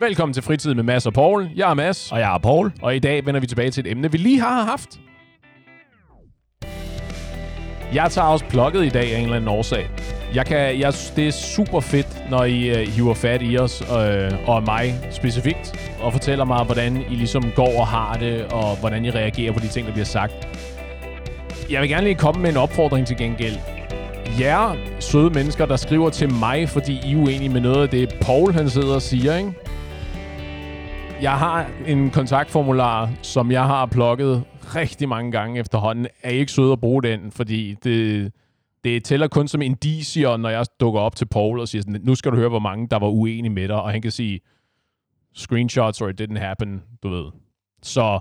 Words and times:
Velkommen 0.00 0.32
til 0.34 0.42
Fritid 0.42 0.74
med 0.74 0.82
Mads 0.82 1.06
og 1.06 1.12
Paul. 1.12 1.48
Jeg 1.56 1.70
er 1.70 1.74
Mads, 1.74 2.12
Og 2.12 2.18
jeg 2.18 2.34
er 2.34 2.38
Paul. 2.38 2.72
og 2.82 2.96
i 2.96 2.98
dag 2.98 3.26
vender 3.26 3.40
vi 3.40 3.46
tilbage 3.46 3.70
til 3.70 3.86
et 3.86 3.90
emne, 3.90 4.12
vi 4.12 4.18
lige 4.18 4.40
har 4.40 4.62
haft. 4.64 4.88
Jeg 7.94 8.10
tager 8.10 8.28
også 8.28 8.44
plukket 8.44 8.84
i 8.84 8.88
dag 8.88 9.14
af 9.14 9.18
en 9.18 9.22
eller 9.24 9.36
anden 9.36 9.48
årsag. 9.50 9.90
Jeg 10.34 10.46
kan, 10.46 10.80
jeg, 10.80 10.92
det 11.16 11.26
er 11.26 11.30
super 11.30 11.80
fedt, 11.80 12.30
når 12.30 12.44
I 12.44 12.70
uh, 12.70 12.88
hiver 12.88 13.14
fat 13.14 13.40
i 13.44 13.58
os, 13.58 13.82
øh, 13.82 14.48
og 14.48 14.62
mig 14.62 14.94
specifikt, 15.10 15.94
og 16.00 16.12
fortæller 16.12 16.44
mig, 16.44 16.64
hvordan 16.64 16.96
I 17.10 17.14
ligesom 17.14 17.44
går 17.56 17.80
og 17.80 17.86
har 17.86 18.16
det, 18.16 18.44
og 18.44 18.76
hvordan 18.76 19.04
I 19.04 19.10
reagerer 19.10 19.52
på 19.52 19.60
de 19.60 19.68
ting, 19.68 19.86
der 19.86 19.92
bliver 19.92 20.04
sagt. 20.06 20.48
Jeg 21.70 21.80
vil 21.80 21.88
gerne 21.88 22.04
lige 22.04 22.14
komme 22.14 22.42
med 22.42 22.50
en 22.50 22.56
opfordring 22.56 23.06
til 23.06 23.16
gengæld. 23.16 23.56
Jer 24.40 24.76
søde 25.00 25.30
mennesker, 25.30 25.66
der 25.66 25.76
skriver 25.76 26.10
til 26.10 26.32
mig, 26.32 26.68
fordi 26.68 27.00
I 27.04 27.12
er 27.12 27.16
uenige 27.16 27.48
med 27.48 27.60
noget 27.60 27.82
af 27.82 27.88
det, 27.88 28.16
Paul 28.20 28.52
han 28.52 28.70
sidder 28.70 28.94
og 28.94 29.02
siger, 29.02 29.36
ikke? 29.36 29.52
Jeg 31.22 31.38
har 31.38 31.70
en 31.86 32.10
kontaktformular, 32.10 33.10
som 33.22 33.50
jeg 33.50 33.66
har 33.66 33.86
plukket 33.86 34.44
rigtig 34.74 35.08
mange 35.08 35.32
gange 35.32 35.60
efterhånden. 35.60 36.06
Er 36.22 36.30
I 36.30 36.38
ikke 36.38 36.52
søde 36.52 36.72
at 36.72 36.80
bruge 36.80 37.02
den? 37.02 37.30
Fordi 37.30 37.74
det, 37.84 38.32
det 38.84 39.04
tæller 39.04 39.28
kun 39.28 39.48
som 39.48 39.62
indicier, 39.62 40.36
når 40.36 40.48
jeg 40.48 40.66
dukker 40.80 41.00
op 41.00 41.16
til 41.16 41.26
Paul 41.26 41.60
og 41.60 41.68
siger 41.68 41.82
sådan, 41.82 42.00
nu 42.04 42.14
skal 42.14 42.32
du 42.32 42.36
høre, 42.36 42.48
hvor 42.48 42.58
mange 42.58 42.88
der 42.90 42.98
var 42.98 43.08
uenige 43.08 43.52
med 43.52 43.68
dig. 43.68 43.82
Og 43.82 43.90
han 43.90 44.02
kan 44.02 44.10
sige, 44.10 44.40
screenshots 45.34 46.00
or 46.00 46.08
it 46.08 46.20
didn't 46.20 46.38
happen, 46.38 46.82
du 47.02 47.08
ved. 47.08 47.24
Så 47.82 48.20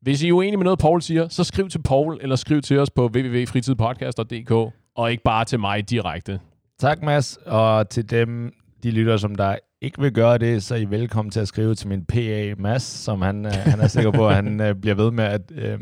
hvis 0.00 0.22
I 0.22 0.28
er 0.28 0.32
uenige 0.32 0.56
med 0.56 0.64
noget, 0.64 0.78
Paul 0.78 1.02
siger, 1.02 1.28
så 1.28 1.44
skriv 1.44 1.68
til 1.68 1.82
Paul, 1.82 2.18
eller 2.20 2.36
skriv 2.36 2.62
til 2.62 2.78
os 2.78 2.90
på 2.90 3.06
www.fritidpodcast.dk, 3.06 4.50
og 4.96 5.10
ikke 5.10 5.22
bare 5.22 5.44
til 5.44 5.60
mig 5.60 5.90
direkte. 5.90 6.40
Tak, 6.78 7.02
Mads. 7.02 7.38
Og 7.46 7.88
til 7.88 8.10
dem, 8.10 8.52
de 8.82 8.90
lytter, 8.90 9.16
som 9.16 9.34
der 9.34 9.56
ikke 9.80 10.00
vil 10.00 10.12
gøre 10.12 10.38
det, 10.38 10.62
så 10.62 10.74
er 10.74 10.78
I 10.78 10.84
velkommen 10.84 11.30
til 11.30 11.40
at 11.40 11.48
skrive 11.48 11.74
til 11.74 11.88
min 11.88 12.04
PA, 12.04 12.54
Mads, 12.58 12.82
som 12.82 13.22
han, 13.22 13.46
øh, 13.46 13.52
han 13.52 13.80
er 13.80 13.88
sikker 13.88 14.10
på, 14.10 14.28
at 14.28 14.34
han 14.34 14.60
øh, 14.60 14.74
bliver 14.74 14.94
ved 14.94 15.10
med 15.10 15.24
at 15.24 15.52
øh, 15.54 15.78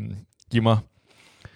give 0.51 0.63
mig 0.63 0.77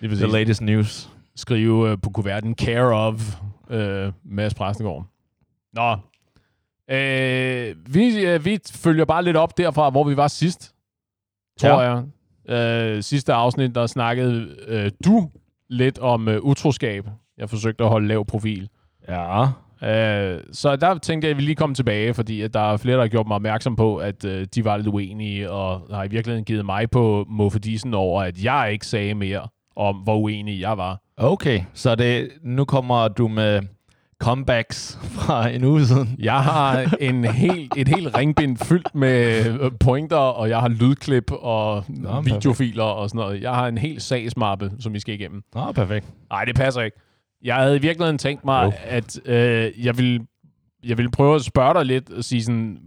the 0.02 0.28
latest 0.28 0.61
news. 0.61 1.09
skrive 1.36 1.89
øh, 1.92 1.97
på 2.03 2.09
kuverten 2.09 2.56
care 2.56 2.94
of 3.08 3.36
øh, 3.69 4.11
Mads 4.23 4.53
Præstegård. 4.53 5.06
Nå. 5.73 5.92
Øh, 6.95 7.75
vi, 7.95 8.25
øh, 8.25 8.45
vi 8.45 8.59
følger 8.72 9.06
bare 9.06 9.23
lidt 9.23 9.38
op 9.38 9.58
derfra, 9.58 9.89
hvor 9.89 10.03
vi 10.03 10.17
var 10.17 10.28
sidst, 10.28 10.75
tror 11.59 11.81
Ja. 11.81 12.02
jeg. 12.47 12.95
Øh, 12.95 13.03
sidste 13.03 13.34
afsnit, 13.34 13.75
der 13.75 13.88
snakkede 13.88 14.56
øh, 14.67 14.91
du 15.06 15.30
lidt 15.69 16.00
om 16.00 16.28
øh, 16.28 16.41
utroskab. 16.41 17.08
Jeg 17.38 17.50
forsøgte 17.50 17.84
at 17.84 17.89
holde 17.89 18.08
lav 18.08 18.25
profil. 18.25 18.69
Ja. 19.08 19.47
Øh, 19.86 20.39
så 20.52 20.75
der 20.75 20.97
tænkte 20.97 21.25
jeg, 21.25 21.31
at 21.31 21.38
vi 21.38 21.41
lige 21.41 21.55
kom 21.55 21.73
tilbage, 21.73 22.14
fordi 22.14 22.41
at 22.41 22.53
der 22.53 22.73
er 22.73 22.78
flere, 22.78 22.95
der 22.95 23.03
har 23.03 23.08
gjort 23.08 23.28
mig 23.28 23.36
opmærksom 23.36 23.75
på, 23.75 23.97
at 23.97 24.25
øh, 24.25 24.47
de 24.55 24.66
var 24.66 24.78
lidt 24.78 24.88
uenige, 24.88 25.52
og 25.52 25.81
har 25.91 26.03
i 26.03 26.08
virkeligheden 26.08 26.45
givet 26.45 26.66
mig 26.66 26.89
på 26.89 27.25
Moffedisen 27.30 27.94
over, 27.94 28.23
at 28.23 28.44
jeg 28.44 28.69
ikke 28.72 28.86
sagde 28.86 29.13
mere 29.13 29.47
om, 29.75 29.95
hvor 29.95 30.17
uenig 30.17 30.61
jeg 30.61 30.78
var. 30.78 31.02
Okay, 31.17 31.61
så 31.73 31.95
det, 31.95 32.30
nu 32.44 32.66
kommer 32.66 33.08
du 33.08 33.28
med 33.28 33.61
comebacks 34.19 35.00
fra 35.03 35.50
en 35.50 35.63
uge 35.63 35.86
siden. 35.86 36.16
Jeg 36.19 36.39
har 36.44 36.95
en 37.00 37.25
helt, 37.25 37.73
et 37.78 37.88
helt 37.88 38.17
ringbind 38.17 38.58
fyldt 38.58 38.95
med 38.95 39.45
øh, 39.61 39.72
pointer, 39.80 40.17
og 40.17 40.50
jeg 40.50 40.59
har 40.59 40.67
lydklip 40.67 41.31
og 41.31 41.83
Nå, 41.88 42.22
videofiler 42.22 42.83
og 42.83 43.09
sådan 43.09 43.19
noget. 43.19 43.41
Jeg 43.41 43.52
har 43.52 43.67
en 43.67 43.78
helt 43.78 44.02
sagsmappe, 44.02 44.72
som 44.80 44.94
vi 44.94 45.00
skal 45.00 45.13
igennem. 45.13 45.44
Nå, 45.56 45.72
perfekt. 45.72 46.06
Nej, 46.30 46.45
det 46.45 46.56
passer 46.56 46.81
ikke. 46.81 46.97
Jeg 47.44 47.55
havde 47.55 47.75
i 47.75 47.81
virkeligheden 47.81 48.17
tænkt 48.17 48.45
mig, 48.45 48.66
oh. 48.66 48.73
at 48.86 49.19
øh, 49.25 49.86
jeg, 49.86 49.97
ville, 49.97 50.28
jeg 50.83 50.97
ville 50.97 51.11
prøve 51.11 51.36
at 51.36 51.41
spørge 51.41 51.73
dig 51.73 51.86
lidt 51.86 52.09
og 52.09 52.23
sige 52.23 52.44
sådan, 52.44 52.80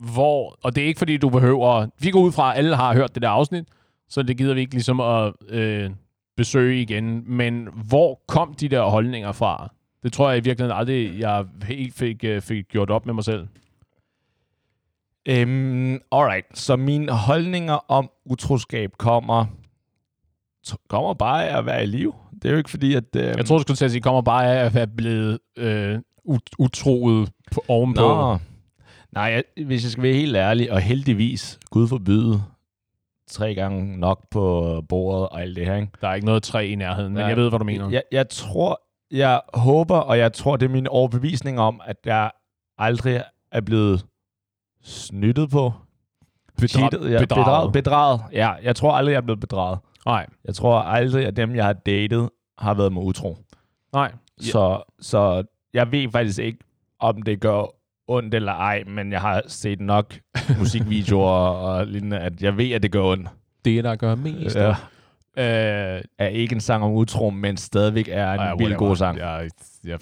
hvor, 0.00 0.58
og 0.62 0.76
det 0.76 0.82
er 0.82 0.86
ikke 0.86 0.98
fordi, 0.98 1.16
du 1.16 1.28
behøver, 1.28 1.86
vi 2.00 2.10
går 2.10 2.20
ud 2.20 2.32
fra, 2.32 2.52
at 2.52 2.58
alle 2.58 2.76
har 2.76 2.94
hørt 2.94 3.14
det 3.14 3.22
der 3.22 3.28
afsnit, 3.28 3.64
så 4.08 4.22
det 4.22 4.36
gider 4.36 4.54
vi 4.54 4.60
ikke 4.60 4.74
ligesom 4.74 5.00
at 5.00 5.32
øh, 5.48 5.90
besøge 6.36 6.82
igen, 6.82 7.36
men 7.36 7.68
hvor 7.88 8.20
kom 8.28 8.54
de 8.54 8.68
der 8.68 8.82
holdninger 8.82 9.32
fra? 9.32 9.72
Det 10.02 10.12
tror 10.12 10.30
jeg 10.30 10.38
i 10.38 10.44
virkeligheden 10.44 10.78
aldrig, 10.78 11.20
jeg 11.20 11.44
helt 11.62 11.94
fik, 11.94 12.24
øh, 12.24 12.42
fik 12.42 12.68
gjort 12.68 12.90
op 12.90 13.06
med 13.06 13.14
mig 13.14 13.24
selv. 13.24 13.46
Um, 15.30 16.00
alright, 16.12 16.58
så 16.58 16.76
mine 16.76 17.12
holdninger 17.12 17.90
om 17.90 18.10
utroskab 18.24 18.92
kommer, 18.98 19.46
kommer 20.88 21.14
bare 21.14 21.48
af 21.48 21.58
at 21.58 21.66
være 21.66 21.82
i 21.82 21.86
liv. 21.86 22.14
Det 22.42 22.44
er 22.48 22.52
jo 22.52 22.58
ikke 22.58 22.70
fordi, 22.70 22.94
at... 22.94 23.04
Uh, 23.16 23.22
Jeg 23.22 23.46
tror, 23.46 23.56
du 23.56 23.62
skulle 23.62 23.76
til 23.76 23.84
at 23.84 23.90
sige, 23.90 24.00
kommer 24.00 24.22
bare 24.22 24.46
af 24.58 24.64
at 24.64 24.74
være 24.74 24.86
blevet 24.86 25.38
øh, 25.58 25.98
ut- 26.24 26.50
utroet 26.58 27.30
på, 27.52 27.64
ovenpå. 27.68 28.00
Nå. 28.00 28.38
Nej, 29.12 29.22
jeg, 29.24 29.44
hvis 29.66 29.82
jeg 29.84 29.90
skal 29.90 30.02
være 30.02 30.12
helt 30.14 30.36
ærlig, 30.36 30.72
og 30.72 30.80
heldigvis, 30.80 31.58
Gud 31.70 31.88
forbyde, 31.88 32.42
tre 33.30 33.54
gange 33.54 33.98
nok 34.00 34.30
på 34.30 34.84
bordet 34.88 35.28
og 35.28 35.42
alt 35.42 35.56
det 35.56 35.66
her, 35.66 35.74
ikke? 35.76 35.88
Der 36.00 36.08
er 36.08 36.14
ikke 36.14 36.26
noget 36.26 36.42
træ 36.42 36.66
i 36.68 36.74
nærheden, 36.74 37.12
men 37.12 37.20
Nej. 37.20 37.28
jeg 37.28 37.36
ved, 37.36 37.48
hvad 37.48 37.58
du 37.58 37.64
mener. 37.64 37.90
Jeg, 37.90 38.02
jeg 38.12 38.28
tror, 38.28 38.80
jeg 39.10 39.40
håber, 39.54 39.96
og 39.96 40.18
jeg 40.18 40.32
tror, 40.32 40.56
det 40.56 40.66
er 40.66 40.70
min 40.72 40.86
overbevisning 40.86 41.60
om, 41.60 41.80
at 41.84 41.96
jeg 42.04 42.30
aldrig 42.78 43.22
er 43.52 43.60
blevet 43.60 44.04
snyttet 44.82 45.50
på. 45.50 45.72
Bedra- 46.62 46.66
Cheatet, 46.66 47.00
ja, 47.12 47.18
bedraget. 47.18 47.28
bedraget. 47.28 47.72
Bedraget. 47.72 48.20
Ja, 48.32 48.50
jeg 48.62 48.76
tror 48.76 48.92
aldrig, 48.92 49.12
jeg 49.12 49.18
er 49.18 49.22
blevet 49.22 49.40
bedraget. 49.40 49.78
Nej, 50.06 50.26
Jeg 50.44 50.54
tror 50.54 50.78
aldrig, 50.78 51.26
at 51.26 51.36
dem, 51.36 51.54
jeg 51.54 51.64
har 51.64 51.72
datet, 51.72 52.28
har 52.58 52.74
været 52.74 52.92
med 52.92 53.02
utro. 53.02 53.38
nej. 53.92 54.12
Så, 54.40 54.82
så 55.00 55.42
jeg 55.74 55.92
ved 55.92 56.10
faktisk 56.12 56.38
ikke, 56.38 56.58
om 57.00 57.22
det 57.22 57.40
gør 57.40 57.64
ondt 58.08 58.34
eller 58.34 58.52
ej, 58.52 58.84
men 58.86 59.12
jeg 59.12 59.20
har 59.20 59.42
set 59.46 59.80
nok 59.80 60.14
musikvideoer 60.58 61.30
og 61.48 61.86
lignende, 61.86 62.18
at 62.18 62.42
jeg 62.42 62.56
ved, 62.56 62.70
at 62.70 62.82
det 62.82 62.92
gør 62.92 63.02
ondt. 63.02 63.28
Det, 63.64 63.84
der 63.84 63.96
gør 63.96 64.14
mest. 64.14 64.56
Ja. 64.56 64.68
Øh, 65.38 66.02
Er 66.18 66.26
ikke 66.26 66.54
en 66.54 66.60
sang 66.60 66.84
om 66.84 66.92
utro, 66.92 67.30
men 67.30 67.56
stadigvæk 67.56 68.08
er 68.12 68.32
en 68.32 68.40
whatever. 68.40 68.76
god 68.78 68.96
sang. 68.96 69.18
Ja, 69.18 69.36
ja, 69.36 69.48
ja, 69.84 69.96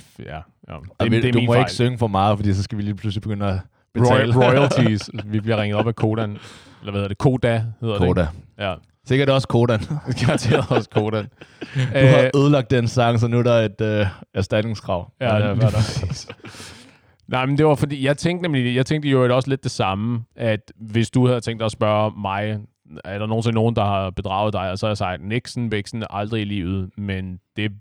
ja. 0.68 0.76
Det, 1.00 1.10
det 1.12 1.24
er 1.24 1.32
du 1.32 1.40
må 1.40 1.52
fejl. 1.52 1.60
ikke 1.60 1.72
synge 1.72 1.98
for 1.98 2.06
meget, 2.06 2.38
fordi 2.38 2.54
så 2.54 2.62
skal 2.62 2.78
vi 2.78 2.82
lige 2.82 2.94
pludselig 2.94 3.22
begynde 3.22 3.46
at 3.46 3.58
betale. 3.94 4.36
royalties. 4.36 5.10
vi 5.32 5.40
bliver 5.40 5.62
ringet 5.62 5.78
op 5.78 5.86
af 5.88 5.94
Kodan. 5.94 6.30
Eller 6.30 6.40
hvad 6.82 6.92
hedder 6.92 7.08
det? 7.08 7.18
Koda 7.18 7.64
hedder 7.80 7.98
det. 7.98 8.06
Koda. 8.06 8.26
Ja, 8.58 8.74
Sikkert 9.06 9.30
også 9.30 9.48
Kodan. 9.48 9.80
garanteret 10.20 10.64
også 10.70 10.90
Kodan. 10.90 11.26
Du 11.74 12.06
har 12.06 12.30
ødelagt 12.36 12.70
den 12.70 12.88
sang, 12.88 13.20
så 13.20 13.28
nu 13.28 13.38
er 13.38 13.42
der 13.42 13.52
et 13.54 13.80
øh, 13.80 14.06
erstatningskrav. 14.34 15.12
Ja, 15.20 15.50
øh, 15.50 15.56
hvad 15.56 15.66
er 15.66 15.70
der? 15.70 16.34
Nej, 17.28 17.46
men 17.46 17.58
det 17.58 17.66
var 17.66 17.74
fordi, 17.74 18.04
jeg 18.04 18.16
tænkte 18.16 18.42
nemlig, 18.42 18.74
jeg 18.74 18.86
tænkte 18.86 19.08
jo 19.08 19.36
også 19.36 19.50
lidt 19.50 19.62
det 19.62 19.70
samme, 19.70 20.24
at 20.36 20.72
hvis 20.76 21.10
du 21.10 21.26
havde 21.26 21.40
tænkt 21.40 21.60
dig 21.60 21.66
at 21.66 21.72
spørge 21.72 22.12
mig, 22.20 22.58
er 23.04 23.18
der 23.18 23.26
nogensinde 23.26 23.54
nogen, 23.54 23.76
der 23.76 23.84
har 23.84 24.10
bedraget 24.10 24.52
dig, 24.52 24.70
og 24.70 24.78
så 24.78 24.86
har 24.86 24.90
jeg 24.90 24.96
sagt, 24.96 25.22
Nixon, 25.24 25.70
Bixen, 25.70 26.04
aldrig 26.10 26.40
i 26.40 26.44
livet, 26.44 26.90
men 26.98 27.38
det 27.56 27.72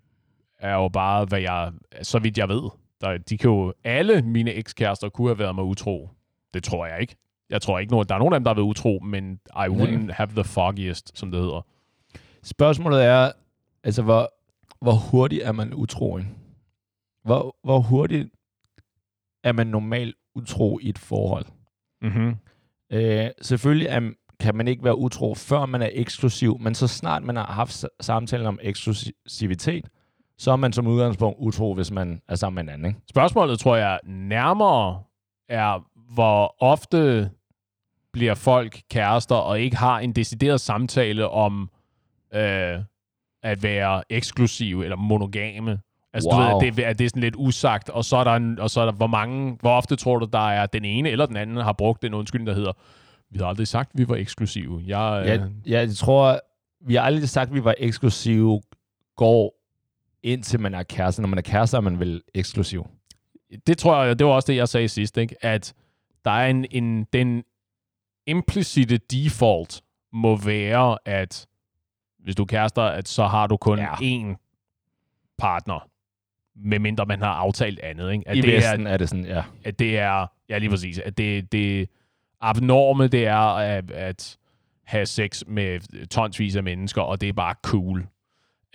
er 0.60 0.74
jo 0.74 0.88
bare, 0.88 1.26
hvad 1.26 1.40
jeg, 1.42 1.72
så 2.02 2.20
vidt 2.20 2.38
jeg 2.38 2.50
ved. 2.50 2.62
Der, 3.02 3.18
de 3.18 3.38
kan 3.38 3.50
jo, 3.50 3.74
alle 3.84 4.22
mine 4.22 4.54
ekskærester 4.54 5.10
kunne 5.10 5.30
have 5.30 5.40
været 5.40 5.56
mig 5.56 5.64
utro. 5.64 6.10
Det 6.54 6.64
tror 6.64 6.86
jeg 6.86 7.02
ikke. 7.02 7.16
Jeg 7.54 7.62
tror 7.62 7.80
ikke, 7.80 7.92
nogen, 7.92 8.08
der 8.08 8.16
er 8.16 8.20
nogen 8.20 8.34
af 8.34 8.40
dem, 8.40 8.44
der 8.44 8.50
har 8.50 8.56
været 8.56 8.66
utro, 8.66 9.00
men 9.04 9.40
I 9.48 9.68
wouldn't 9.68 10.12
have 10.12 10.30
the 10.30 10.44
foggiest, 10.44 11.18
som 11.18 11.32
det 11.32 11.40
hedder. 11.40 11.66
Spørgsmålet 12.44 13.06
er, 13.06 13.32
altså, 13.84 14.02
hvor, 14.02 14.34
hvor 14.82 14.94
hurtigt 14.94 15.44
er 15.44 15.52
man 15.52 15.74
utro? 15.74 16.18
ikke? 16.18 16.30
Hvor, 17.26 17.56
hvor 17.64 17.80
hurtigt 17.80 18.30
er 19.44 19.52
man 19.52 19.68
normalt 19.68 20.16
utro 20.36 20.80
i 20.82 20.90
et 20.90 20.98
forhold? 20.98 21.46
Mm-hmm. 22.02 22.36
Øh, 22.92 23.30
selvfølgelig 23.42 23.88
er, 23.88 24.12
kan 24.40 24.56
man 24.56 24.68
ikke 24.68 24.84
være 24.84 24.98
utro, 24.98 25.36
før 25.36 25.66
man 25.66 25.82
er 25.82 25.90
eksklusiv, 25.92 26.60
men 26.60 26.76
så 26.76 26.88
snart 26.88 27.24
man 27.24 27.36
har 27.36 27.46
haft 27.46 27.86
samtalen 28.02 28.48
om 28.48 28.60
eksklusivitet, 28.62 29.90
så 30.38 30.52
er 30.52 30.56
man 30.56 30.74
som 30.74 30.88
udgangspunkt 30.88 31.40
utro, 31.40 31.74
hvis 31.74 31.92
man 31.92 32.22
er 32.28 32.36
sammen 32.36 32.56
med 32.56 32.74
en 32.74 32.80
anden. 32.80 32.88
Ikke? 32.88 33.00
Spørgsmålet, 33.10 33.60
tror 33.60 33.76
jeg, 33.76 34.00
nærmere 34.06 35.04
er, 35.50 35.88
hvor 36.14 36.56
ofte 36.60 37.30
bliver 38.14 38.36
folk 38.36 38.82
kærester 38.90 39.36
og 39.36 39.60
ikke 39.60 39.78
har 39.78 40.00
en 40.00 40.14
decideret 40.14 40.62
samtale 40.62 41.30
om 41.30 41.70
øh, 42.34 42.80
at 43.44 43.64
være 43.64 44.04
eksklusive 44.10 44.84
eller 44.84 44.96
monogame. 44.96 45.80
Altså, 46.14 46.30
wow. 46.30 46.40
du 46.40 46.60
ved, 46.60 46.68
at 46.68 46.78
det, 46.78 46.84
at 46.84 47.00
det 47.00 47.06
er 47.06 47.10
sådan 47.10 47.22
lidt 47.22 47.36
usagt, 47.38 47.90
og 47.90 48.06
så 48.06 48.18
er 48.18 48.24
der, 48.24 48.32
en, 48.32 48.60
og 48.60 48.70
så 48.70 48.82
er 48.82 48.86
der 48.86 48.92
hvor 48.92 49.08
mange, 49.08 49.58
hvor 49.62 49.72
ofte 49.72 49.96
tror 49.96 50.20
du, 50.20 50.28
der 50.34 50.50
er 50.50 50.66
den 50.66 50.86
ene 50.86 51.10
eller 51.10 51.26
den 51.26 51.38
anden 51.38 51.58
har 51.58 51.74
brugt 51.74 52.04
en 52.04 52.14
undskyldning, 52.14 52.48
der 52.48 52.54
hedder, 52.54 52.72
vi 53.30 53.38
har 53.40 53.46
aldrig 53.46 53.68
sagt, 53.68 53.90
at 53.94 54.00
vi 54.00 54.08
var 54.08 54.16
eksklusive. 54.16 54.84
Jeg, 54.88 55.22
øh, 55.22 55.28
Jeg, 55.28 55.50
jeg 55.66 55.96
tror, 55.96 56.40
vi 56.88 56.96
har 56.96 57.02
aldrig 57.02 57.30
sagt, 57.30 57.50
at 57.50 57.56
vi 57.56 57.64
var 57.64 57.76
eksklusive, 57.78 58.62
går 59.16 59.56
indtil 60.24 60.60
man 60.60 60.74
er 60.74 60.84
kæreste. 60.84 61.22
Når 61.22 61.30
man 61.30 61.38
er 61.38 61.42
kæreste, 61.42 61.78
er 61.78 61.82
man 61.82 62.00
vel 62.00 62.22
eksklusiv. 62.34 62.88
det 63.68 63.78
tror 63.78 64.04
jeg, 64.04 64.20
det 64.20 64.28
var 64.28 64.34
også 64.34 64.52
det, 64.52 64.58
jeg 64.58 64.70
sagde 64.70 64.88
sidst, 64.88 65.18
ikke? 65.18 65.46
at 65.46 65.74
der 66.26 66.32
er 66.32 66.48
en, 66.48 66.66
en 66.72 67.04
den 67.14 67.44
implicite 68.28 68.98
default 68.98 69.82
må 70.14 70.36
være, 70.36 70.98
at 71.06 71.48
hvis 72.20 72.36
du 72.36 72.44
er 72.44 72.48
kærester, 72.48 72.82
at 72.82 73.08
så 73.08 73.28
har 73.28 73.48
du 73.48 73.58
kun 73.58 73.80
Ja. 73.80 73.94
én 73.94 74.36
partner, 75.38 75.90
medmindre 76.56 77.06
man 77.06 77.22
har 77.22 77.34
aftalt 77.34 77.80
andet. 77.80 78.12
Ikke? 78.12 78.28
At 78.28 78.38
I 78.38 78.42
det 78.42 78.54
Vesten 78.54 78.88
er, 78.88 78.92
er 78.92 78.98
det 78.98 79.10
sådan, 79.10 79.26
ja. 79.26 79.44
at 79.64 79.80
det 79.80 79.98
er, 80.00 80.28
ja 80.50 80.58
lige 80.58 80.70
præcis, 80.70 81.00
at 81.00 81.18
det, 81.18 81.52
det, 81.52 81.90
abnorme 82.42 83.08
det 83.08 83.28
er 83.28 83.56
at, 83.56 83.92
at 83.92 84.38
have 84.84 85.06
sex 85.06 85.44
med 85.48 86.08
tonsvis 86.08 86.56
af 86.56 86.64
mennesker, 86.64 87.02
og 87.02 87.22
det 87.22 87.30
er 87.30 87.34
bare 87.34 87.56
cool. 87.64 88.08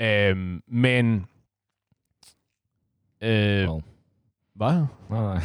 Øhm, 0.00 0.62
men... 0.68 1.26
Øh, 3.20 3.68
Well. 3.70 3.82
hvad? 4.54 4.86
Nej, 5.10 5.20
nej. 5.20 5.40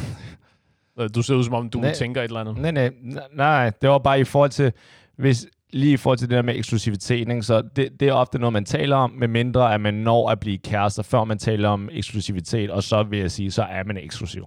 Du 1.14 1.22
ser 1.22 1.34
ud 1.34 1.44
som 1.44 1.54
om, 1.54 1.70
du 1.70 1.78
Nej. 1.78 1.92
tænker 1.94 2.20
et 2.20 2.24
eller 2.24 2.40
andet. 2.40 2.56
Nej, 2.58 2.70
nej, 2.70 2.90
nej, 3.32 3.70
det 3.82 3.90
var 3.90 3.98
bare 3.98 4.20
i 4.20 4.24
forhold 4.24 4.50
til, 4.50 4.72
hvis, 5.16 5.46
lige 5.70 5.92
i 5.92 5.96
forhold 5.96 6.18
til 6.18 6.28
det 6.28 6.36
der 6.36 6.42
med 6.42 6.56
eksklusivitet, 6.56 7.18
ikke? 7.28 7.42
så 7.42 7.62
det, 7.76 8.00
det 8.00 8.08
er 8.08 8.12
ofte 8.12 8.38
noget, 8.38 8.52
man 8.52 8.64
taler 8.64 8.96
om, 8.96 9.10
med 9.10 9.28
mindre 9.28 9.74
at 9.74 9.80
man 9.80 9.94
når 9.94 10.30
at 10.30 10.40
blive 10.40 10.58
kærester, 10.58 11.02
før 11.02 11.24
man 11.24 11.38
taler 11.38 11.68
om 11.68 11.88
eksklusivitet, 11.92 12.70
og 12.70 12.82
så 12.82 13.02
vil 13.02 13.18
jeg 13.18 13.30
sige, 13.30 13.50
så 13.50 13.62
er 13.62 13.84
man 13.84 13.96
eksklusiv. 13.96 14.44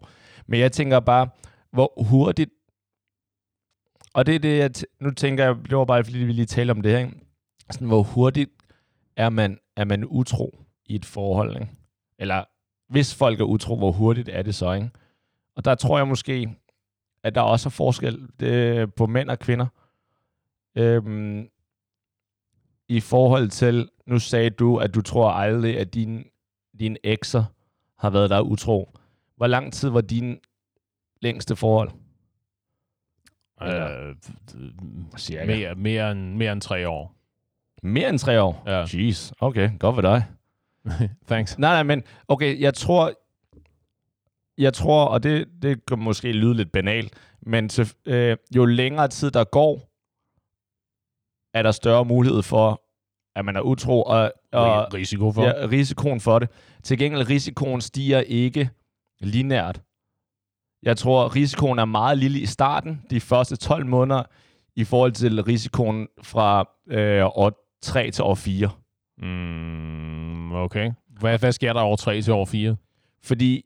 Men 0.48 0.60
jeg 0.60 0.72
tænker 0.72 1.00
bare, 1.00 1.28
hvor 1.72 1.94
hurtigt, 2.04 2.50
og 4.14 4.26
det 4.26 4.36
er 4.36 4.40
det, 4.40 4.58
jeg 4.58 4.72
nu 5.02 5.12
tænker 5.12 5.44
jeg, 5.46 5.56
det 5.70 5.78
var 5.78 5.86
bare 5.86 6.04
fordi, 6.04 6.18
vi 6.18 6.32
lige 6.32 6.46
talte 6.46 6.72
om 6.72 6.82
det 6.82 6.92
her, 6.92 7.00
ikke? 7.00 7.12
Sådan, 7.72 7.88
hvor 7.88 8.04
hurtigt 8.04 8.52
er 9.18 9.30
man, 9.30 9.58
er 9.78 9.86
man 9.86 10.06
utro 10.06 10.60
i 10.86 10.96
et 10.96 11.06
forhold, 11.06 11.56
ikke? 11.56 11.72
Eller 12.20 12.44
hvis 12.90 13.16
folk 13.16 13.40
er 13.40 13.46
utro, 13.46 13.78
hvor 13.78 13.92
hurtigt 13.92 14.30
er 14.30 14.42
det 14.42 14.56
så, 14.56 14.74
ikke? 14.74 14.90
Og 15.58 15.66
der 15.66 15.76
tror 15.76 15.98
jeg 15.98 16.08
måske, 16.08 16.58
at 17.24 17.36
der 17.36 17.42
også 17.42 17.70
er 17.70 17.72
forskel 17.72 18.28
det, 18.40 18.94
på 18.94 19.06
mænd 19.06 19.30
og 19.30 19.40
kvinder. 19.40 19.66
Øhm, 20.76 21.50
I 22.88 23.00
forhold 23.00 23.50
til, 23.50 23.90
nu 24.06 24.20
sagde 24.20 24.50
du, 24.50 24.78
at 24.78 24.96
du 24.96 25.02
tror 25.02 25.30
aldrig, 25.30 25.80
at 25.80 25.94
din, 25.94 26.26
dine 26.80 26.98
ekser 27.04 27.44
har 28.00 28.10
været 28.10 28.30
der 28.30 28.42
utro. 28.42 28.98
Hvor 29.36 29.48
lang 29.48 29.74
tid 29.74 29.90
var 29.90 30.02
din 30.02 30.40
længste 31.22 31.56
forhold? 31.56 31.92
Øh, 33.62 34.16
Cirka. 35.18 35.46
mere, 35.46 35.76
mere, 35.76 36.12
end, 36.12 36.36
mere 36.36 36.52
end 36.52 36.62
tre 36.62 36.90
år. 36.90 37.16
Mere 37.84 38.10
end 38.10 38.20
tre 38.20 38.42
år? 38.42 38.64
Ja. 38.66 38.86
Jeez, 38.94 39.32
okay, 39.40 39.80
godt 39.80 39.96
for 39.96 40.02
dig. 40.02 40.26
Thanks. 41.30 41.60
Nej, 41.60 41.74
nej, 41.74 41.84
men 41.84 42.04
okay, 42.28 42.62
jeg 42.62 42.74
tror, 42.74 43.14
jeg 44.58 44.74
tror, 44.74 45.06
og 45.06 45.24
det, 45.24 45.48
det 45.62 45.86
kan 45.86 46.00
måske 46.00 46.32
lyde 46.32 46.54
lidt 46.54 46.72
banalt, 46.72 47.14
men 47.42 47.70
til, 47.70 47.94
øh, 48.06 48.38
jo 48.56 48.66
længere 48.66 49.08
tid 49.08 49.32
der 49.32 49.44
går, 49.44 49.90
er 51.58 51.64
der 51.64 51.72
større 51.72 52.06
mulighed 52.06 52.42
for, 52.44 52.82
at 53.36 53.46
man 53.46 53.56
er 53.56 53.62
utro, 53.62 54.04
og, 54.04 54.32
og 54.54 54.84
Ri- 54.88 54.94
risiko 54.94 55.32
for. 55.32 55.44
ja, 55.44 55.52
risikoen 55.72 56.20
for 56.20 56.40
det. 56.40 56.50
Til 56.84 56.98
gengæld, 56.98 57.30
risikoen 57.30 57.82
stiger 57.82 58.20
ikke 58.20 58.70
linært. 59.22 59.82
Jeg 60.84 60.98
tror, 60.98 61.36
risikoen 61.36 61.80
er 61.80 61.86
meget 61.86 62.18
lille 62.18 62.40
i 62.40 62.46
starten, 62.46 63.02
de 63.10 63.20
første 63.22 63.56
12 63.56 63.86
måneder, 63.86 64.24
i 64.76 64.84
forhold 64.84 65.12
til 65.12 65.44
risikoen 65.44 66.08
fra 66.24 66.70
øh, 66.90 67.26
år 67.26 67.52
3 67.82 68.12
til 68.12 68.24
år 68.24 68.36
4. 68.36 68.70
Mm, 69.18 70.52
okay. 70.52 70.92
Hvad, 71.20 71.40
hvad 71.40 71.52
sker 71.52 71.74
der 71.74 71.82
over 71.82 71.96
3 71.96 72.22
til 72.22 72.34
over 72.34 72.46
4? 72.46 72.76
Fordi 73.24 73.64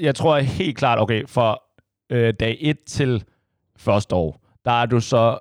jeg 0.00 0.14
tror 0.14 0.38
helt 0.38 0.78
klart, 0.78 0.98
okay, 0.98 1.26
for 1.26 1.62
øh, 2.10 2.34
dag 2.40 2.56
1 2.60 2.78
til 2.86 3.24
første 3.76 4.14
år, 4.14 4.40
der 4.64 4.70
er 4.70 4.86
du 4.86 5.00
så, 5.00 5.38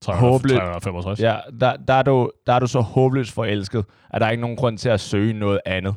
300, 0.00 0.32
Håbløst. 0.32 0.56
365? 0.56 1.20
ja, 1.20 1.38
der, 1.60 1.76
der, 1.76 1.94
er 1.94 2.02
du, 2.02 2.30
der 2.46 2.52
er 2.52 2.58
du 2.58 2.66
så 2.66 2.80
håbløst 2.80 3.32
forelsket, 3.32 3.84
at 4.10 4.20
der 4.20 4.26
er 4.26 4.30
ikke 4.30 4.40
nogen 4.40 4.56
grund 4.56 4.78
til 4.78 4.88
at 4.88 5.00
søge 5.00 5.32
noget 5.32 5.60
andet. 5.66 5.94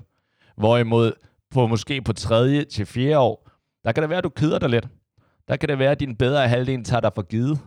Hvorimod 0.58 1.14
på 1.52 1.68
måske 1.68 2.02
på 2.02 2.14
tredje 2.14 2.64
til 2.64 2.86
fjerde 2.86 3.20
år, 3.20 3.50
der 3.84 3.92
kan 3.92 4.02
det 4.02 4.10
være, 4.10 4.18
at 4.18 4.24
du 4.24 4.30
keder 4.30 4.60
dig 4.60 4.70
lidt. 4.70 4.88
Der 5.48 5.56
kan 5.56 5.70
det 5.70 5.80
være, 5.80 5.92
at 5.92 6.00
din 6.00 6.16
bedre 6.16 6.48
halvdel 6.48 6.84
tager 6.84 7.02
dig 7.02 7.12
for 7.16 7.22
givet. 7.22 7.60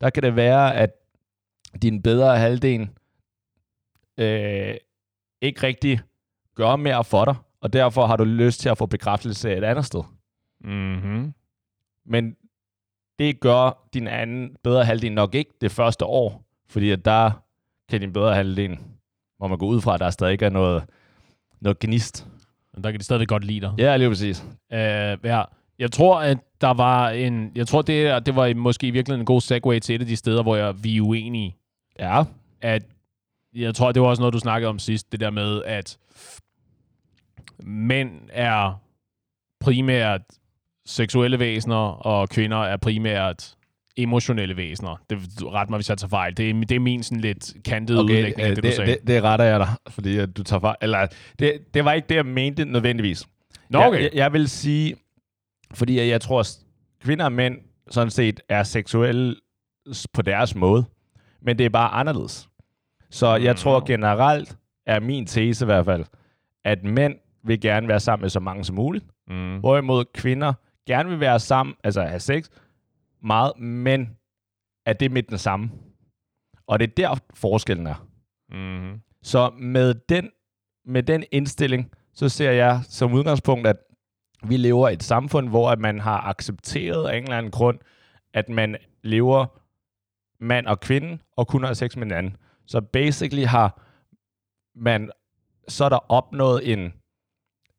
Der 0.00 0.10
kan 0.10 0.22
det 0.22 0.36
være, 0.36 0.74
at 0.74 0.90
din 1.82 2.02
bedre 2.02 2.38
halvdel 2.38 2.88
øh, 4.18 4.74
ikke 5.40 5.62
rigtig 5.62 6.00
gør 6.54 6.76
mere 6.76 7.04
for 7.04 7.24
dig, 7.24 7.34
og 7.62 7.72
derfor 7.72 8.06
har 8.06 8.16
du 8.16 8.24
lyst 8.24 8.60
til 8.60 8.68
at 8.68 8.78
få 8.78 8.86
bekræftelse 8.86 9.56
et 9.56 9.64
andet 9.64 9.84
sted. 9.84 10.02
Mm-hmm. 10.64 11.34
Men 12.06 12.36
det 13.18 13.40
gør 13.40 13.88
din 13.94 14.06
anden 14.06 14.56
bedre 14.64 14.84
halvdel 14.84 15.12
nok 15.12 15.34
ikke 15.34 15.50
det 15.60 15.70
første 15.70 16.04
år, 16.04 16.42
fordi 16.68 16.90
at 16.90 17.04
der 17.04 17.30
kan 17.88 18.00
din 18.00 18.12
bedre 18.12 18.34
halvdel, 18.34 18.78
hvor 19.38 19.46
man 19.46 19.58
går 19.58 19.66
ud 19.66 19.80
fra, 19.80 19.94
at 19.94 20.00
der 20.00 20.10
stadig 20.10 20.32
ikke 20.32 20.44
er 20.44 20.50
noget, 20.50 20.84
noget 21.60 21.78
gnist. 21.78 22.26
Men 22.74 22.84
der 22.84 22.90
kan 22.90 23.00
de 23.00 23.04
stadig 23.04 23.28
godt 23.28 23.44
lide 23.44 23.60
dig. 23.60 23.72
Ja, 23.78 23.96
lige 23.96 24.08
præcis. 24.08 24.44
Øh, 24.72 25.18
ja. 25.24 25.42
Jeg 25.78 25.92
tror, 25.92 26.20
at 26.20 26.38
der 26.60 26.74
var 26.74 27.10
en... 27.10 27.52
Jeg 27.54 27.66
tror, 27.66 27.82
det, 27.82 28.26
det 28.26 28.36
var 28.36 28.54
måske 28.54 28.86
i 28.86 28.90
virkeligheden 28.90 29.22
en 29.22 29.26
god 29.26 29.40
segue 29.40 29.80
til 29.80 29.94
et 29.94 30.00
af 30.00 30.06
de 30.06 30.16
steder, 30.16 30.42
hvor 30.42 30.56
jeg, 30.56 30.84
vi 30.84 30.96
er 30.96 31.00
uenige. 31.00 31.56
Ja, 31.98 32.24
At 32.60 32.82
jeg 33.54 33.74
tror, 33.74 33.92
det 33.92 34.02
var 34.02 34.08
også 34.08 34.20
noget, 34.20 34.34
du 34.34 34.38
snakkede 34.38 34.68
om 34.68 34.78
sidst. 34.78 35.12
Det 35.12 35.20
der 35.20 35.30
med, 35.30 35.62
at 35.64 35.98
mænd 37.64 38.10
er 38.32 38.80
primært 39.60 40.20
seksuelle 40.86 41.38
væsener, 41.38 41.76
og 42.06 42.28
kvinder 42.28 42.56
er 42.64 42.76
primært 42.76 43.54
emotionelle 43.96 44.56
væsener. 44.56 44.96
Det 45.10 45.18
ret 45.42 45.70
mig, 45.70 45.76
hvis 45.76 45.88
jeg 45.88 45.98
tager 45.98 46.08
fejl. 46.08 46.36
Det 46.36 46.50
er, 46.50 46.54
det 46.54 46.72
er 46.72 46.80
min 46.80 47.02
sådan 47.02 47.20
lidt 47.20 47.52
kantede 47.64 47.98
okay, 48.00 48.14
udlægning 48.14 48.40
af 48.40 48.50
øh, 48.50 48.56
det, 48.56 48.62
det, 48.64 48.70
du 48.72 48.76
sagde. 48.76 48.90
det, 48.92 49.06
det 49.06 49.22
retter 49.22 49.44
jeg 49.44 49.60
dig, 49.60 49.68
fordi 49.88 50.18
at 50.18 50.36
du 50.36 50.42
tager 50.42 50.60
fejl. 50.60 50.76
Eller, 50.82 51.06
det, 51.38 51.74
det 51.74 51.84
var 51.84 51.92
ikke 51.92 52.08
det, 52.08 52.14
jeg 52.14 52.26
mente 52.26 52.64
nødvendigvis. 52.64 53.26
Nå, 53.70 53.78
Jeg- 53.78 53.88
okay. 53.88 54.02
Jeg, 54.02 54.10
jeg 54.14 54.32
vil 54.32 54.48
sige, 54.48 54.94
fordi 55.74 55.98
jeg, 55.98 56.08
jeg 56.08 56.20
tror, 56.20 56.40
at 56.40 56.58
kvinder 57.02 57.24
og 57.24 57.32
mænd 57.32 57.58
sådan 57.90 58.10
set 58.10 58.40
er 58.48 58.62
seksuelle 58.62 59.36
på 60.12 60.22
deres 60.22 60.54
måde, 60.54 60.84
men 61.42 61.58
det 61.58 61.66
er 61.66 61.70
bare 61.70 61.90
anderledes. 61.90 62.48
Så 63.10 63.36
jeg 63.36 63.52
Mm. 63.52 63.56
tror 63.56 63.80
generelt, 63.86 64.56
er 64.86 65.00
min 65.00 65.26
tese 65.26 65.64
i 65.64 65.66
hvert 65.66 65.84
fald, 65.84 66.04
at 66.64 66.84
mænd 66.84 67.14
vil 67.44 67.60
gerne 67.60 67.88
være 67.88 68.00
sammen 68.00 68.22
med 68.22 68.30
så 68.30 68.40
mange 68.40 68.64
som 68.64 68.76
muligt, 68.76 69.04
Mm. 69.28 69.58
hvorimod 69.58 70.04
kvinder 70.14 70.52
gerne 70.86 71.08
vil 71.08 71.20
være 71.20 71.40
sammen, 71.40 71.74
altså 71.84 72.02
have 72.02 72.20
sex, 72.20 72.48
meget, 73.22 73.58
men 73.58 74.16
er 74.86 74.92
det 74.92 75.10
med 75.12 75.22
den 75.22 75.38
samme. 75.38 75.70
Og 76.66 76.80
det 76.80 76.88
er 76.90 76.92
der 76.96 77.18
forskellen 77.34 77.86
er. 77.86 78.06
Mm. 78.50 79.00
Så 79.22 79.50
med 79.50 79.94
den, 79.94 80.30
med 80.84 81.02
den 81.02 81.24
indstilling, 81.32 81.90
så 82.14 82.28
ser 82.28 82.50
jeg 82.50 82.80
som 82.88 83.12
udgangspunkt, 83.12 83.66
at 83.66 83.76
vi 84.44 84.56
lever 84.56 84.88
i 84.88 84.92
et 84.92 85.02
samfund, 85.02 85.48
hvor 85.48 85.70
at 85.70 85.78
man 85.78 86.00
har 86.00 86.20
accepteret 86.20 87.08
af 87.08 87.16
en 87.16 87.22
eller 87.22 87.38
anden 87.38 87.52
grund, 87.52 87.78
at 88.34 88.48
man 88.48 88.76
lever 89.02 89.46
mand 90.44 90.66
og 90.66 90.80
kvinde, 90.80 91.18
og 91.36 91.48
kun 91.48 91.64
har 91.64 91.74
sex 91.74 91.96
med 91.96 92.04
hinanden. 92.04 92.36
Så 92.66 92.80
basically 92.80 93.44
har 93.44 93.82
man, 94.74 95.10
så 95.68 95.84
er 95.84 95.88
der 95.88 96.12
opnået 96.12 96.72
en, 96.72 96.92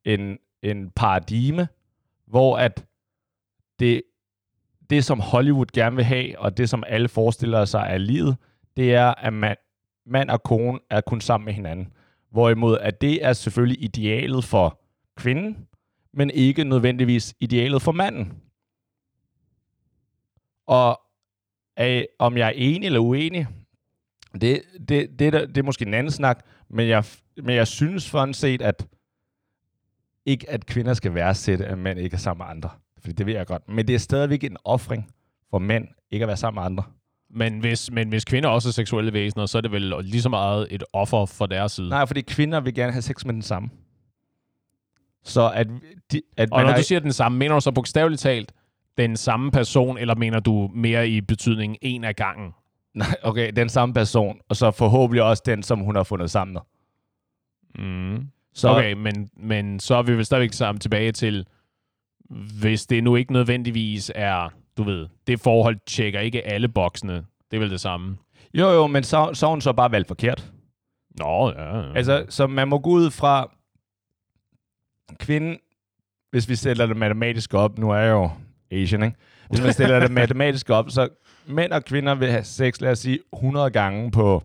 en, 0.05 0.37
en 0.61 0.89
paradigme, 0.89 1.67
hvor 2.25 2.57
at 2.57 2.85
det, 3.79 4.03
det, 4.89 5.05
som 5.05 5.19
Hollywood 5.19 5.65
gerne 5.73 5.95
vil 5.95 6.05
have, 6.05 6.39
og 6.39 6.57
det, 6.57 6.69
som 6.69 6.83
alle 6.87 7.09
forestiller 7.09 7.65
sig 7.65 7.85
er 7.89 7.97
livet, 7.97 8.37
det 8.77 8.93
er, 8.93 9.13
at 9.13 9.33
man, 9.33 9.55
mand 10.05 10.29
og 10.29 10.43
kone 10.43 10.79
er 10.89 11.01
kun 11.01 11.21
sammen 11.21 11.45
med 11.45 11.53
hinanden. 11.53 11.93
Hvorimod, 12.31 12.77
at 12.77 13.01
det 13.01 13.25
er 13.25 13.33
selvfølgelig 13.33 13.83
idealet 13.83 14.43
for 14.43 14.81
kvinden, 15.15 15.67
men 16.13 16.29
ikke 16.29 16.63
nødvendigvis 16.63 17.35
idealet 17.39 17.81
for 17.81 17.91
manden. 17.91 18.33
Og 20.67 21.01
af, 21.77 22.07
om 22.19 22.37
jeg 22.37 22.47
er 22.47 22.53
enig 22.55 22.85
eller 22.85 22.99
uenig, 22.99 23.47
det, 24.33 24.61
det, 24.89 24.89
det, 24.89 25.19
det, 25.19 25.33
det 25.33 25.57
er 25.57 25.63
måske 25.63 25.85
en 25.85 25.93
anden 25.93 26.11
snak, 26.11 26.45
men 26.69 26.87
jeg, 26.87 27.03
men 27.37 27.55
jeg 27.55 27.67
synes 27.67 28.03
sådan 28.03 28.33
set, 28.33 28.61
at 28.61 28.87
ikke 30.25 30.49
at 30.49 30.65
kvinder 30.65 30.93
skal 30.93 31.13
værdsætte, 31.13 31.65
at 31.65 31.77
mænd 31.77 31.99
ikke 31.99 32.13
er 32.13 32.17
sammen 32.17 32.45
med 32.45 32.55
andre. 32.55 32.69
Fordi 32.97 33.13
det 33.13 33.25
ved 33.25 33.33
jeg 33.33 33.47
godt. 33.47 33.69
Men 33.69 33.87
det 33.87 33.95
er 33.95 33.99
stadigvæk 33.99 34.43
en 34.43 34.57
offring 34.65 35.11
for 35.49 35.59
mænd 35.59 35.87
ikke 36.11 36.23
at 36.23 36.27
være 36.27 36.37
sammen 36.37 36.61
med 36.61 36.65
andre. 36.65 36.83
Men 37.29 37.59
hvis, 37.59 37.91
men 37.91 38.09
hvis 38.09 38.25
kvinder 38.25 38.49
også 38.49 38.69
er 38.69 38.71
seksuelle 38.71 39.13
væsener, 39.13 39.45
så 39.45 39.57
er 39.57 39.61
det 39.61 39.71
vel 39.71 39.93
lige 40.01 40.21
så 40.21 40.29
meget 40.29 40.67
et 40.71 40.83
offer 40.93 41.25
for 41.25 41.45
deres 41.45 41.71
side. 41.71 41.89
Nej, 41.89 42.05
fordi 42.05 42.21
kvinder 42.21 42.59
vil 42.59 42.73
gerne 42.73 42.91
have 42.91 43.01
sex 43.01 43.25
med 43.25 43.33
den 43.33 43.41
samme. 43.41 43.69
Så 45.23 45.51
at, 45.55 45.67
de, 46.11 46.21
at 46.37 46.51
Og 46.51 46.57
man 46.57 46.65
når 46.65 46.71
har, 46.71 46.77
du 46.77 46.83
siger 46.83 46.99
den 46.99 47.13
samme, 47.13 47.37
mener 47.37 47.55
du 47.55 47.61
så 47.61 47.71
bogstaveligt 47.71 48.21
talt 48.21 48.53
den 48.97 49.17
samme 49.17 49.51
person, 49.51 49.97
eller 49.97 50.15
mener 50.15 50.39
du 50.39 50.69
mere 50.73 51.09
i 51.09 51.21
betydning 51.21 51.77
en 51.81 52.03
af 52.03 52.15
gangen? 52.15 52.51
nej, 52.95 53.15
okay, 53.23 53.51
den 53.55 53.69
samme 53.69 53.93
person, 53.93 54.39
og 54.49 54.55
så 54.55 54.71
forhåbentlig 54.71 55.23
også 55.23 55.43
den, 55.45 55.63
som 55.63 55.79
hun 55.79 55.95
har 55.95 56.03
fundet 56.03 56.31
sammen 56.31 56.53
med. 56.53 56.61
Mm. 57.85 58.27
Så, 58.53 58.69
Okay, 58.69 58.93
men, 58.93 59.29
men 59.37 59.79
så 59.79 59.95
er 59.95 60.01
vi 60.01 60.13
vel 60.13 60.25
stadigvæk 60.25 60.53
sammen 60.53 60.79
tilbage 60.79 61.11
til, 61.11 61.47
hvis 62.59 62.85
det 62.85 63.03
nu 63.03 63.15
ikke 63.15 63.33
nødvendigvis 63.33 64.11
er, 64.15 64.49
du 64.77 64.83
ved, 64.83 65.07
det 65.27 65.39
forhold 65.39 65.77
tjekker 65.87 66.19
ikke 66.19 66.47
alle 66.47 66.67
boksene. 66.67 67.13
Det 67.51 67.57
er 67.57 67.59
vel 67.59 67.71
det 67.71 67.81
samme. 67.81 68.17
Jo, 68.53 68.69
jo, 68.69 68.87
men 68.87 69.03
så, 69.03 69.29
så 69.33 69.47
hun 69.47 69.61
så 69.61 69.73
bare 69.73 69.91
valgt 69.91 70.07
forkert. 70.07 70.51
Nå, 71.19 71.51
ja. 71.51 71.79
ja. 71.79 71.93
Altså, 71.95 72.25
så 72.29 72.47
man 72.47 72.67
må 72.67 72.79
gå 72.79 72.89
ud 72.89 73.11
fra 73.11 73.51
kvinden, 75.19 75.57
hvis 76.31 76.49
vi 76.49 76.55
sætter 76.55 76.85
det 76.85 76.97
matematisk 76.97 77.53
op, 77.53 77.77
nu 77.77 77.89
er 77.89 77.97
jeg 77.97 78.11
jo 78.11 78.29
Asian, 78.71 79.03
ikke? 79.03 79.17
hvis 79.49 79.61
man 79.61 79.73
stiller 79.73 79.99
det 79.99 80.11
matematisk 80.21 80.69
op, 80.69 80.89
så 80.89 81.09
mænd 81.45 81.71
og 81.71 81.85
kvinder 81.85 82.15
vil 82.15 82.31
have 82.31 82.43
sex, 82.43 82.81
lad 82.81 82.91
os 82.91 82.99
sige, 82.99 83.19
100 83.33 83.71
gange 83.71 84.11
på 84.11 84.43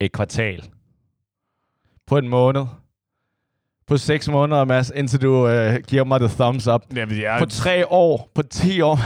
et 0.00 0.12
kvartal. 0.12 0.64
På 2.06 2.18
en 2.18 2.28
måned. 2.28 2.66
På 3.86 3.96
6 3.96 4.28
måneder, 4.28 4.64
Mads, 4.64 4.92
indtil 4.94 5.22
du 5.22 5.48
øh, 5.48 5.80
giver 5.88 6.04
mig 6.04 6.20
the 6.20 6.28
thumbs 6.28 6.66
up. 6.66 6.82
Jamen, 6.96 7.20
jeg, 7.20 7.36
På 7.38 7.46
3 7.46 7.86
år, 7.86 8.30
på 8.34 8.42
10 8.42 8.80
år. 8.80 8.96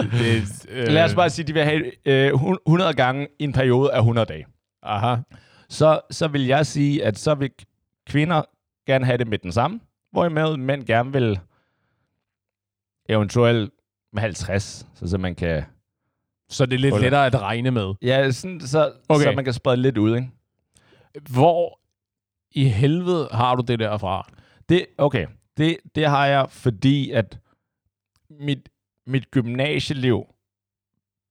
det, 0.18 0.66
øh, 0.68 0.86
lad 0.88 1.04
os 1.04 1.14
bare 1.14 1.30
sige, 1.30 1.44
at 1.44 1.48
de 1.48 1.52
vil 1.52 1.64
have 1.64 1.92
øh, 2.04 2.32
100 2.66 2.94
gange 2.94 3.28
i 3.38 3.44
en 3.44 3.52
periode 3.52 3.92
af 3.92 3.98
100 3.98 4.26
dage. 4.26 4.46
Aha. 4.82 5.16
Så, 5.68 6.00
så 6.10 6.28
vil 6.28 6.46
jeg 6.46 6.66
sige, 6.66 7.04
at 7.04 7.18
så 7.18 7.34
vil 7.34 7.50
kvinder 8.08 8.42
gerne 8.86 9.04
have 9.04 9.18
det 9.18 9.26
med 9.26 9.38
den 9.38 9.52
samme, 9.52 9.80
hvorimod 10.12 10.56
mænd 10.56 10.84
gerne 10.84 11.12
vil 11.12 11.38
eventuelt 13.08 13.70
med 14.12 14.20
50, 14.22 14.86
så, 14.94 15.08
så 15.08 15.18
man 15.18 15.34
kan... 15.34 15.64
Så 16.48 16.66
det 16.66 16.74
er 16.74 16.78
lidt 16.78 17.00
lettere 17.00 17.26
at 17.26 17.40
regne 17.42 17.70
med. 17.70 17.94
Ja, 18.02 18.30
sådan, 18.30 18.60
så, 18.60 18.92
Okay. 19.08 19.24
så 19.24 19.32
man 19.36 19.44
kan 19.44 19.52
sprede 19.52 19.76
lidt 19.76 19.98
ud, 19.98 20.16
ikke? 20.16 20.30
Hvor 21.30 21.80
i 22.52 22.64
helvede 22.64 23.28
har 23.32 23.54
du 23.54 23.62
det 23.68 23.78
der 23.78 23.98
fra? 23.98 24.28
Det, 24.68 24.86
okay, 24.98 25.26
det, 25.56 25.76
det 25.94 26.06
har 26.06 26.26
jeg, 26.26 26.46
fordi 26.50 27.10
at 27.10 27.38
mit, 28.30 28.68
mit 29.06 29.30
gymnasieliv 29.30 30.24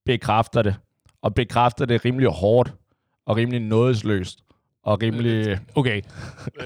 bekræfter 0.05 0.61
det, 0.61 0.75
og 1.21 1.33
bekræfter 1.33 1.85
det 1.85 2.05
rimelig 2.05 2.29
hårdt, 2.29 2.73
og 3.25 3.37
rimelig 3.37 3.59
nådesløst, 3.59 4.43
og 4.83 5.01
rimelig... 5.01 5.59
Okay, 5.75 6.01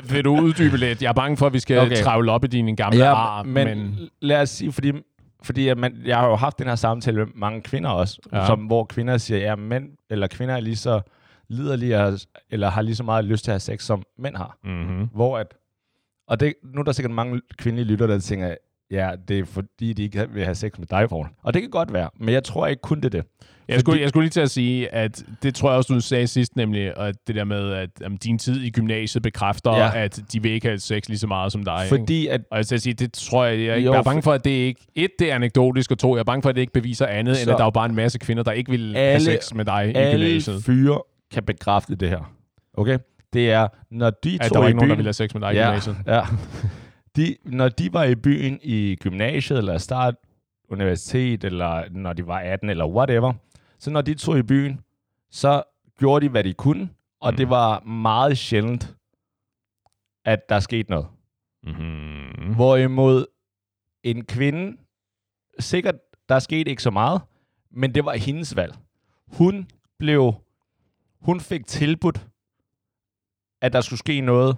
vil 0.10 0.26
du 0.26 0.40
uddybe 0.40 0.78
lidt? 0.78 1.02
Jeg 1.02 1.10
er 1.10 1.14
bange 1.14 1.38
for, 1.38 1.46
at 1.46 1.54
vi 1.54 1.60
skal 1.60 1.80
okay. 1.80 1.96
Travle 1.96 2.32
op 2.32 2.44
i 2.44 2.48
dine 2.48 2.76
gamle 2.76 3.08
ar, 3.08 3.44
men, 3.44 3.68
men... 3.68 4.10
lad 4.22 4.42
os 4.42 4.50
sige, 4.50 4.72
fordi, 4.72 4.92
fordi 5.44 5.68
at 5.68 5.78
man, 5.78 6.02
jeg 6.06 6.18
har 6.18 6.28
jo 6.28 6.36
haft 6.36 6.60
den 6.60 6.68
her 6.68 6.76
samtale 6.76 7.18
med 7.18 7.28
mange 7.36 7.62
kvinder 7.62 7.90
også, 7.90 8.20
Ja. 8.32 8.40
ja. 8.40 8.46
som, 8.46 8.60
hvor 8.60 8.84
kvinder 8.84 9.18
siger, 9.18 9.40
ja, 9.40 9.56
mænd 9.56 9.90
eller 10.10 10.28
kvinder 10.28 10.56
er 10.56 10.60
lige 10.60 10.76
så 10.76 11.02
liderlige, 11.54 12.00
og- 12.00 12.20
eller 12.52 12.70
har 12.70 12.82
lige 12.82 12.96
så 12.96 13.04
meget 13.04 13.26
lyst 13.26 13.44
til 13.44 13.52
at 13.52 13.54
have 13.54 13.60
sex, 13.60 13.84
som 13.84 14.04
mænd 14.20 14.36
har. 14.38 14.58
Mm-hmm. 14.64 15.08
Hvor 15.16 15.38
at, 15.38 15.48
og 16.28 16.40
det, 16.40 16.54
nu 16.76 16.80
er 16.80 16.84
der 16.84 16.92
sikkert 16.92 17.12
mange 17.14 17.42
kvindelige 17.58 17.86
lytter, 17.88 18.08
der 18.08 18.20
tænker, 18.20 18.56
ja, 18.92 19.12
det 19.28 19.40
er 19.40 19.46
fordi, 19.46 19.94
de 19.94 20.04
ikke 20.04 20.30
vil 20.30 20.44
have 20.44 20.56
sex 20.56 20.72
med 20.80 20.88
dig, 20.88 21.10
Paul. 21.10 21.28
Og 21.44 21.54
det 21.54 21.62
kan 21.62 21.72
godt 21.72 21.94
være, 21.94 22.10
men 22.20 22.34
jeg 22.34 22.44
tror 22.44 22.68
ikke 22.68 22.82
kun 22.82 22.98
det 22.98 23.06
er 23.06 23.10
det. 23.10 23.24
Jeg 23.68 23.80
skulle, 23.80 24.02
jeg 24.02 24.10
skulle 24.10 24.24
lige 24.24 24.30
til 24.32 24.40
at 24.42 24.50
sige, 24.52 24.94
at 24.94 25.24
det 25.44 25.56
tror 25.56 25.70
jeg 25.70 25.78
også, 25.78 25.94
du 25.94 26.00
sagde 26.00 26.28
sidst, 26.28 26.56
nemlig 26.56 26.98
at 26.98 27.16
det 27.28 27.36
der 27.36 27.44
med, 27.44 27.72
at 27.74 27.90
um, 28.06 28.18
din 28.18 28.40
tid 28.40 28.62
i 28.62 28.70
gymnasiet 28.70 29.24
bekræfter, 29.24 29.72
ja. 29.78 29.92
At 30.04 30.20
de 30.34 30.42
vil 30.42 30.52
ikke 30.52 30.68
have 30.68 30.80
sex 30.80 31.08
lige 31.08 31.18
så 31.18 31.28
meget 31.28 31.52
som 31.52 31.64
dig. 31.66 31.80
Ikke? 31.84 31.96
Fordi 32.02 32.28
at, 32.28 32.42
Og 32.52 32.58
jeg 32.58 32.66
skal 32.66 32.80
sige, 32.82 32.94
det 32.94 33.14
tror 33.14 33.46
jeg, 33.46 33.60
jeg, 33.60 33.86
Jo, 33.86 33.92
jeg 33.92 34.00
er 34.00 34.04
bange 34.04 34.22
for- 34.22 34.34
at 34.34 34.44
det 34.46 34.52
ikke... 34.52 34.82
Et, 34.96 35.10
det 35.20 35.32
er 35.32 35.36
anekdotisk, 35.36 35.92
og 35.92 35.98
to, 36.00 36.16
jeg 36.16 36.20
er 36.20 36.24
bange 36.24 36.42
for, 36.42 36.50
at 36.50 36.56
det 36.56 36.62
ikke 36.62 36.74
beviser 36.74 37.06
andet, 37.06 37.38
så, 37.38 37.42
end 37.44 37.52
at 37.52 37.58
der 37.58 37.64
er 37.64 37.66
jo 37.68 37.70
bare 37.72 37.90
en 37.90 37.96
masse 37.96 38.20
kvinder, 38.20 38.44
der 38.44 38.52
ikke 38.52 38.72
vil 38.72 38.94
have 38.96 39.06
Alle- 39.08 39.26
sex 39.26 39.54
med 39.54 39.66
dig 39.66 39.92
i 39.92 39.94
alle 39.96 40.26
gymnasiet. 40.26 40.64
fyre 40.64 41.02
kan 41.34 41.44
bekræfte 41.44 41.96
det 41.96 42.10
her. 42.10 42.36
Okay? 42.74 43.00
Det 43.34 43.52
er, 43.52 43.68
når 43.92 44.10
de 44.10 44.38
At 44.42 44.50
to 44.50 44.54
der 44.54 44.60
var 44.60 44.66
i 44.66 44.70
ikke 44.70 44.78
nogen, 44.78 44.90
der 44.90 44.96
byen- 44.96 44.98
ville 44.98 45.08
have 45.08 45.14
sex 45.14 45.34
med 45.34 45.42
dig 45.42 45.54
i 45.54 45.58
ja, 45.58 45.66
gymnasiet. 45.66 45.98
Ja. 46.08 46.22
De, 47.16 47.36
når 47.46 47.70
de 47.70 47.94
var 47.94 48.04
i 48.04 48.16
byen 48.16 48.60
i 48.64 48.96
gymnasiet, 48.96 49.58
eller 49.60 49.78
start 49.78 50.16
universitet, 50.70 51.44
eller 51.44 51.90
når 51.92 52.14
de 52.14 52.28
var 52.28 52.40
18, 52.40 52.70
eller 52.70 52.86
whatever, 52.88 53.34
så 53.80 53.92
når 53.92 54.02
de 54.02 54.14
tog 54.14 54.38
i 54.38 54.44
byen, 54.44 54.80
så 55.32 55.64
gjorde 56.00 56.26
de, 56.26 56.30
hvad 56.32 56.44
de 56.44 56.54
kunne, 56.54 56.90
og 57.22 57.32
Mm. 57.32 57.38
det 57.38 57.50
var 57.50 57.80
meget 57.84 58.38
sjældent, 58.38 58.96
at 60.26 60.50
der 60.50 60.60
skete 60.60 60.90
noget. 60.92 61.08
Mm-hmm. 61.64 62.56
Hvorimod 62.56 63.26
en 64.04 64.26
kvinde, 64.26 64.78
sikkert, 65.60 65.96
der 66.30 66.40
skete 66.40 66.70
ikke 66.70 66.84
så 66.84 66.92
meget, 66.92 67.22
men 67.72 67.96
det 67.96 68.06
var 68.06 68.14
hendes 68.16 68.56
valg. 68.56 68.74
Hun 69.38 69.68
blev, 70.00 70.34
hun 71.24 71.40
fik 71.40 71.68
tilbudt, 71.68 72.28
at 73.62 73.74
der 73.74 73.82
skulle 73.82 74.00
ske 74.00 74.22
noget 74.22 74.58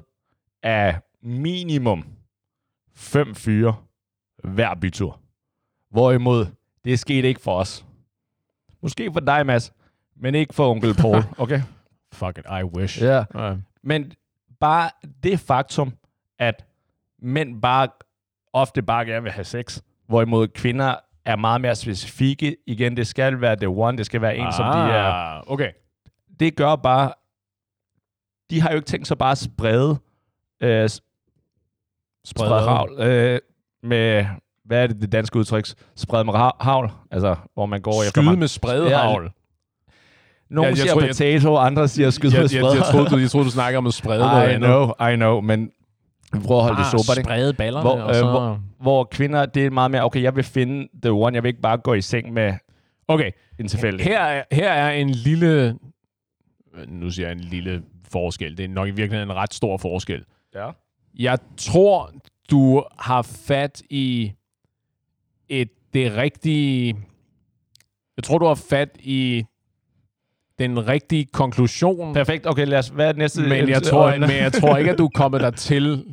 af 0.63 0.99
minimum 1.21 2.05
fem 2.95 3.35
fyre 3.35 3.75
hver 4.43 4.75
bytur. 4.75 5.19
Hvorimod, 5.91 6.45
det 6.85 6.99
skete 6.99 7.27
ikke 7.27 7.41
for 7.41 7.59
os. 7.59 7.85
Måske 8.81 9.11
for 9.13 9.19
dig, 9.19 9.45
Mads, 9.45 9.73
men 10.15 10.35
ikke 10.35 10.53
for 10.53 10.71
onkel 10.71 10.93
Paul, 11.01 11.23
okay? 11.37 11.61
Fuck 12.13 12.37
it, 12.37 12.45
I 12.61 12.63
wish. 12.63 13.01
Ja. 13.03 13.51
Uh, 13.51 13.57
Men 13.83 14.11
bare 14.59 14.89
det 15.23 15.39
faktum, 15.39 15.93
at 16.39 16.65
mænd 17.19 17.61
bare 17.61 17.87
ofte 18.53 18.81
bare 18.81 19.05
gerne 19.05 19.23
vil 19.23 19.31
have 19.31 19.43
sex, 19.45 19.81
hvorimod 20.07 20.47
kvinder 20.47 20.95
er 21.25 21.35
meget 21.35 21.61
mere 21.61 21.75
specifikke. 21.75 22.57
Igen, 22.67 22.97
det 22.97 23.07
skal 23.07 23.41
være 23.41 23.55
the 23.55 23.67
one, 23.67 23.97
det 23.97 24.05
skal 24.05 24.21
være 24.21 24.35
en, 24.37 24.45
ah. 24.47 24.53
som 24.53 24.65
de 24.65 24.79
er. 24.79 25.03
Ah, 25.03 25.43
Okay. 25.47 25.71
Det 26.39 26.55
gør 26.55 26.75
bare, 26.75 27.11
de 28.49 28.61
har 28.61 28.69
jo 28.69 28.75
ikke 28.75 28.85
tænkt 28.87 29.07
sig 29.07 29.17
bare 29.17 29.31
at 29.31 29.37
sprede, 29.37 29.89
øh, 30.61 30.89
sprede 30.89 31.01
Sprede. 32.25 32.61
havl, 32.69 32.99
øh, 33.01 33.39
med, 33.83 34.25
hvad 34.65 34.83
er 34.83 34.87
det, 34.87 35.01
det 35.01 35.11
danske 35.11 35.39
udtryk? 35.39 35.65
Sprede 35.95 36.23
med 36.25 36.33
havl, 36.61 36.91
altså 37.11 37.35
hvor 37.53 37.65
man 37.65 37.81
går 37.81 38.03
efter 38.03 38.21
Skyde 38.21 38.37
med 38.37 38.47
spredehavl. 38.47 39.31
Nogle 40.49 40.65
Ja, 40.67 40.69
jeg 40.69 40.77
siger 40.77 40.91
tror, 40.93 41.01
jeg- 41.01 41.09
potato, 41.09 41.55
andre 41.57 41.87
siger 41.87 42.09
skyde 42.09 42.33
Jeg, 42.35 42.41
med 42.41 42.49
jeg, 42.49 42.53
jeg, 42.55 42.61
sprede. 42.65 42.75
jeg, 42.85 42.91
troede, 42.91 43.09
du, 43.09 43.17
jeg 43.17 43.29
troede, 43.29 43.45
du 43.45 43.51
snakker 43.51 43.77
om 43.77 43.87
at 43.87 43.93
sprede 43.93 44.19
noget 44.33 44.49
I 44.49 44.53
andet. 44.53 44.67
know, 44.67 45.07
I 45.11 45.15
know, 45.15 45.41
men 45.41 45.71
vi 46.33 46.39
prøver 46.39 46.61
at 46.61 46.67
holde 46.67 46.77
det 46.81 46.85
sobert, 46.91 47.17
ikke? 47.17 47.27
sprede 47.27 47.53
ballerne, 47.53 47.81
Hvor, 47.89 48.01
og 48.01 48.15
så... 48.15 48.23
øh, 48.25 48.29
hvor- 48.31 48.59
hvor 48.79 49.03
kvinder, 49.03 49.45
det 49.45 49.65
er 49.65 49.69
meget 49.69 49.91
mere, 49.91 50.03
okay, 50.03 50.21
jeg 50.21 50.35
vil 50.35 50.43
finde 50.43 50.87
the 51.03 51.11
one, 51.11 51.35
jeg 51.35 51.43
vil 51.43 51.49
ikke 51.49 51.61
bare 51.61 51.77
gå 51.77 51.93
i 51.93 52.01
seng 52.01 52.33
med 52.33 52.53
Okay, 53.07 53.31
en 53.59 53.67
tilfældig. 53.67 54.05
her 54.05 54.21
er, 54.21 54.43
her 54.51 54.71
er 54.71 54.91
en 54.91 55.09
lille... 55.09 55.77
Nu 56.87 57.11
siger 57.11 57.27
jeg 57.27 57.37
en 57.37 57.43
lille 57.43 57.83
forskel. 58.11 58.57
Det 58.57 58.65
er 58.65 58.69
nok 58.69 58.87
i 58.87 58.91
virkeligheden 58.91 59.31
en 59.31 59.35
ret 59.35 59.53
stor 59.53 59.77
forskel. 59.77 60.25
Ja. 60.55 60.69
Jeg 61.19 61.39
tror, 61.57 62.13
du 62.51 62.83
har 62.99 63.21
fat 63.21 63.83
i 63.89 64.31
et, 65.49 65.69
det 65.93 66.15
rigtige... 66.15 66.95
Jeg 68.17 68.23
tror, 68.23 68.37
du 68.37 68.45
har 68.45 68.55
fat 68.69 68.89
i 68.99 69.45
den 70.59 70.87
rigtige 70.87 71.25
konklusion. 71.25 72.13
Perfekt, 72.13 72.47
okay, 72.47 72.65
lad 72.65 72.79
os, 72.79 72.87
hvad 72.87 73.07
er 73.07 73.11
det 73.11 73.19
næste? 73.19 73.41
Men 73.41 73.69
jeg, 73.69 73.83
tror, 73.83 74.17
men 74.17 74.29
jeg 74.29 74.53
tror 74.53 74.77
ikke, 74.77 74.91
at 74.91 74.97
du 74.97 75.09
kommer 75.15 75.37
der 75.37 75.51
til 75.51 76.05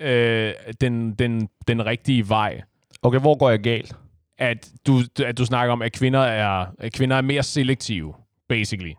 øh, 0.00 0.52
den, 0.80 1.12
den, 1.12 1.48
den 1.68 1.86
rigtige 1.86 2.28
vej. 2.28 2.60
Okay, 3.02 3.18
hvor 3.18 3.38
går 3.38 3.50
jeg 3.50 3.60
galt? 3.60 3.96
At 4.38 4.70
du, 4.86 5.00
at 5.24 5.38
du 5.38 5.44
snakker 5.44 5.72
om, 5.72 5.82
at 5.82 5.92
kvinder 5.92 6.20
er, 6.20 6.66
at 6.78 6.92
kvinder 6.92 7.16
er 7.16 7.20
mere 7.20 7.42
selektive, 7.42 8.14
basically. 8.48 8.92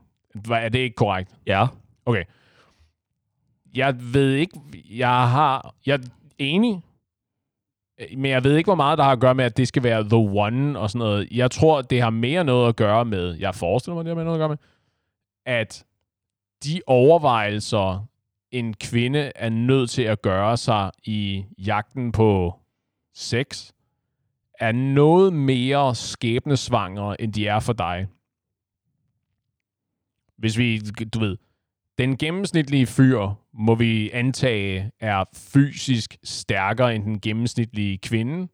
Er 0.51 0.69
det 0.69 0.79
ikke 0.79 0.95
korrekt? 0.95 1.31
Ja. 1.47 1.67
Okay. 2.05 2.23
Jeg 3.75 4.13
ved 4.13 4.33
ikke, 4.33 4.59
jeg 4.89 5.29
har, 5.29 5.75
jeg 5.85 5.95
er 5.95 6.07
enig, 6.37 6.83
men 8.17 8.31
jeg 8.31 8.43
ved 8.43 8.57
ikke, 8.57 8.67
hvor 8.67 8.75
meget 8.75 8.97
der 8.97 9.03
har 9.03 9.11
at 9.11 9.19
gøre 9.19 9.35
med, 9.35 9.45
at 9.45 9.57
det 9.57 9.67
skal 9.67 9.83
være 9.83 10.03
the 10.03 10.15
one 10.15 10.79
og 10.79 10.89
sådan 10.89 10.99
noget. 10.99 11.27
Jeg 11.31 11.51
tror, 11.51 11.81
det 11.81 12.01
har 12.01 12.09
mere 12.09 12.43
noget 12.43 12.69
at 12.69 12.75
gøre 12.75 13.05
med, 13.05 13.35
jeg 13.35 13.55
forestiller 13.55 13.95
mig, 13.95 14.05
det 14.05 14.09
har 14.09 14.15
mere 14.15 14.25
noget 14.25 14.37
at 14.37 14.41
gøre 14.41 14.49
med, 14.49 14.57
at 15.45 15.85
de 16.63 16.81
overvejelser, 16.87 18.05
en 18.51 18.73
kvinde 18.73 19.31
er 19.35 19.49
nødt 19.49 19.89
til 19.89 20.01
at 20.01 20.21
gøre 20.21 20.57
sig 20.57 20.91
i 21.03 21.45
jagten 21.57 22.11
på 22.11 22.53
sex, 23.15 23.71
er 24.59 24.71
noget 24.71 25.33
mere 25.33 25.95
skæbnesvangre, 25.95 27.21
end 27.21 27.33
de 27.33 27.47
er 27.47 27.59
for 27.59 27.73
dig. 27.73 28.07
Hvis 30.41 30.57
vi, 30.57 30.79
du 31.13 31.19
ved, 31.19 31.37
den 31.97 32.17
gennemsnitlige 32.17 32.85
fyr, 32.85 33.29
må 33.53 33.75
vi 33.75 34.09
antage, 34.09 34.91
er 34.99 35.23
fysisk 35.33 36.17
stærkere 36.23 36.95
end 36.95 37.03
den 37.03 37.19
gennemsnitlige 37.19 37.97
kvinde. 37.97 38.47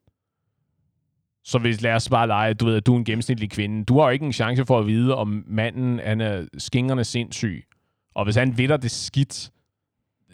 Så 1.44 1.60
hvis 1.60 1.82
lad 1.82 1.94
os 1.94 2.10
bare 2.10 2.28
lege, 2.28 2.54
du 2.54 2.66
ved, 2.66 2.76
at 2.76 2.86
du 2.86 2.94
er 2.94 2.98
en 2.98 3.06
gennemsnitlig 3.06 3.52
kvinde. 3.52 3.86
Du 3.86 4.00
har 4.00 4.06
jo 4.06 4.10
ikke 4.10 4.26
en 4.26 4.34
chance 4.34 4.66
for 4.66 4.80
at 4.80 4.88
vide, 4.88 5.16
om 5.16 5.44
manden 5.48 6.00
han 6.00 6.22
er 6.22 6.46
skingerne 6.58 7.04
sindssyg. 7.04 7.66
Og 8.16 8.24
hvis 8.24 8.36
han 8.36 8.58
vitter 8.58 8.78
det 8.78 8.92
skidt, 8.92 9.52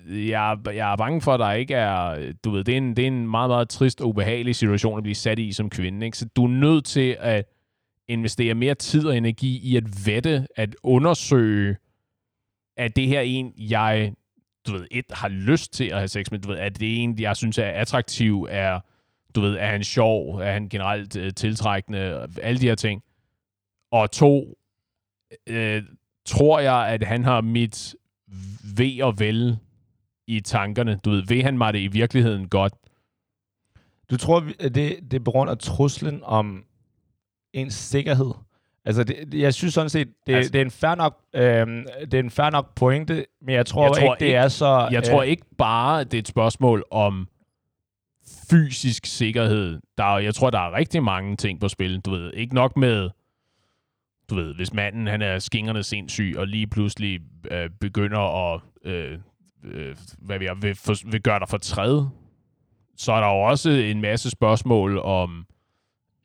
jeg, 0.10 0.58
jeg 0.66 0.92
er 0.92 0.96
bange 0.96 1.22
for, 1.22 1.34
at 1.34 1.40
der 1.40 1.52
ikke 1.52 1.74
er... 1.74 2.32
Du 2.44 2.52
ved, 2.52 2.64
det 2.64 2.74
er, 2.74 2.78
en, 2.78 2.96
det 2.96 3.04
er 3.04 3.08
en 3.08 3.28
meget, 3.28 3.50
meget 3.50 3.70
trist 3.70 4.02
og 4.02 4.08
ubehagelig 4.10 4.56
situation 4.56 4.98
at 4.98 5.04
blive 5.04 5.16
sat 5.16 5.40
i 5.40 5.52
som 5.52 5.70
kvinde. 5.70 6.06
Ikke? 6.06 6.18
Så 6.18 6.26
du 6.36 6.44
er 6.44 6.50
nødt 6.50 6.86
til 6.86 7.18
at 7.20 7.46
investere 8.08 8.54
mere 8.54 8.76
tid 8.76 9.08
og 9.08 9.18
energi 9.18 9.60
i 9.64 9.78
at 9.78 10.06
vette, 10.06 10.48
at 10.56 10.76
undersøge, 10.84 11.78
at 12.78 12.96
det 12.96 13.08
her 13.08 13.22
en, 13.22 13.54
jeg 13.58 14.14
du 14.68 14.72
ved, 14.72 14.88
et, 14.92 15.06
har 15.12 15.28
lyst 15.28 15.74
til 15.74 15.86
at 15.86 15.98
have 15.98 16.08
sex 16.08 16.32
med, 16.32 16.40
du 16.40 16.48
ved, 16.48 16.58
at 16.58 16.80
det 16.80 16.94
er 16.94 16.98
en, 16.98 17.20
jeg 17.20 17.38
synes 17.38 17.58
er 17.58 17.70
attraktiv, 17.70 18.48
er, 18.50 18.80
du 19.36 19.42
ved, 19.42 19.56
er 19.56 19.68
han 19.68 19.84
sjov, 19.84 20.36
er 20.36 20.52
han 20.52 20.70
generelt 20.70 21.16
øh, 21.16 21.34
tiltrækkende, 21.34 22.28
alle 22.42 22.62
de 22.62 22.68
her 22.68 22.76
ting. 22.76 23.04
Og 23.92 24.12
to, 24.12 24.58
øh, 25.48 25.84
tror 26.26 26.60
jeg, 26.60 26.88
at 26.88 27.04
han 27.04 27.24
har 27.24 27.42
mit 27.42 27.96
ved 28.78 29.02
og 29.02 29.20
vel 29.20 29.58
i 30.28 30.40
tankerne. 30.40 31.00
Du 31.06 31.10
ved, 31.10 31.24
ved 31.28 31.44
han 31.44 31.58
mig 31.58 31.74
det 31.74 31.80
i 31.80 31.88
virkeligheden 31.88 32.50
godt? 32.50 32.74
Du 34.12 34.18
tror, 34.18 34.40
det, 34.40 34.76
det 34.76 35.14
er 35.14 35.24
på 35.26 35.32
grund 35.32 35.50
af 35.50 35.58
truslen 35.58 36.20
om 36.24 36.66
ens 37.54 37.74
sikkerhed? 37.74 38.32
Altså, 38.86 39.04
det, 39.04 39.34
jeg 39.34 39.54
synes 39.54 39.74
sådan 39.74 39.90
set, 39.90 40.08
det, 40.28 40.36
Altså- 40.36 40.52
det, 40.52 40.62
er 40.62 40.66
en 40.66 40.72
fair 40.72 40.96
nok, 40.96 41.22
øhm, 41.36 41.86
det 42.02 42.14
er 42.14 42.20
en 42.20 42.30
fair 42.30 42.50
nok 42.50 42.76
pointe, 42.76 43.26
men 43.42 43.56
jeg 43.56 43.66
tror, 43.66 43.84
Jeg 43.84 43.92
tror 43.94 44.14
ikke, 44.14 44.20
det 44.20 44.26
ikke- 44.26 44.36
er 44.38 44.48
så... 44.48 44.88
Jeg 44.92 45.04
tror 45.04 45.24
ikke 45.24 45.44
bare, 45.58 46.04
det 46.04 46.14
er 46.14 46.20
et 46.20 46.28
spørgsmål 46.28 46.84
om 46.92 47.28
fysisk 48.50 49.06
sikkerhed. 49.06 49.80
Der 49.98 50.04
er, 50.04 50.18
jeg 50.20 50.36
tror, 50.36 50.50
der 50.50 50.60
er 50.60 50.74
rigtig 50.74 51.04
mange 51.04 51.36
ting 51.36 51.60
på 51.60 51.68
spil. 51.68 52.00
Du 52.00 52.12
ved, 52.12 52.34
ikke 52.34 52.56
nok 52.56 52.78
med, 52.78 53.10
du 54.30 54.36
ved, 54.36 54.56
hvis 54.56 54.74
manden 54.74 55.08
han 55.08 55.22
er 55.22 55.40
skingerne 55.40 55.84
sindssyg, 55.84 56.34
og 56.38 56.48
lige 56.48 56.68
pludselig 56.68 57.20
øh, 57.52 57.70
begynder 57.70 58.54
at, 58.54 58.62
øh, 58.86 59.18
øh, 59.64 59.96
hvad 60.18 60.40
vi 60.40 60.46
er, 60.46 60.54
vil, 60.54 60.76
for, 60.76 61.10
vil 61.12 61.22
gøre 61.22 61.40
dig 61.40 61.50
for 61.50 61.58
træde, 61.58 62.10
så 62.98 63.14
er 63.14 63.20
der 63.20 63.28
jo 63.28 63.42
også 63.42 63.70
en 63.70 64.02
masse 64.02 64.30
spørgsmål 64.30 64.98
om 64.98 65.46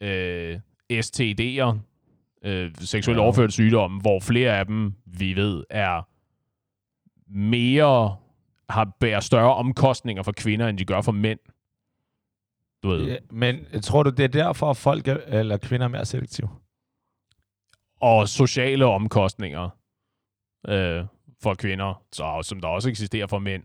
øh, 0.01 0.59
STD'er, 0.93 1.77
øh, 2.45 2.71
seksuelt 2.75 3.19
Ja. 3.19 3.25
overført 3.25 3.53
sygdomme, 3.53 4.01
hvor 4.01 4.21
flere 4.21 4.59
af 4.59 4.67
dem, 4.67 4.95
vi 5.07 5.37
ved, 5.37 5.65
er 5.71 6.03
mere 7.33 8.17
har 8.69 8.97
bærer 9.01 9.21
større 9.21 9.55
omkostninger 9.55 10.23
for 10.23 10.33
kvinder, 10.33 10.69
end 10.69 10.79
de 10.79 10.85
gør 10.85 11.01
for 11.01 11.13
mænd. 11.13 11.39
Du 12.83 12.89
ved. 12.89 13.07
Ja, 13.07 13.17
men 13.31 13.57
tror 13.83 14.03
du, 14.03 14.11
det 14.11 14.21
er 14.25 14.29
derfor, 14.29 14.71
at 14.71 14.77
folk 14.77 15.09
er, 15.09 15.17
eller 15.17 15.57
kvinder 15.57 15.85
er 15.87 15.91
mere 15.91 16.05
selektive? 16.05 16.49
Og 18.01 18.29
sociale 18.29 18.85
omkostninger 18.87 19.69
øh, 20.69 21.05
for 21.43 21.55
kvinder, 21.55 22.03
så, 22.13 22.39
som 22.43 22.61
der 22.61 22.69
også 22.69 22.89
eksisterer 22.89 23.27
for 23.27 23.39
mænd. 23.39 23.63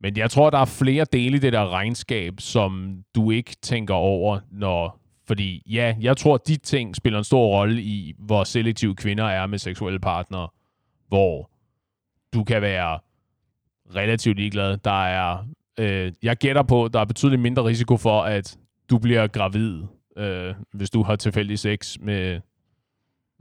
Men 0.00 0.16
jeg 0.16 0.30
tror, 0.30 0.50
der 0.50 0.58
er 0.58 0.64
flere 0.64 1.06
dele 1.12 1.36
i 1.36 1.40
det 1.40 1.52
der 1.52 1.68
regnskab, 1.68 2.34
som 2.40 3.02
du 3.14 3.30
ikke 3.30 3.56
tænker 3.62 3.94
over, 3.94 4.40
når... 4.50 5.00
Fordi 5.26 5.62
ja, 5.66 5.94
jeg 6.00 6.16
tror, 6.16 6.36
de 6.36 6.56
ting 6.56 6.96
spiller 6.96 7.18
en 7.18 7.24
stor 7.24 7.46
rolle 7.46 7.82
i, 7.82 8.14
hvor 8.18 8.44
selektive 8.44 8.94
kvinder 8.94 9.24
er 9.24 9.46
med 9.46 9.58
seksuelle 9.58 10.00
partnere, 10.00 10.48
hvor 11.08 11.50
du 12.34 12.44
kan 12.44 12.62
være 12.62 12.98
relativt 13.96 14.36
ligeglad. 14.36 14.76
Der 14.76 15.04
er, 15.04 15.46
øh, 15.78 16.12
jeg 16.22 16.36
gætter 16.36 16.62
på, 16.62 16.88
der 16.92 17.00
er 17.00 17.04
betydeligt 17.04 17.42
mindre 17.42 17.64
risiko 17.64 17.96
for, 17.96 18.22
at 18.22 18.58
du 18.90 18.98
bliver 18.98 19.26
gravid, 19.26 19.82
øh, 20.16 20.54
hvis 20.72 20.90
du 20.90 21.02
har 21.02 21.16
tilfældig 21.16 21.58
sex 21.58 21.98
med, 22.00 22.40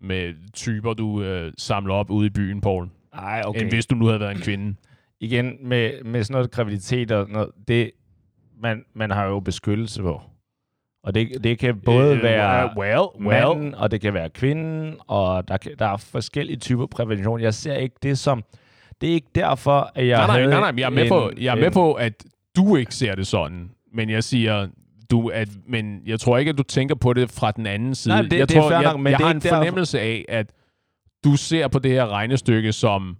med 0.01 0.51
typer, 0.53 0.93
du 0.93 1.23
øh, 1.23 1.53
samler 1.57 1.93
op 1.93 2.09
ude 2.09 2.27
i 2.27 2.29
byen, 2.29 2.61
Paul, 2.61 2.89
Nej, 3.15 3.41
okay. 3.45 3.61
end 3.61 3.69
hvis 3.69 3.85
du 3.85 3.95
nu 3.95 4.05
havde 4.05 4.19
været 4.19 4.35
en 4.35 4.41
kvinde. 4.41 4.75
Igen, 5.19 5.67
med, 5.67 6.03
med 6.03 6.23
sådan 6.23 6.33
noget 6.33 6.51
graviditet 6.51 7.11
og 7.11 7.29
noget, 7.29 7.49
det, 7.67 7.91
man, 8.61 8.85
man 8.93 9.11
har 9.11 9.25
jo 9.25 9.39
beskyttelse 9.39 10.01
på. 10.01 10.21
Og 11.03 11.15
det, 11.15 11.43
det 11.43 11.59
kan 11.59 11.79
både 11.85 12.15
Øh, 12.15 12.23
være 12.23 12.69
well, 12.77 13.27
well, 13.27 13.47
manden, 13.57 13.75
og 13.75 13.91
det 13.91 14.01
kan 14.01 14.13
være 14.13 14.29
kvinden, 14.29 14.95
og 15.07 15.47
der, 15.47 15.57
der 15.79 15.85
er 15.87 15.97
forskellige 15.97 16.57
typer 16.57 16.85
prævention. 16.85 17.41
Jeg 17.41 17.53
ser 17.53 17.73
ikke 17.75 17.95
det 18.03 18.17
som... 18.17 18.43
Det 19.01 19.09
er 19.09 19.13
ikke 19.13 19.27
derfor, 19.35 19.91
at 19.95 20.07
jeg 20.07 20.27
nej, 20.27 20.41
nej, 20.41 20.59
nej, 20.59 20.71
nej, 20.71 20.79
jeg 20.79 20.85
er 20.85 20.89
med, 20.89 21.03
en, 21.03 21.09
på, 21.09 21.31
jeg 21.37 21.51
er 21.51 21.55
med 21.55 21.67
en- 21.67 21.73
på, 21.73 21.93
at 21.93 22.23
du 22.55 22.75
ikke 22.75 22.95
ser 22.95 23.15
det 23.15 23.27
sådan. 23.27 23.69
Men 23.93 24.09
jeg 24.09 24.23
siger, 24.23 24.67
du, 25.11 25.27
at, 25.27 25.49
men 25.67 26.01
jeg 26.05 26.19
tror 26.19 26.37
ikke, 26.37 26.49
at 26.49 26.57
du 26.57 26.63
tænker 26.63 26.95
på 26.95 27.13
det 27.13 27.31
fra 27.31 27.51
den 27.51 27.65
anden 27.65 27.95
side. 27.95 28.13
Nej, 28.13 28.21
det- 28.21 28.39
jeg 28.39 28.49
det 28.49 28.57
er 28.57 28.61
tror, 28.61 28.69
fair 28.69 28.79
jeg, 28.79 28.91
nok, 28.91 28.99
men 28.99 29.11
jeg 29.11 29.17
det 29.17 29.23
er 29.23 29.27
har 29.27 29.33
en 29.33 29.41
derfor- 29.41 29.55
fornemmelse 29.55 29.99
af, 29.99 30.25
at 30.29 30.51
du 31.23 31.35
ser 31.35 31.67
på 31.67 31.79
det 31.79 31.91
her 31.91 32.07
regnestykke 32.07 32.71
som, 32.71 33.17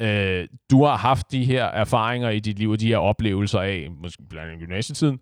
øh, 0.00 0.46
du 0.70 0.84
har 0.84 0.96
haft 0.96 1.32
de 1.32 1.44
her 1.44 1.64
erfaringer 1.64 2.30
i 2.30 2.40
dit 2.40 2.58
liv, 2.58 2.70
og 2.70 2.80
de 2.80 2.86
her 2.88 2.98
oplevelser 2.98 3.60
af, 3.60 3.88
måske 4.02 4.22
blandt 4.30 4.48
andet 4.50 4.60
gymnasietiden, 4.66 5.18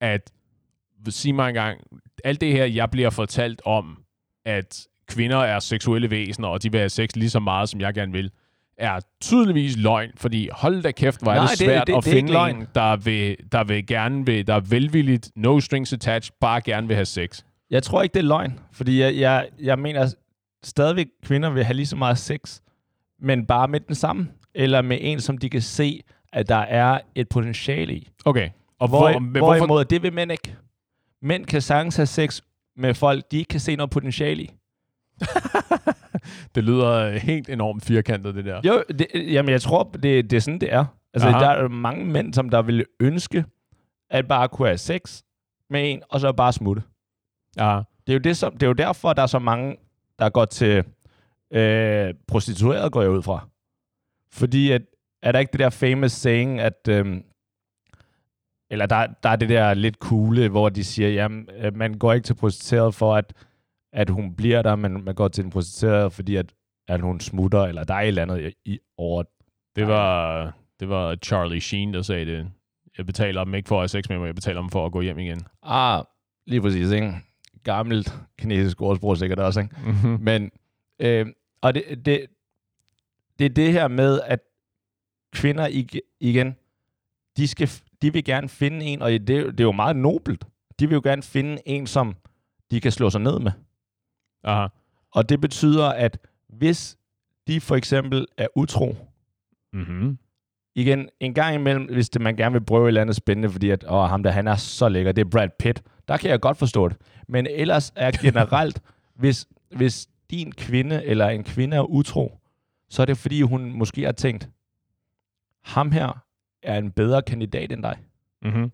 at 0.00 0.30
sig 1.10 1.34
mig 1.34 1.48
engang, 1.48 1.80
alt 2.24 2.40
det 2.40 2.52
her, 2.52 2.64
jeg 2.64 2.90
bliver 2.90 3.10
fortalt 3.10 3.62
om, 3.64 3.98
at 4.44 4.86
kvinder 5.08 5.36
er 5.38 5.58
seksuelle 5.58 6.10
væsener, 6.10 6.48
og 6.48 6.62
de 6.62 6.70
vil 6.72 6.78
have 6.80 6.88
sex 6.88 7.10
lige 7.16 7.30
så 7.30 7.40
meget, 7.40 7.68
som 7.68 7.80
jeg 7.80 7.94
gerne 7.94 8.12
vil, 8.12 8.30
er 8.78 9.00
tydeligvis 9.20 9.76
løgn, 9.76 10.10
fordi 10.16 10.48
hold 10.52 10.82
da 10.82 10.90
kæft, 10.90 11.22
hvor 11.22 11.32
er 11.32 11.36
Nej, 11.36 11.42
det 11.44 11.50
det- 11.50 11.58
svært 11.66 11.86
det- 11.86 11.92
at 11.96 12.04
det 12.04 12.06
ikke 12.10 12.16
finde 12.16 12.32
løgn. 12.32 12.56
en, 12.60 12.66
der 12.74 12.96
vil, 12.96 13.36
der 13.52 13.64
vil 13.64 13.86
gerne 13.86 14.26
vil, 14.26 14.46
der 14.46 14.54
er 14.54 14.60
velvilligt, 14.60 15.30
no 15.36 15.60
strings 15.60 15.92
attached, 15.92 16.32
bare 16.40 16.60
gerne 16.60 16.86
vil 16.86 16.96
have 16.96 17.04
sex. 17.06 17.42
Jeg 17.70 17.82
tror 17.82 18.02
ikke, 18.02 18.12
det 18.14 18.20
er 18.20 18.24
løgn, 18.24 18.58
fordi 18.72 19.00
jeg, 19.00 19.16
jeg, 19.16 19.48
jeg 19.62 19.78
mener 19.78 20.14
stadigvæk, 20.64 21.06
kvinder 21.24 21.50
vil 21.50 21.64
have 21.64 21.74
lige 21.76 21.86
så 21.86 21.96
meget 21.96 22.18
sex, 22.18 22.60
men 23.20 23.46
bare 23.46 23.68
med 23.68 23.80
den 23.80 23.94
samme, 23.94 24.28
eller 24.54 24.82
med 24.82 24.98
en, 25.00 25.20
som 25.20 25.38
de 25.38 25.50
kan 25.50 25.60
se, 25.62 26.00
at 26.32 26.48
der 26.48 26.56
er 26.56 27.00
et 27.14 27.28
potentiale 27.28 27.94
i. 27.94 28.08
Okay. 28.24 28.48
Og 28.78 28.88
Hvor, 28.88 28.98
hvor, 28.98 29.18
men 29.18 29.30
hvorfor, 29.30 29.56
hvorimod, 29.56 29.84
det 29.84 30.02
vil 30.02 30.12
mænd 30.12 30.32
ikke. 30.32 30.54
Mænd 31.22 31.46
kan 31.46 31.60
sagtens 31.60 31.96
have 31.96 32.06
sex 32.06 32.40
med 32.76 32.94
folk, 32.94 33.30
de 33.30 33.38
ikke 33.38 33.48
kan 33.48 33.60
se 33.60 33.76
noget 33.76 33.90
potentiale 33.90 34.42
i. 34.42 34.50
det 36.54 36.64
lyder 36.64 36.90
øh, 36.90 37.14
helt 37.14 37.48
enormt 37.48 37.84
firkantet, 37.84 38.34
det 38.34 38.44
der. 38.44 38.60
Jo, 38.64 38.82
det, 38.88 39.06
jamen 39.14 39.52
jeg 39.52 39.62
tror, 39.62 39.82
det, 39.82 40.30
det 40.30 40.32
er 40.32 40.40
sådan, 40.40 40.60
det 40.60 40.72
er. 40.72 40.84
Altså, 41.14 41.28
Aha. 41.28 41.38
der 41.38 41.48
er 41.50 41.68
mange 41.68 42.04
mænd, 42.04 42.34
som 42.34 42.48
der 42.48 42.62
ville 42.62 42.84
ønske, 43.00 43.44
at 44.10 44.28
bare 44.28 44.48
kunne 44.48 44.68
have 44.68 44.78
sex 44.78 45.22
med 45.70 45.92
en, 45.92 46.02
og 46.08 46.20
så 46.20 46.32
bare 46.32 46.52
smutte. 46.52 46.82
Ja. 47.56 47.80
Det 48.06 48.12
er 48.12 48.14
jo, 48.14 48.18
det, 48.18 48.36
som, 48.36 48.52
det 48.52 48.62
er 48.62 48.66
jo 48.66 48.72
derfor, 48.72 49.12
der 49.12 49.22
er 49.22 49.26
så 49.26 49.38
mange, 49.38 49.76
der 50.18 50.28
går 50.28 50.44
til 50.44 50.84
øh, 51.50 52.14
prostitueret, 52.28 52.92
går 52.92 53.02
jeg 53.02 53.10
ud 53.10 53.22
fra. 53.22 53.48
Fordi 54.32 54.70
at, 54.70 54.82
er 55.22 55.32
der 55.32 55.38
ikke 55.38 55.52
det 55.52 55.60
der 55.60 55.70
famous 55.70 56.12
saying, 56.12 56.60
at... 56.60 56.88
øhm, 56.88 57.24
eller 58.72 58.86
der, 58.86 59.06
der 59.22 59.28
er 59.28 59.36
det 59.36 59.48
der 59.48 59.74
lidt 59.74 59.94
coole, 59.96 60.48
hvor 60.48 60.68
de 60.68 60.84
siger, 60.84 61.08
jamen, 61.08 61.48
øh, 61.56 61.76
man 61.76 61.94
går 61.94 62.12
ikke 62.12 62.24
til 62.24 62.34
prostitueret 62.34 62.94
for, 62.94 63.16
at, 63.16 63.32
at 63.92 64.10
hun 64.10 64.34
bliver 64.34 64.62
der, 64.62 64.76
men 64.76 65.04
man 65.04 65.14
går 65.14 65.28
til 65.28 65.44
en 65.44 65.50
prostitueret, 65.50 66.12
fordi 66.12 66.36
at, 66.36 66.52
at 66.88 67.00
hun 67.00 67.20
smutter, 67.20 67.62
eller 67.62 67.84
der 67.84 67.94
er 67.94 68.00
et 68.00 68.08
eller 68.08 68.22
andet 68.22 68.54
i, 68.64 68.78
over... 68.98 69.22
Det 69.76 69.86
var, 69.86 70.44
det 70.80 70.88
var 70.88 71.16
Charlie 71.16 71.60
Sheen, 71.60 71.94
der 71.94 72.02
sagde 72.02 72.26
det. 72.26 72.50
Jeg 72.98 73.06
betaler 73.06 73.44
dem 73.44 73.54
ikke 73.54 73.68
for 73.68 73.76
at 73.76 73.80
have 73.80 73.88
sex 73.88 74.08
med 74.08 74.18
mig, 74.18 74.26
jeg 74.26 74.34
betaler 74.34 74.60
dem 74.60 74.70
for 74.70 74.86
at 74.86 74.92
gå 74.92 75.00
hjem 75.00 75.18
igen. 75.18 75.42
Ah, 75.62 76.04
lige 76.46 76.60
præcis, 76.60 76.90
ikke? 76.90 77.14
Gammelt 77.64 78.14
kinesisk 78.38 78.82
ordsprog 78.82 79.16
sikkert 79.18 79.38
også, 79.38 79.60
ikke? 79.60 79.76
Mm-hmm. 79.86 80.18
Men, 80.20 80.50
øh, 81.00 81.26
og 81.62 81.74
det, 81.74 81.84
det, 82.06 82.26
det 83.38 83.44
er 83.44 83.50
det 83.50 83.72
her 83.72 83.88
med, 83.88 84.20
at 84.26 84.40
kvinder 85.32 85.68
ig- 85.68 86.16
igen, 86.20 86.56
de, 87.36 87.48
skal, 87.48 87.70
de 88.02 88.12
vil 88.12 88.24
gerne 88.24 88.48
finde 88.48 88.86
en, 88.86 89.02
og 89.02 89.10
det, 89.10 89.28
det 89.28 89.60
er 89.60 89.64
jo 89.64 89.72
meget 89.72 89.96
nobelt. 89.96 90.44
De 90.80 90.88
vil 90.88 90.94
jo 90.94 91.00
gerne 91.04 91.22
finde 91.22 91.58
en, 91.66 91.86
som 91.86 92.16
de 92.70 92.80
kan 92.80 92.92
slå 92.92 93.10
sig 93.10 93.20
ned 93.20 93.38
med. 93.38 93.52
Aha. 94.44 94.66
Og 95.14 95.28
det 95.28 95.40
betyder, 95.40 95.88
at 95.88 96.18
hvis 96.48 96.98
de 97.46 97.60
for 97.60 97.76
eksempel 97.76 98.26
er 98.36 98.46
utro, 98.56 98.96
Mm-hmm. 99.74 100.18
igen, 100.74 101.08
en 101.20 101.34
gang 101.34 101.54
imellem, 101.54 101.84
hvis 101.84 102.10
det, 102.10 102.22
man 102.22 102.36
gerne 102.36 102.52
vil 102.52 102.64
prøve 102.64 102.84
et 102.84 102.88
eller 102.88 103.00
andet 103.00 103.16
spændende, 103.16 103.50
fordi 103.50 103.70
at, 103.70 103.84
åh, 103.88 104.08
ham 104.08 104.22
der, 104.22 104.30
han 104.30 104.48
er 104.48 104.56
så 104.56 104.88
lækker, 104.88 105.12
det 105.12 105.24
er 105.26 105.30
Brad 105.30 105.48
Pitt, 105.58 105.82
der 106.08 106.16
kan 106.16 106.30
jeg 106.30 106.40
godt 106.40 106.56
forstå 106.56 106.88
det. 106.88 106.96
Men 107.28 107.46
ellers 107.46 107.92
er 107.96 108.10
generelt, 108.22 108.82
hvis, 109.14 109.48
hvis 109.76 110.08
din 110.30 110.52
kvinde 110.52 111.04
eller 111.04 111.28
en 111.28 111.44
kvinde 111.44 111.76
er 111.76 111.90
utro, 111.90 112.38
så 112.88 113.02
er 113.02 113.06
det 113.06 113.18
fordi, 113.18 113.42
hun 113.42 113.72
måske 113.72 114.02
har 114.04 114.12
tænkt, 114.12 114.48
ham 115.62 115.92
her 115.92 116.24
er 116.62 116.78
en 116.78 116.90
bedre 116.90 117.22
kandidat 117.22 117.72
end 117.72 117.82
dig. 117.82 117.98
Mm-hmm. 118.42 118.70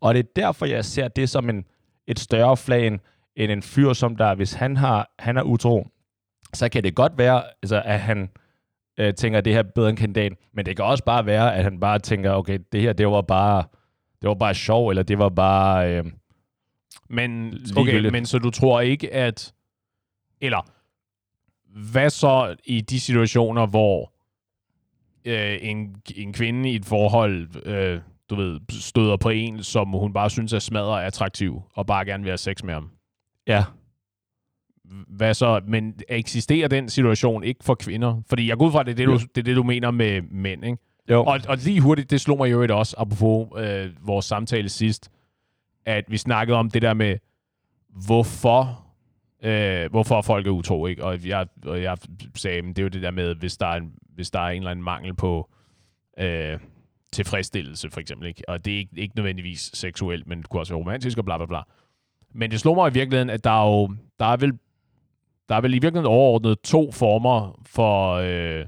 Og 0.00 0.14
det 0.14 0.20
er 0.20 0.28
derfor, 0.36 0.66
jeg 0.66 0.84
ser 0.84 1.08
det 1.08 1.28
som 1.28 1.48
en, 1.48 1.64
et 2.06 2.18
større 2.18 2.56
flag 2.56 2.86
end, 2.86 3.00
end 3.36 3.52
en 3.52 3.62
fyr, 3.62 3.92
som 3.92 4.16
der, 4.16 4.34
hvis 4.34 4.52
han, 4.52 4.76
har, 4.76 5.10
han 5.18 5.36
er 5.36 5.42
utro, 5.42 5.88
så 6.54 6.68
kan 6.68 6.84
det 6.84 6.94
godt 6.94 7.18
være, 7.18 7.42
altså, 7.62 7.82
at 7.84 8.00
han 8.00 8.30
øh, 8.98 9.14
tænker, 9.14 9.38
at 9.38 9.44
det 9.44 9.52
her 9.52 9.62
er 9.62 9.68
bedre 9.74 9.88
end 9.88 9.96
kandidat, 9.98 10.32
men 10.52 10.66
det 10.66 10.76
kan 10.76 10.84
også 10.84 11.04
bare 11.04 11.26
være, 11.26 11.56
at 11.56 11.64
han 11.64 11.80
bare 11.80 11.98
tænker, 11.98 12.30
okay, 12.30 12.58
det 12.72 12.80
her, 12.80 12.92
det 12.92 13.06
var 13.06 13.22
bare, 13.22 13.64
det 14.22 14.28
var 14.28 14.34
bare 14.34 14.54
sjov, 14.54 14.88
eller 14.88 15.02
det 15.02 15.18
var 15.18 15.28
bare... 15.28 15.96
Øh, 15.96 16.04
Men, 17.08 17.54
okay, 17.76 18.10
men 18.10 18.26
så 18.26 18.38
du 18.38 18.50
tror 18.50 18.80
ikke, 18.80 19.14
at... 19.14 19.54
Eller, 20.40 20.70
hvad 21.92 22.10
så 22.10 22.56
i 22.64 22.80
de 22.80 23.00
situationer, 23.00 23.66
hvor 23.66 24.11
øh, 25.24 25.58
en, 25.60 25.96
en 26.16 26.32
kvinde 26.32 26.70
i 26.70 26.74
et 26.74 26.84
forhold, 26.84 27.66
øh, 27.66 28.00
du 28.30 28.34
ved, 28.34 28.60
støder 28.70 29.16
på 29.16 29.28
en, 29.28 29.62
som 29.62 29.88
hun 29.88 30.12
bare 30.12 30.30
synes 30.30 30.52
er 30.52 30.58
smadret 30.58 31.04
attraktiv, 31.04 31.62
og 31.74 31.86
bare 31.86 32.04
gerne 32.04 32.22
vil 32.22 32.30
have 32.30 32.38
sex 32.38 32.62
med 32.62 32.74
ham? 32.74 32.90
ja, 33.46 33.64
Hvad 35.08 35.34
så? 35.34 35.60
Men 35.66 35.94
eksisterer 36.08 36.68
den 36.68 36.88
situation 36.88 37.44
ikke 37.44 37.64
for 37.64 37.74
kvinder? 37.74 38.22
Fordi 38.28 38.48
jeg 38.48 38.56
går 38.58 38.66
ud 38.66 38.72
fra, 38.72 38.82
det 38.82 38.90
er 38.90 38.94
det, 38.94 39.06
du, 39.06 39.18
det, 39.18 39.38
er 39.38 39.42
det, 39.42 39.56
du 39.56 39.62
mener 39.62 39.90
med 39.90 40.22
mænd, 40.22 40.64
ikke? 40.64 40.78
jo. 41.10 41.24
Og, 41.24 41.40
og 41.48 41.56
lige 41.56 41.80
hurtigt, 41.80 42.10
det 42.10 42.20
slog 42.20 42.38
mig 42.38 42.50
jo 42.50 42.62
et 42.62 42.70
også, 42.70 42.96
apropos 42.98 43.48
øh, 43.60 43.90
vores 44.06 44.26
samtale 44.26 44.68
sidst, 44.68 45.10
at 45.86 46.04
vi 46.08 46.16
snakkede 46.16 46.58
om 46.58 46.70
det 46.70 46.82
der 46.82 46.94
med, 46.94 47.16
hvorfor, 48.06 48.84
øh, 49.42 49.90
hvorfor 49.90 50.22
folk 50.22 50.46
er 50.46 50.50
utro, 50.50 50.86
ikke? 50.86 51.04
Og 51.04 51.26
jeg, 51.26 51.46
og 51.66 51.82
jeg 51.82 51.96
sagde, 52.34 52.62
men 52.62 52.70
det 52.70 52.78
er 52.78 52.82
jo 52.82 52.88
det 52.88 53.02
der 53.02 53.10
med, 53.10 53.34
hvis 53.34 53.56
der 53.56 53.66
er 53.66 53.76
en, 53.76 53.92
hvis 54.14 54.30
der 54.30 54.40
er 54.40 54.48
en 54.48 54.56
eller 54.56 54.70
anden 54.70 54.84
mangel 54.84 55.14
på, 55.14 55.50
øh, 56.18 56.58
tilfredsstillelse, 57.12 57.90
for 57.90 58.00
eksempel. 58.00 58.28
Ikke? 58.28 58.42
Og 58.48 58.64
det 58.64 58.72
er 58.72 58.78
ikke, 58.78 58.90
ikke 58.96 59.16
nødvendigvis 59.16 59.70
seksuelt, 59.74 60.26
men 60.26 60.38
det 60.38 60.48
kunne 60.48 60.60
også 60.60 60.72
være 60.72 60.80
romantisk 60.80 61.18
og 61.18 61.24
bla 61.24 61.36
bla 61.36 61.46
bla. 61.46 61.60
Men 62.34 62.50
det 62.50 62.60
slår 62.60 62.74
mig 62.74 62.90
i 62.90 62.94
virkeligheden, 62.94 63.30
at 63.30 63.44
der 63.44 63.50
er 63.50 63.70
jo, 63.70 63.96
der 64.18 64.26
er 64.26 64.36
vel, 64.36 64.58
der 65.48 65.54
er 65.54 65.60
vel 65.60 65.74
i 65.74 65.78
virkeligheden 65.78 66.06
overordnet 66.06 66.60
to 66.60 66.92
former 66.92 67.60
for 67.66 68.12
øh, 68.14 68.66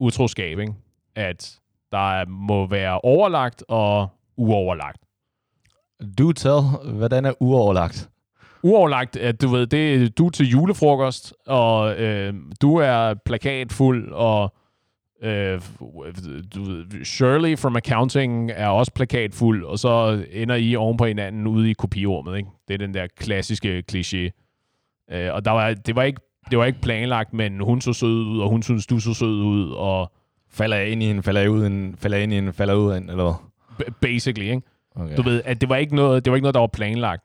utroskab, 0.00 0.58
ikke? 0.58 0.74
At 1.14 1.60
der 1.92 2.26
må 2.26 2.66
være 2.66 3.00
overlagt 3.00 3.64
og 3.68 4.08
uoverlagt. 4.36 5.02
Du 6.18 6.32
tell, 6.32 6.60
hvordan 6.96 7.24
er 7.24 7.32
uoverlagt? 7.40 8.10
Uoverlagt, 8.62 9.16
at 9.16 9.42
du 9.42 9.48
ved, 9.48 9.66
det 9.66 9.94
er 9.94 10.08
du 10.08 10.30
til 10.30 10.48
julefrokost, 10.48 11.34
og 11.46 12.00
øh, 12.00 12.34
du 12.62 12.76
er 12.76 13.14
plakatfuld, 13.14 14.12
og 14.12 14.54
øh, 15.22 15.60
du 16.54 16.62
ved, 16.62 17.04
Shirley 17.04 17.58
from 17.58 17.76
accounting 17.76 18.50
er 18.50 18.68
også 18.68 18.92
plakatfuld, 18.92 19.64
og 19.64 19.78
så 19.78 20.24
ender 20.32 20.54
I 20.54 20.76
oven 20.76 20.96
på 20.96 21.06
hinanden 21.06 21.46
ude 21.46 21.70
i 21.70 21.72
kopirummet. 21.72 22.36
Ikke? 22.36 22.48
Det 22.68 22.74
er 22.74 22.78
den 22.78 22.94
der 22.94 23.06
klassiske 23.16 23.82
kliché. 23.92 24.30
Øh, 25.12 25.34
og 25.34 25.44
der 25.44 25.50
var, 25.50 25.74
det, 25.74 25.96
var 25.96 26.02
ikke, 26.02 26.20
det 26.50 26.58
var 26.58 26.64
ikke 26.64 26.80
planlagt, 26.80 27.32
men 27.32 27.60
hun 27.60 27.80
så 27.80 27.92
sød 27.92 28.24
ud, 28.24 28.40
og 28.40 28.48
hun 28.48 28.62
synes, 28.62 28.86
du 28.86 28.98
så 28.98 29.14
sød 29.14 29.42
ud, 29.42 29.70
og... 29.70 30.12
Falder 30.54 30.76
jeg 30.76 30.88
ind 30.88 31.02
i 31.02 31.06
hende, 31.06 31.22
falder 31.22 31.40
jeg 31.40 31.50
ud 31.50 31.60
i 31.60 31.62
hende, 31.62 31.96
falder 31.96 32.16
jeg 32.16 32.22
ind 32.22 32.32
i 32.32 32.36
hende, 32.36 32.52
falder 32.52 32.74
ud 32.74 32.88
af 32.88 32.94
hende, 32.94 33.10
eller 33.12 33.24
hvad? 33.76 33.92
Basically, 34.00 34.50
ikke? 34.50 34.62
Okay. 34.96 35.16
Du 35.16 35.22
ved, 35.22 35.42
at 35.44 35.60
det 35.60 35.68
var 35.68 35.76
ikke 35.76 35.96
noget, 35.96 36.24
det 36.24 36.30
var 36.30 36.36
ikke 36.36 36.42
noget, 36.42 36.54
der 36.54 36.60
var 36.60 36.66
planlagt. 36.66 37.22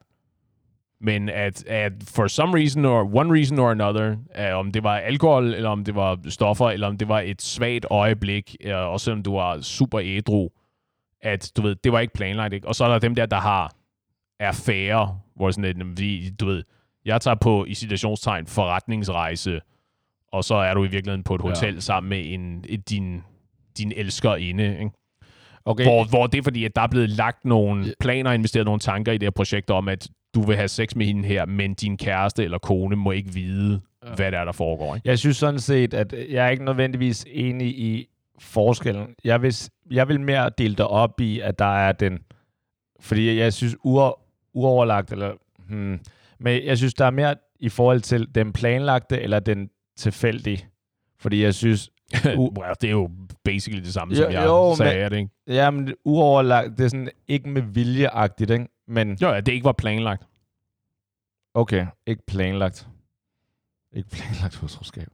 Men 1.02 1.30
at, 1.30 1.66
at 1.68 1.94
for 2.04 2.28
some 2.28 2.54
reason 2.54 2.86
or 2.86 3.04
one 3.04 3.34
reason 3.34 3.60
or 3.60 3.72
another, 3.72 4.16
uh, 4.40 4.60
om 4.60 4.72
det 4.72 4.84
var 4.84 4.98
alkohol, 4.98 5.54
eller 5.54 5.70
om 5.70 5.84
det 5.84 5.96
var 5.96 6.20
stoffer, 6.30 6.70
eller 6.70 6.88
om 6.88 6.98
det 6.98 7.08
var 7.08 7.20
et 7.20 7.42
svagt 7.42 7.86
øjeblik, 7.90 8.56
uh, 8.66 8.74
også 8.74 9.04
selvom 9.04 9.24
du 9.24 9.32
var 9.32 9.62
super 9.62 10.00
ædru, 10.04 10.50
at 11.22 11.52
du 11.58 11.62
ved, 11.62 11.76
det 11.76 11.92
var 11.92 12.00
ikke 12.00 12.14
planlagt. 12.14 12.54
Ikke? 12.54 12.68
Og 12.68 12.76
så 12.76 12.86
er 12.86 12.90
der 12.90 13.00
dem 13.00 13.16
der, 13.16 13.26
der 13.26 13.40
har 13.40 13.74
færre, 14.54 15.20
hvor 15.36 15.52
sådan 15.52 15.84
lidt, 15.96 16.40
du 16.40 16.46
ved, 16.46 16.64
jeg 17.06 17.22
tager 17.22 17.36
på 17.36 17.66
i 17.66 17.74
situationstegn 17.74 18.48
forretningsrejse, 18.48 19.62
og 20.32 20.44
så 20.44 20.56
er 20.56 20.74
du 20.74 20.84
i 20.84 20.88
virkeligheden 20.88 21.24
på 21.24 21.36
et 21.36 21.42
hotel 21.42 21.74
ja. 21.74 21.80
sammen 21.80 22.10
med 22.10 22.34
en, 22.34 22.66
et, 22.70 22.90
din, 22.90 23.24
din 23.78 23.94
elsker 23.96 24.36
inde. 24.36 24.72
Ikke? 24.80 24.92
Okay. 25.66 25.84
Hvor, 25.84 26.04
hvor 26.10 26.28
det 26.28 26.38
er 26.38 26.44
fordi, 26.44 26.66
at 26.66 26.76
der 26.76 26.82
er 26.82 26.88
blevet 26.88 27.10
lagt 27.10 27.46
nogle 27.46 27.94
planer 28.00 28.30
og 28.30 28.36
investeret 28.36 28.66
nogle 28.66 28.80
tanker 28.80 29.12
i 29.12 29.18
det 29.18 29.26
her 29.26 29.32
projekt 29.32 29.70
om, 29.70 29.88
at 29.88 30.08
du 30.38 30.42
vil 30.42 30.56
have 30.56 30.68
sex 30.68 30.96
med 30.96 31.06
hende 31.06 31.28
her, 31.28 31.46
men 31.46 31.74
din 31.74 31.98
kæreste 31.98 32.44
eller 32.44 32.58
kone 32.58 32.96
må 32.96 33.12
ikke 33.12 33.34
vide, 33.34 33.82
ja. 34.06 34.16
hvad 34.16 34.32
der 34.32 34.40
er, 34.40 34.46
der 34.46 34.52
foregår. 34.52 34.96
Ikke? 34.96 35.10
Jeg 35.10 35.20
synes 35.20 35.38
sådan 35.38 35.60
set, 35.60 35.94
at 35.94 36.14
jeg 36.30 36.46
er 36.46 36.50
ikke 36.50 36.66
nødvendigvis 36.66 37.26
enig 37.30 37.68
i 37.68 38.08
forskellen. 38.40 39.08
Jeg 39.24 39.42
vil, 39.42 39.56
jeg 39.92 40.08
vil 40.08 40.20
mere 40.20 40.50
dele 40.58 40.76
det 40.76 40.86
op 40.86 41.22
i, 41.22 41.40
at 41.40 41.60
der 41.60 41.78
er 41.78 41.92
den... 41.92 42.20
Fordi 43.00 43.40
jeg 43.40 43.54
synes, 43.54 43.76
uoverlagt, 44.54 45.12
eller... 45.12 45.32
Hmm, 45.70 46.00
men 46.40 46.66
jeg 46.66 46.78
synes, 46.78 46.94
der 46.94 47.06
er 47.06 47.12
mere 47.12 47.36
i 47.60 47.70
forhold 47.70 48.02
til 48.02 48.28
den 48.36 48.54
planlagte 48.54 49.22
eller 49.22 49.40
den 49.40 49.70
tilfældige. 49.98 50.66
Fordi 51.20 51.44
jeg 51.44 51.54
synes... 51.54 51.90
Well, 52.26 52.74
det 52.82 52.88
er 52.88 52.92
jo 52.92 53.10
basically 53.44 53.84
det 53.84 53.94
samme, 53.94 54.16
jo, 54.16 54.24
som 54.24 54.32
jeg 54.32 54.46
jo, 54.46 54.76
sagde, 54.76 55.04
men, 55.04 55.12
det, 55.12 55.18
ikke? 55.18 55.32
Ja, 55.48 55.72
men 55.72 55.94
uoverlagt, 56.06 56.78
det 56.78 56.84
er 56.84 56.90
sådan 56.90 57.10
ikke 57.28 57.50
med 57.50 57.62
viljeagtigt, 57.62 58.52
ikke? 58.52 58.68
Men... 58.88 59.18
Jo, 59.22 59.30
ja, 59.30 59.40
det 59.40 59.52
ikke 59.52 59.64
var 59.64 59.72
planlagt. 59.72 60.28
Okay, 61.54 61.86
ikke 62.08 62.22
planlagt. 62.28 62.88
Ikke 63.96 64.10
planlagt 64.10 64.56
hutroskab. 64.56 65.08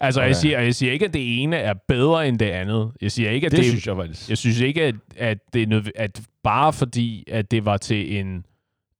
Altså, 0.00 0.20
okay. 0.20 0.28
jeg, 0.28 0.36
siger, 0.36 0.60
jeg 0.60 0.74
siger 0.74 0.92
ikke, 0.92 1.04
at 1.04 1.14
det 1.14 1.42
ene 1.42 1.56
er 1.56 1.74
bedre 1.88 2.28
end 2.28 2.38
det 2.38 2.50
andet. 2.50 2.92
Jeg 3.00 3.12
siger 3.12 3.30
ikke, 3.30 3.46
at 3.46 3.50
det, 3.50 3.58
det 3.58 3.66
synes 3.66 3.86
jeg 3.86 3.96
faktisk. 3.96 4.28
Jeg 4.28 4.38
synes 4.38 4.60
ikke, 4.60 4.82
at, 4.82 4.94
at 5.16 5.38
det 5.52 5.62
er 5.62 5.66
nød, 5.66 5.84
at 5.94 6.22
bare 6.42 6.72
fordi, 6.72 7.24
at 7.30 7.50
det 7.50 7.64
var 7.64 7.76
til 7.76 8.16
en... 8.18 8.46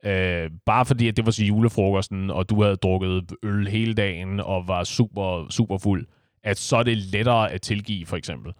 Øh, 0.05 0.51
bare 0.67 0.87
fordi, 0.87 1.09
at 1.09 1.17
det 1.17 1.27
var 1.27 1.33
til 1.33 1.47
julefrokosten, 1.47 2.31
og 2.31 2.51
du 2.51 2.63
havde 2.63 2.77
drukket 2.77 3.33
øl 3.43 3.69
hele 3.69 3.95
dagen, 3.95 4.41
og 4.41 4.69
var 4.69 4.85
super, 4.85 5.47
super 5.51 5.79
fuld, 5.79 6.07
at 6.43 6.59
så 6.59 6.77
er 6.77 6.83
det 6.83 6.99
lettere 6.99 7.53
at 7.53 7.63
tilgive, 7.63 8.07
for 8.07 8.17
eksempel. 8.17 8.53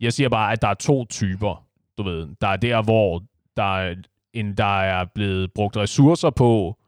Jeg 0.00 0.12
siger 0.12 0.28
bare, 0.28 0.52
at 0.52 0.62
der 0.62 0.68
er 0.68 0.74
to 0.74 1.04
typer, 1.04 1.66
du 1.98 2.02
ved. 2.02 2.28
Der 2.40 2.48
er 2.48 2.56
der, 2.56 2.82
hvor 2.82 3.22
der 3.56 3.94
end 4.34 4.56
der 4.56 4.80
er 4.80 5.04
blevet 5.04 5.52
brugt 5.52 5.76
ressourcer 5.76 6.30
på 6.30 6.78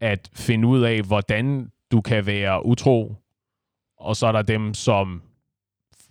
at 0.00 0.30
finde 0.34 0.68
ud 0.68 0.82
af, 0.82 1.02
hvordan 1.02 1.70
du 1.92 2.00
kan 2.00 2.26
være 2.26 2.66
utro, 2.66 3.14
og 3.96 4.16
så 4.16 4.26
er 4.26 4.32
der 4.32 4.42
dem, 4.42 4.74
som 4.74 5.22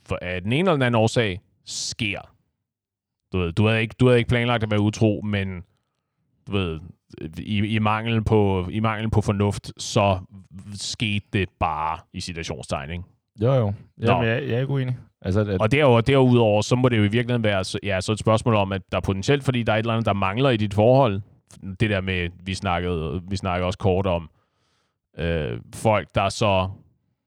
for, 0.05 0.17
af 0.21 0.41
den 0.41 0.53
ene 0.53 0.59
eller 0.59 0.73
den 0.73 0.81
anden 0.81 1.01
årsag 1.01 1.41
sker. 1.65 2.35
Du 3.33 3.37
ved, 3.37 3.51
du 3.51 3.67
havde 3.67 3.81
ikke, 3.81 3.95
du 3.99 4.05
havde 4.05 4.17
ikke 4.19 4.29
planlagt 4.29 4.63
at 4.63 4.71
være 4.71 4.81
utro, 4.81 5.21
men 5.23 5.63
du 6.47 6.51
ved, 6.51 6.79
i, 7.37 7.57
i, 7.57 7.79
mangel 7.79 8.23
på, 8.23 8.67
i 8.71 8.79
mangel 8.79 9.09
på 9.09 9.21
fornuft, 9.21 9.81
så 9.81 10.19
skete 10.73 11.25
det 11.33 11.49
bare 11.59 11.99
i 12.13 12.19
situationstegning. 12.19 13.05
Jo, 13.41 13.53
jo. 13.53 13.73
Jamen, 14.01 14.27
jeg, 14.27 14.43
jeg 14.43 14.55
er 14.55 14.59
ikke 14.59 14.73
uenig. 14.73 14.97
Altså, 15.21 15.39
at... 15.41 15.61
Og 15.61 15.71
derudover, 15.71 16.01
derudover, 16.01 16.61
så 16.61 16.75
må 16.75 16.89
det 16.89 16.97
jo 16.97 17.03
i 17.03 17.07
virkeligheden 17.07 17.43
være 17.43 17.79
ja, 17.83 18.01
så 18.01 18.11
et 18.11 18.19
spørgsmål 18.19 18.55
om, 18.55 18.71
at 18.71 18.81
der 18.91 18.97
er 18.97 19.01
potentielt, 19.01 19.43
fordi 19.43 19.63
der 19.63 19.73
er 19.73 19.77
et 19.77 19.79
eller 19.79 19.93
andet, 19.93 20.05
der 20.05 20.13
mangler 20.13 20.49
i 20.49 20.57
dit 20.57 20.73
forhold. 20.73 21.21
Det 21.79 21.89
der 21.89 22.01
med, 22.01 22.29
vi 22.43 22.53
snakkede, 22.53 23.21
vi 23.29 23.35
snakkede 23.35 23.65
også 23.65 23.79
kort 23.79 24.05
om, 24.05 24.29
øh, 25.17 25.59
folk, 25.75 26.15
der 26.15 26.29
så 26.29 26.69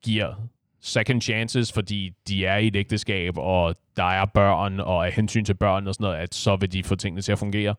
giver 0.04 0.34
second 0.80 1.22
chances, 1.22 1.72
fordi 1.72 2.12
de 2.28 2.46
er 2.46 2.56
i 2.56 2.66
et 2.66 2.76
ægteskab, 2.76 3.38
og 3.38 3.76
der 3.96 4.04
er 4.04 4.24
børn, 4.24 4.80
og 4.80 5.06
af 5.06 5.12
hensyn 5.12 5.44
til 5.44 5.54
børn 5.54 5.86
og 5.86 5.94
sådan 5.94 6.04
noget, 6.04 6.16
at 6.16 6.34
så 6.34 6.56
vil 6.56 6.72
de 6.72 6.82
få 6.82 6.96
tingene 6.96 7.22
til 7.22 7.32
at 7.32 7.38
fungere. 7.38 7.74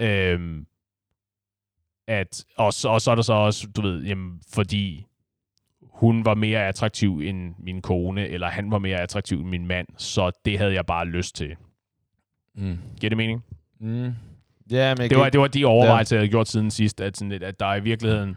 Øhm, 0.00 0.66
at, 2.06 2.44
og, 2.56 2.72
så, 2.72 2.88
og 2.88 3.00
så 3.00 3.10
er 3.10 3.14
der 3.14 3.22
så 3.22 3.32
også, 3.32 3.68
du 3.76 3.82
ved, 3.82 4.02
jamen, 4.02 4.40
fordi 4.54 5.06
hun 5.94 6.24
var 6.24 6.34
mere 6.34 6.66
attraktiv 6.66 7.20
end 7.24 7.54
min 7.58 7.82
kone, 7.82 8.28
eller 8.28 8.48
han 8.48 8.70
var 8.70 8.78
mere 8.78 9.00
attraktiv 9.00 9.40
end 9.40 9.48
min 9.48 9.66
mand, 9.66 9.86
så 9.96 10.30
det 10.44 10.58
havde 10.58 10.74
jeg 10.74 10.86
bare 10.86 11.06
lyst 11.06 11.36
til. 11.36 11.56
Mm. 12.54 12.78
Giver 13.00 13.08
det 13.08 13.16
mening? 13.16 13.44
Mm. 13.80 14.12
Ja, 14.70 14.94
men 14.98 15.10
det, 15.10 15.18
var, 15.18 15.28
det 15.28 15.40
var 15.40 15.46
de 15.46 15.64
overvejelser, 15.64 16.16
ja. 16.16 16.18
jeg 16.18 16.20
havde 16.20 16.30
gjort 16.30 16.48
siden 16.48 16.70
sidst, 16.70 17.00
at, 17.00 17.16
sådan 17.16 17.42
at 17.42 17.60
der 17.60 17.66
er 17.66 17.76
i 17.76 17.82
virkeligheden, 17.82 18.36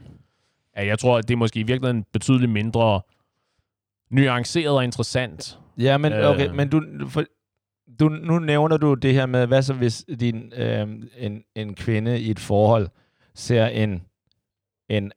at 0.74 0.88
jeg 0.88 1.00
tror, 1.00 1.17
at 1.17 1.28
det 1.28 1.34
er 1.34 1.38
måske 1.38 1.60
i 1.60 1.63
virkeligheden 1.63 2.06
betydeligt 2.13 2.52
mindre 2.52 3.02
nuanceret 4.10 4.76
og 4.76 4.84
interessant. 4.84 5.60
Ja, 5.78 5.98
men 5.98 6.13
okay, 6.13 6.50
øh, 6.50 6.56
men 6.56 6.70
du, 6.70 6.84
for, 7.10 7.24
du, 8.00 8.10
nu 8.10 8.39
nævner 8.39 8.78
du 8.78 8.93
det 8.93 9.13
her 9.13 9.26
med, 9.26 9.48
hvad 9.48 9.62
så 9.62 9.74
hvis 9.74 10.06
din, 10.20 10.54
øh, 10.56 10.88
en, 11.17 11.43
en 11.56 11.76
kvinde 11.76 12.20
i 12.20 12.32
et 12.32 12.39
forhold 12.39 12.88
ser 13.36 13.67
en, 13.67 14.04
en 14.89 15.12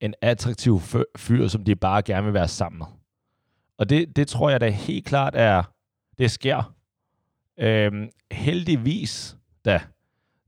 en 0.00 0.14
attraktiv 0.20 0.80
fyr, 1.16 1.48
som 1.48 1.64
de 1.64 1.76
bare 1.76 2.02
gerne 2.02 2.24
vil 2.24 2.34
være 2.34 2.48
sammen 2.48 2.78
med. 2.78 2.86
Og 3.78 3.90
det, 3.90 4.16
det 4.16 4.28
tror 4.28 4.50
jeg 4.50 4.60
da 4.60 4.68
helt 4.68 5.06
klart 5.06 5.34
er, 5.36 5.62
det 6.18 6.30
sker. 6.30 6.74
Øhm, 7.58 8.08
heldigvis 8.32 9.36
da, 9.64 9.80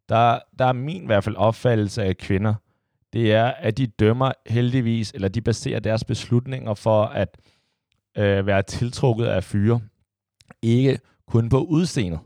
der, 0.08 0.38
der 0.58 0.64
er 0.64 0.72
min 0.72 1.02
i 1.02 1.06
hvert 1.06 1.24
fald 1.24 1.36
opfattelse 1.36 2.02
af 2.02 2.16
kvinder, 2.16 2.54
det 3.12 3.32
er, 3.32 3.44
at 3.44 3.78
de 3.78 3.86
dømmer 3.86 4.32
heldigvis, 4.46 5.12
eller 5.14 5.28
de 5.28 5.40
baserer 5.40 5.80
deres 5.80 6.04
beslutninger 6.04 6.74
for 6.74 7.04
at 7.04 7.38
øh, 8.18 8.46
være 8.46 8.62
tiltrukket 8.62 9.26
af 9.26 9.44
fyre, 9.44 9.80
ikke 10.62 10.98
kun 11.26 11.48
på 11.48 11.58
udseendet. 11.64 12.20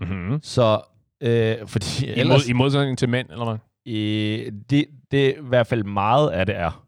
Mm-hmm. 0.00 0.42
Så, 0.42 0.80
øh, 1.20 1.56
fordi 1.66 2.06
I, 2.06 2.08
ellers, 2.08 2.46
mod, 2.46 2.48
I 2.48 2.52
modsætning 2.52 2.98
til 2.98 3.08
mænd, 3.08 3.30
eller 3.30 3.44
hvad? 3.44 3.58
Øh, 3.94 4.52
det, 4.70 4.86
det 5.10 5.36
i 5.36 5.40
hvert 5.40 5.66
fald 5.66 5.84
meget 5.84 6.30
af 6.30 6.46
det 6.46 6.56
er. 6.56 6.86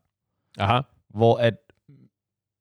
Aha. 0.59 0.81
Hvor, 1.15 1.37
at, 1.37 1.55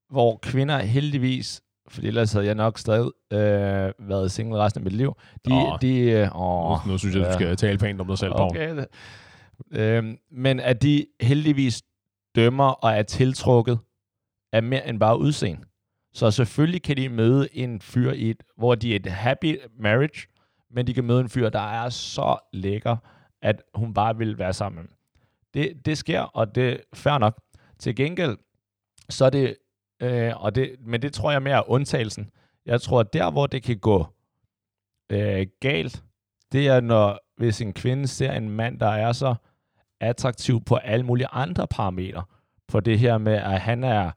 hvor 0.10 0.40
kvinder 0.42 0.80
heldigvis, 0.80 1.62
for 1.88 2.02
ellers 2.02 2.34
havde 2.34 2.46
jeg 2.46 2.56
nok 2.56 2.78
stadig 2.78 3.12
øh, 3.34 3.94
været 4.00 4.32
single 4.32 4.58
resten 4.58 4.82
af 4.82 4.84
mit 4.84 4.94
liv. 4.94 5.14
De, 5.46 5.52
oh. 5.52 5.78
de, 5.82 6.00
øh, 6.00 6.30
oh, 6.34 6.88
nu, 6.88 6.98
synes 6.98 7.16
jeg, 7.16 7.28
du 7.28 7.34
skal 7.34 7.56
tale 7.56 7.78
pænt 7.78 8.02
om 8.02 8.08
dig 8.08 8.18
selv, 8.18 8.34
okay. 8.36 8.86
Øh, 9.72 10.04
men 10.32 10.60
at 10.60 10.82
de 10.82 11.06
heldigvis 11.22 11.84
dømmer 12.36 12.70
og 12.70 12.92
er 12.92 13.04
tiltrukket 13.04 13.80
af 14.52 14.64
mere 14.64 14.88
end 14.88 15.00
bare 15.00 15.20
udseende. 15.20 15.62
Så 16.14 16.32
selvfølgelig 16.32 16.82
kan 16.82 16.98
de 16.98 17.10
møde 17.10 17.48
en 17.54 17.82
fyr, 17.82 18.12
i 18.12 18.30
et, 18.30 18.44
hvor 18.58 18.76
de 18.76 18.92
er 18.92 18.96
et 18.96 19.06
happy 19.06 19.60
marriage, 19.80 20.28
men 20.72 20.88
de 20.88 20.94
kan 20.94 21.04
møde 21.04 21.20
en 21.20 21.30
fyr, 21.30 21.50
der 21.50 21.84
er 21.84 21.90
så 21.90 22.38
lækker, 22.54 22.98
at 23.42 23.62
hun 23.76 23.94
bare 23.94 24.18
vil 24.18 24.38
være 24.38 24.54
sammen. 24.54 24.88
Det, 25.58 25.86
det 25.86 25.98
sker, 25.98 26.22
og 26.22 26.56
det 26.56 26.74
er 26.74 26.78
fair 26.94 27.18
nok. 27.18 27.42
Til 27.80 27.96
gengæld, 27.96 28.38
så 29.10 29.26
er 29.26 29.30
det, 29.30 29.58
øh, 30.02 30.44
og 30.44 30.56
det, 30.56 30.76
men 30.80 31.02
det 31.02 31.14
tror 31.14 31.32
jeg 31.32 31.42
mere 31.42 31.58
er 31.58 31.70
undtagelsen. 31.70 32.32
Jeg 32.66 32.82
tror, 32.82 33.00
at 33.00 33.14
der, 33.14 33.32
hvor 33.32 33.48
det 33.48 33.64
kan 33.64 33.80
gå 33.80 34.06
øh, 35.12 35.48
galt, 35.60 36.04
det 36.52 36.68
er, 36.68 36.82
når 36.82 37.20
hvis 37.38 37.62
en 37.62 37.74
kvinde 37.74 38.08
ser 38.08 38.32
en 38.32 38.50
mand, 38.50 38.80
der 38.80 38.90
er 38.90 39.12
så 39.12 39.36
attraktiv 40.00 40.64
på 40.64 40.76
alle 40.76 41.06
mulige 41.06 41.28
andre 41.32 41.68
parametre, 41.68 42.24
på 42.68 42.80
det 42.80 43.00
her 43.00 43.18
med, 43.18 43.34
at 43.34 43.62
han 43.62 43.84
er, 43.84 44.12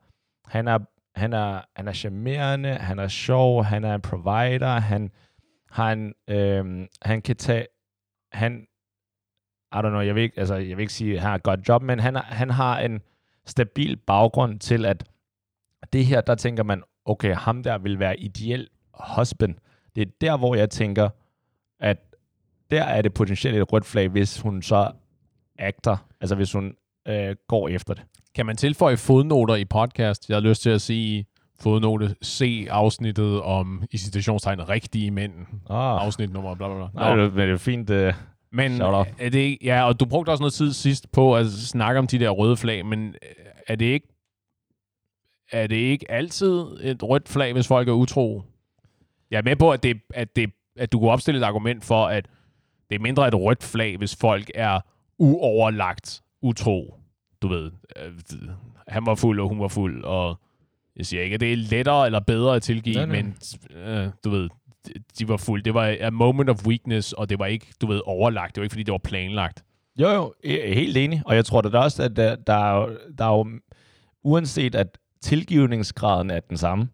han 0.45 0.69
er, 0.69 0.79
han 1.15 1.33
er, 1.33 1.61
han 1.77 1.89
er 1.89 1.93
charmerende, 1.93 2.75
han 2.75 2.99
er 2.99 3.09
sjov, 3.09 3.65
han 3.65 3.85
er 3.85 3.95
en 3.95 4.03
provider, 4.03 4.79
han, 4.79 5.11
Han, 5.71 6.15
øh, 6.29 6.87
han 7.03 7.23
kan 7.23 7.37
tage... 7.37 7.67
Han, 8.33 8.67
i 9.75 9.77
don't 9.77 9.89
know, 9.89 10.01
jeg 10.01 10.15
vil 10.15 10.23
ikke, 10.23 10.39
altså, 10.39 10.55
jeg 10.55 10.77
vil 10.77 10.83
ikke 10.83 10.93
sige, 10.93 11.15
at 11.15 11.21
han 11.21 11.29
har 11.29 11.35
et 11.35 11.43
godt 11.43 11.69
job, 11.69 11.83
men 11.83 12.01
han, 12.01 12.17
han 12.17 12.51
har 12.51 12.79
en 12.79 13.01
stabil 13.47 13.97
baggrund 13.97 14.59
til, 14.59 14.85
at 14.85 15.05
det 15.93 16.07
her, 16.07 16.21
der 16.21 16.35
tænker 16.35 16.63
man, 16.63 16.83
okay, 17.05 17.35
ham 17.35 17.63
der 17.63 17.79
vil 17.79 17.99
være 17.99 18.21
ideel 18.21 18.69
husband. 19.17 19.55
Det 19.97 20.03
er 20.03 20.11
der, 20.21 20.37
hvor 20.37 20.55
jeg 20.55 20.71
tænker, 20.71 21.09
at 21.81 21.99
der 22.71 22.83
er 22.83 23.03
det 23.03 23.15
potentielt 23.15 23.57
et 23.57 23.73
rødt 23.73 23.85
flag, 23.85 24.09
hvis 24.09 24.41
hun 24.41 24.63
så 24.63 24.93
agter, 25.59 25.97
altså 26.21 26.35
hvis 26.35 26.53
hun 26.53 26.75
øh, 27.09 27.37
går 27.49 27.69
efter 27.69 27.95
det. 27.95 28.03
Kan 28.35 28.47
man 28.47 28.57
tilføje 28.57 28.97
fodnoter 28.97 29.55
i 29.55 29.65
podcast? 29.65 30.29
Jeg 30.29 30.37
har 30.37 30.41
lyst 30.41 30.63
til 30.63 30.71
at 30.71 30.81
sige 30.81 31.27
fodnote 31.61 32.15
C 32.25 32.67
afsnittet 32.71 33.43
om 33.43 33.83
i 33.91 33.99
citationstegn 33.99 34.69
rigtige 34.69 35.11
mænd. 35.11 35.33
Ah. 35.71 36.05
Afsnit 36.05 36.33
nummer 36.33 36.55
bla 36.55 36.69
bla 36.69 36.77
bla. 36.77 36.89
Nej, 36.95 37.17
det, 37.17 37.35
men 37.35 37.49
det 37.49 37.55
er 37.55 37.59
fint. 37.59 37.91
Øh, 37.91 38.15
Men 38.53 38.81
er 39.19 39.29
det 39.29 39.39
ikke, 39.39 39.59
ja, 39.63 39.83
og 39.87 40.01
du 40.01 40.05
brugte 40.05 40.31
også 40.31 40.43
noget 40.43 40.53
tid 40.53 40.73
sidst 40.73 41.13
på 41.13 41.37
at 41.37 41.47
snakke 41.47 41.99
om 41.99 42.07
de 42.07 42.19
der 42.19 42.31
røde 42.31 42.57
flag, 42.57 42.87
men 42.87 43.09
øh, 43.09 43.47
er 43.67 43.77
det 43.77 43.87
ikke 43.87 44.09
er 45.53 45.67
det 45.67 45.77
ikke 45.77 46.11
altid 46.11 46.67
et 46.81 47.03
rødt 47.03 47.29
flag, 47.29 47.53
hvis 47.53 47.69
folk 47.69 47.89
er 47.89 47.93
utro? 47.93 48.43
Jeg 49.31 49.39
er 49.39 49.43
med 49.43 49.57
på, 49.57 49.71
at, 49.71 49.83
det, 49.83 50.01
at, 50.15 50.37
det, 50.37 50.51
at 50.77 50.93
du 50.93 50.99
kunne 50.99 51.11
opstille 51.11 51.41
et 51.41 51.45
argument 51.45 51.85
for, 51.85 52.07
at 52.07 52.29
det 52.91 52.97
er 52.97 53.01
mindre 53.01 53.29
et 53.29 53.35
rødt 53.35 53.63
flag, 53.63 53.97
hvis 53.97 54.17
folk 54.17 54.51
er 54.55 54.81
uoverlagt 55.19 56.23
utro. 56.43 56.95
Du 57.43 57.49
ved, 57.49 57.71
øh, 57.97 58.13
han 58.89 59.07
var 59.07 59.15
fuld, 59.15 59.41
og 59.41 59.49
hun 59.49 59.61
var 59.61 59.69
fuld, 59.69 60.05
og 60.05 60.41
jeg 60.97 61.07
siger 61.07 61.23
ikke, 61.23 61.35
at 61.35 61.41
det 61.41 61.53
er 61.53 61.57
lettere 61.57 62.07
eller 62.07 62.21
bedre 62.21 62.57
at 62.57 62.63
tilgive, 62.63 62.97
Nej, 62.97 63.07
nej. 63.07 63.23
men 63.23 63.37
øh, 63.77 64.09
du 64.25 64.31
ved, 64.31 64.49
de- 65.19 65.29
var 65.29 65.37
fuld. 65.37 65.63
Det 65.63 65.75
var 65.75 65.97
a 66.01 66.11
moment 66.11 66.51
of 66.51 66.67
weakness, 66.67 67.13
og 67.13 67.29
det 67.31 67.39
var 67.39 67.47
ikke, 67.47 67.67
du 67.81 67.87
ved, 67.87 68.01
overlagt. 68.05 68.55
Det 68.55 68.61
var 68.61 68.65
ikke, 68.65 68.73
fordi 68.73 68.83
det 68.83 68.93
var 68.93 68.99
planlagt. 68.99 69.65
Jo, 70.01 70.09
jo, 70.11 70.35
er 70.45 70.75
helt 70.75 70.97
enig. 70.97 71.23
Og 71.27 71.35
jeg 71.35 71.45
tror 71.45 71.61
da 71.61 71.79
også, 71.79 72.03
at 72.03 72.17
der, 72.17 72.37
der, 72.37 72.55
er, 72.55 72.77
jo, 72.81 72.99
der 73.19 73.25
er 73.25 73.37
jo, 73.37 73.47
uanset 74.25 74.75
at 74.75 74.99
tilgivningsgraden 75.23 76.31
er 76.31 76.41
den 76.41 76.57
samme, 76.57 76.89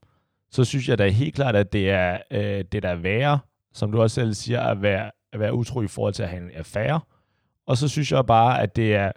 så 0.51 0.64
synes 0.64 0.88
jeg 0.88 0.99
da 0.99 1.09
helt 1.09 1.35
klart, 1.35 1.57
at 1.57 1.72
det 1.72 1.90
er 1.90 2.18
øh, 2.31 2.64
det, 2.72 2.83
der 2.83 2.88
er 2.88 2.96
værre, 2.96 3.38
som 3.75 3.92
du 3.92 4.03
også 4.03 4.14
selv 4.14 4.35
siger, 4.35 4.61
at 4.61 4.83
være, 4.83 5.11
at 5.33 5.40
være 5.40 5.55
utro 5.55 5.83
i 5.83 5.87
forhold 5.87 6.14
til 6.14 6.22
at 6.22 6.29
have 6.29 6.42
en 6.42 6.51
affære. 6.55 7.01
Og 7.66 7.77
så 7.77 7.88
synes 7.88 8.12
jeg 8.12 8.27
bare, 8.27 8.62
at 8.62 8.77
det 8.77 8.94
er, 8.94 9.12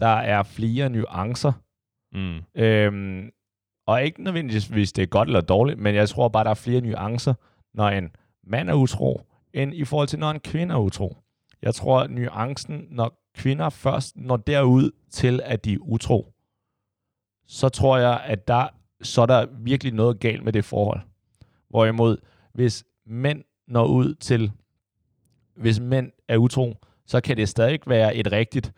der 0.00 0.06
er 0.16 0.42
flere 0.42 0.88
nuancer. 0.90 1.52
Mm. 2.12 2.38
Øhm, 2.62 3.30
og 3.86 4.02
ikke 4.02 4.22
nødvendigvis, 4.24 4.66
hvis 4.66 4.92
det 4.92 5.02
er 5.02 5.06
godt 5.06 5.28
eller 5.28 5.40
dårligt, 5.40 5.78
men 5.78 5.94
jeg 5.94 6.08
tror 6.08 6.28
bare, 6.28 6.44
der 6.44 6.50
er 6.50 6.54
flere 6.54 6.80
nuancer, 6.80 7.34
når 7.74 7.88
en 7.88 8.10
mand 8.44 8.70
er 8.70 8.74
utro, 8.74 9.20
end 9.52 9.74
i 9.74 9.84
forhold 9.84 10.08
til, 10.08 10.18
når 10.18 10.30
en 10.30 10.40
kvinde 10.40 10.74
er 10.74 10.78
utro. 10.78 11.16
Jeg 11.62 11.74
tror, 11.74 12.00
at 12.00 12.10
nuancen, 12.10 12.86
når 12.90 13.30
kvinder 13.34 13.68
først 13.68 14.16
når 14.16 14.36
derud 14.36 14.90
til, 15.10 15.40
at 15.44 15.64
de 15.64 15.72
er 15.72 15.78
utro, 15.80 16.32
så 17.46 17.68
tror 17.68 17.98
jeg, 17.98 18.20
at 18.24 18.48
der, 18.48 18.66
så 19.02 19.22
er 19.22 19.26
der 19.26 19.46
virkelig 19.50 19.92
noget 19.92 20.20
galt 20.20 20.44
med 20.44 20.52
det 20.52 20.64
forhold. 20.64 21.00
Hvorimod, 21.68 22.16
hvis 22.52 22.84
mænd 23.06 23.44
når 23.68 23.86
ud 23.86 24.14
til, 24.14 24.52
hvis 25.56 25.80
mænd 25.80 26.12
er 26.28 26.36
utro, 26.36 26.74
så 27.06 27.20
kan 27.20 27.36
det 27.36 27.48
stadig 27.48 27.80
være 27.86 28.16
et 28.16 28.32
rigtigt 28.32 28.72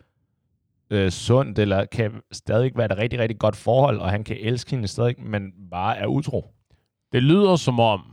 øh, 0.89 1.11
sundt, 1.11 1.59
eller 1.59 1.85
kan 1.85 2.21
stadig 2.31 2.71
være 2.75 2.85
et 2.91 2.97
rigtig, 2.97 3.19
rigtig 3.19 3.39
godt 3.39 3.55
forhold, 3.55 3.99
og 3.99 4.09
han 4.09 4.23
kan 4.23 4.37
elske 4.39 4.71
hende 4.71 4.87
stadig, 4.87 5.15
men 5.21 5.53
bare 5.71 5.97
er 5.97 6.07
utro. 6.07 6.45
Det 7.11 7.23
lyder 7.23 7.55
som 7.55 7.79
om, 7.79 8.12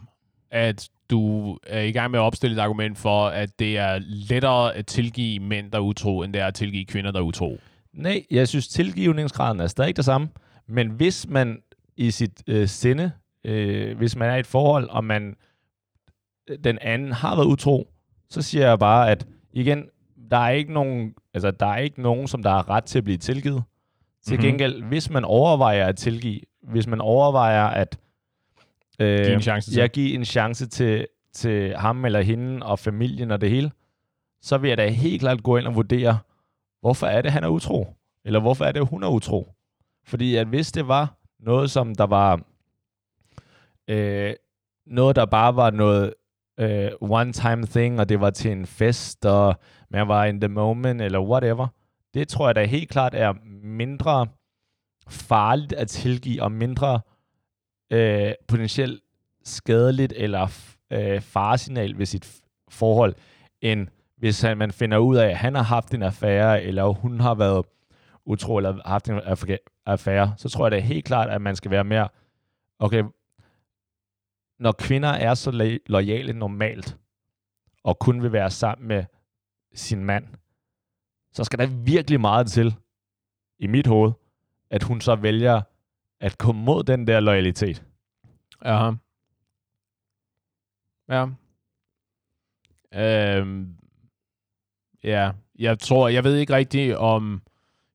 at 0.51 0.89
du 1.11 1.57
er 1.67 1.81
i 1.81 1.93
gang 1.93 2.11
med 2.11 2.19
at 2.19 2.23
opstille 2.23 2.57
et 2.57 2.61
argument 2.61 2.99
for, 2.99 3.27
at 3.27 3.59
det 3.59 3.79
er 3.79 3.99
lettere 4.03 4.75
at 4.77 4.87
tilgive 4.87 5.41
mænd, 5.41 5.71
der 5.73 5.79
er 5.79 5.83
utro, 5.83 6.23
end 6.23 6.33
det 6.33 6.43
er 6.43 6.47
at 6.47 6.55
tilgive 6.55 6.85
kvinder, 6.85 7.11
der 7.11 7.19
er 7.19 7.25
utro. 7.25 7.59
Nej, 7.93 8.25
jeg 8.31 8.49
synes, 8.49 8.69
tilgivningsgraden 8.69 9.61
er 9.61 9.67
stadig 9.67 9.97
det 9.97 10.05
samme, 10.05 10.29
men 10.69 10.91
hvis 10.91 11.27
man 11.29 11.63
i 11.97 12.11
sit 12.11 12.43
øh, 12.47 12.69
sinde, 12.69 13.13
øh, 13.45 13.97
hvis 13.97 14.17
man 14.17 14.31
er 14.31 14.37
i 14.37 14.41
et 14.41 14.47
forhold, 14.47 14.89
og 14.89 15.05
man 15.05 15.37
den 16.65 16.79
anden 16.81 17.13
har 17.13 17.37
været 17.37 17.47
utro, 17.47 17.89
så 18.31 18.43
siger 18.43 18.69
jeg 18.69 18.79
bare, 18.79 19.11
at 19.11 19.27
igen, 19.53 19.85
der 20.31 20.37
er 20.37 20.51
ikke 20.51 20.73
nogen, 20.73 21.15
altså 21.35 21.51
der 21.51 21.67
er 21.67 21.77
ikke 21.79 22.03
nogen, 22.03 22.29
som 22.29 22.43
der 22.43 22.51
har 22.51 22.71
ret 22.71 22.85
til 22.85 22.99
at 22.99 23.05
blive 23.05 23.19
tilgivet. 23.19 23.63
Til 24.27 24.35
Mhm. 24.37 24.43
gengæld, 24.43 24.83
hvis 24.83 25.11
man 25.11 25.25
overvejer 25.25 25.87
at 25.87 25.97
tilgive, 25.97 26.41
hvis 26.63 26.87
man 26.87 27.01
overvejer 27.01 27.65
at 27.67 27.99
øh, 29.01 29.33
en 29.33 29.43
chance 29.43 29.71
til. 29.71 29.81
jeg 29.81 29.91
give 29.91 30.15
en 30.15 30.25
chance 30.25 30.69
til, 30.69 31.07
til 31.33 31.77
ham 31.77 32.05
eller 32.05 32.21
hende 32.21 32.67
og 32.67 32.79
familien 32.79 33.31
og 33.31 33.41
det 33.41 33.51
hele, 33.51 33.71
så 34.43 34.59
vil 34.59 34.69
jeg 34.69 34.79
da 34.79 34.89
helt 34.89 35.21
klart 35.21 35.43
gå 35.43 35.57
ind 35.57 35.67
og 35.67 35.75
vurdere, 35.75 36.19
hvorfor 36.81 37.07
er 37.07 37.23
det, 37.23 37.33
han 37.33 37.45
er 37.45 37.49
utro? 37.49 37.97
Eller 38.25 38.41
hvorfor 38.41 38.65
er 38.65 38.73
det, 38.73 38.89
hun 38.89 39.03
er 39.03 39.09
utro? 39.09 39.55
Fordi 40.07 40.37
at 40.37 40.47
hvis 40.47 40.73
det 40.73 40.89
var 40.89 41.19
noget, 41.41 41.71
som 41.71 41.95
der 41.95 42.07
var 42.07 42.41
øh, 43.89 44.35
noget, 44.87 45.17
der 45.17 45.27
bare 45.27 45.57
var 45.57 45.71
noget 45.71 46.15
øh, 46.61 46.91
one-time 47.03 47.67
thing, 47.67 48.01
og 48.01 48.09
det 48.09 48.21
var 48.21 48.31
til 48.31 48.53
en 48.53 48.67
fest, 48.67 49.27
og 49.27 49.55
man 49.91 50.09
var 50.09 50.25
in 50.25 50.41
the 50.41 50.49
moment, 50.49 51.03
eller 51.03 51.21
whatever, 51.21 51.67
det 52.15 52.29
tror 52.29 52.49
jeg 52.49 52.55
da 52.55 52.65
helt 52.65 52.91
klart 52.91 53.15
er 53.15 53.35
mindre 53.63 54.27
farligt 55.09 55.73
at 55.73 55.89
tilgive, 55.89 56.43
og 56.43 56.53
mindre 56.53 57.01
øh, 57.91 58.33
potentielt 58.49 59.03
skadeligt 59.45 60.13
eller 60.17 60.49
øh, 60.91 61.21
faresignal 61.21 61.99
ved 61.99 62.07
sit 62.07 62.43
forhold, 62.69 63.15
end 63.61 63.89
hvis 64.17 64.41
han, 64.41 64.59
man 64.59 64.73
finder 64.73 64.99
ud 64.99 65.17
af, 65.17 65.29
at 65.29 65.37
han 65.37 65.55
har 65.55 65.63
haft 65.63 65.95
en 65.95 66.03
affære, 66.03 66.63
eller 66.63 66.85
hun 66.85 67.21
har 67.21 67.35
været 67.35 67.67
utro, 68.25 68.57
eller 68.57 68.89
haft 68.89 69.09
en 69.09 69.21
affære, 69.87 70.35
så 70.37 70.49
tror 70.49 70.65
jeg 70.67 70.73
da 70.73 70.79
helt 70.79 71.05
klart, 71.05 71.31
at 71.31 71.41
man 71.41 71.57
skal 71.57 71.71
være 71.71 71.85
mere, 71.85 72.09
okay, 72.79 73.05
når 74.59 74.73
kvinder 74.73 75.09
er 75.09 75.35
så 75.35 75.51
lo- 75.51 75.79
lojale 75.87 76.33
normalt, 76.33 76.97
og 77.85 77.99
kun 77.99 78.23
vil 78.23 78.33
være 78.33 78.51
sammen 78.51 78.89
med 78.89 79.05
sin 79.75 80.05
mand, 80.05 80.27
så 81.33 81.45
skal 81.45 81.59
der 81.59 81.67
virkelig 81.67 82.21
meget 82.21 82.47
til, 82.47 82.75
i 83.59 83.67
mit 83.67 83.87
hoved, 83.87 84.13
at 84.71 84.83
hun 84.83 85.01
så 85.01 85.15
vælger 85.15 85.63
at 86.21 86.39
komme 86.39 86.63
mod 86.63 86.83
den 86.83 87.07
der 87.07 87.21
loyalitet. 87.21 87.85
Ja. 88.65 88.93
Ja. 91.09 91.27
Øhm, 92.95 93.75
ja, 95.05 95.31
jeg 95.59 95.79
tror, 95.79 96.09
jeg 96.09 96.25
ved 96.25 96.37
ikke 96.37 96.55
rigtigt 96.55 96.97
om, 96.97 97.43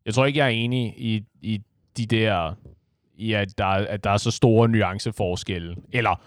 jeg 0.06 0.14
tror 0.14 0.26
ikke, 0.26 0.40
jeg 0.40 0.46
er 0.46 0.50
enig 0.50 0.94
i, 0.98 1.24
i 1.42 1.62
de 1.98 2.06
der, 2.06 2.56
i 3.14 3.34
at 3.34 3.58
der, 3.58 3.66
at 3.66 4.04
der 4.04 4.10
er 4.10 4.18
så 4.18 4.32
store 4.32 4.70
nuanceforskelle. 4.70 5.76
Eller, 5.94 6.22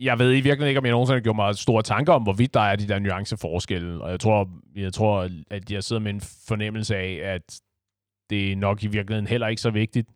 jeg 0.00 0.18
ved 0.18 0.30
i 0.30 0.34
virkeligheden 0.34 0.68
ikke, 0.68 0.78
om 0.78 0.84
jeg 0.84 0.92
nogensinde 0.92 1.16
har 1.16 1.22
gjort 1.22 1.36
mig 1.36 1.54
store 1.54 1.82
tanker 1.82 2.12
om, 2.12 2.22
hvorvidt 2.22 2.54
der 2.54 2.60
er 2.60 2.76
de 2.76 2.88
der 2.88 2.98
nuanceforskelle. 2.98 4.02
Og 4.02 4.10
jeg 4.10 4.20
tror, 4.20 4.50
jeg 4.76 4.92
tror, 4.92 5.28
at 5.50 5.70
jeg 5.70 5.84
sidder 5.84 6.02
med 6.02 6.10
en 6.14 6.20
fornemmelse 6.48 6.96
af, 6.96 7.34
at 7.34 7.60
det 8.30 8.52
er 8.52 8.56
nok 8.56 8.82
i 8.82 8.86
virkeligheden 8.86 9.26
heller 9.26 9.48
ikke 9.48 9.62
så 9.62 9.70
vigtigt, 9.70 10.08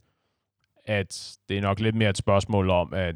at 0.87 1.39
det 1.49 1.57
er 1.59 1.63
nok 1.63 1.81
lidt 1.81 1.95
mere 1.95 2.11
et 2.11 2.17
spørgsmål 2.17 2.71
om, 2.71 2.95
at 2.95 3.15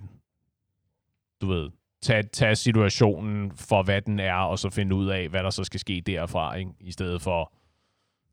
du 1.40 1.46
ved, 1.46 1.70
tage, 2.02 2.22
tage 2.22 2.56
situationen 2.56 3.52
for, 3.56 3.82
hvad 3.82 4.02
den 4.02 4.20
er, 4.20 4.34
og 4.34 4.58
så 4.58 4.70
finde 4.70 4.94
ud 4.94 5.06
af, 5.06 5.28
hvad 5.28 5.42
der 5.42 5.50
så 5.50 5.64
skal 5.64 5.80
ske 5.80 6.02
derfra, 6.06 6.54
ikke? 6.54 6.70
i 6.80 6.92
stedet 6.92 7.22
for, 7.22 7.52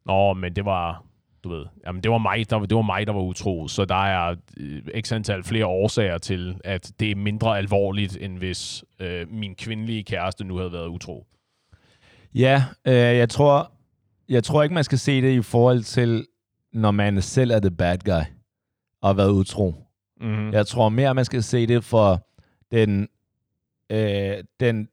nå, 0.06 0.34
men 0.34 0.56
det 0.56 0.66
var, 0.66 1.04
du 1.44 1.50
ved, 1.50 1.66
jamen 1.86 2.04
det 2.04 2.12
var 2.12 2.18
mig, 2.18 2.50
der, 2.50 2.60
det 2.60 2.76
var 2.76 2.82
mig, 2.82 3.08
der 3.08 3.14
var 3.14 3.22
utro, 3.22 3.68
så 3.68 3.86
der 3.86 4.06
er 4.06 4.36
øh, 4.58 4.82
x 5.02 5.12
antal 5.12 5.44
flere 5.44 5.66
årsager 5.66 6.18
til, 6.18 6.62
at 6.64 6.92
det 7.00 7.12
er 7.12 7.16
mindre 7.16 7.58
alvorligt, 7.58 8.18
end 8.22 8.38
hvis 8.38 8.84
øh, 9.00 9.32
min 9.32 9.56
kvindelige 9.56 10.04
kæreste 10.04 10.44
nu 10.44 10.58
havde 10.58 10.72
været 10.72 10.88
utro. 10.88 11.26
Ja, 12.36 12.64
øh, 12.88 12.94
jeg 12.94 13.30
tror, 13.30 13.72
jeg 14.30 14.44
tror 14.44 14.64
ikke, 14.64 14.76
man 14.76 14.84
skal 14.84 14.98
se 14.98 15.22
det 15.22 15.32
i 15.32 15.42
forhold 15.42 15.84
til, 15.84 16.26
når 16.74 16.92
man 16.92 17.22
selv 17.22 17.52
er 17.52 17.60
the 17.60 17.72
bad 17.72 17.98
guy 17.98 18.37
og 19.02 19.10
har 19.10 19.14
været 19.14 19.32
utro. 19.32 19.76
Mm. 20.22 20.52
Jeg 20.52 20.68
tror 20.68 20.90
mere, 20.90 21.14
man 21.14 21.26
skal 21.26 21.44
se 21.44 21.68
det 21.68 21.84
for 21.84 22.28
den, 22.72 23.08
øh, 23.90 24.44
den 24.60 24.90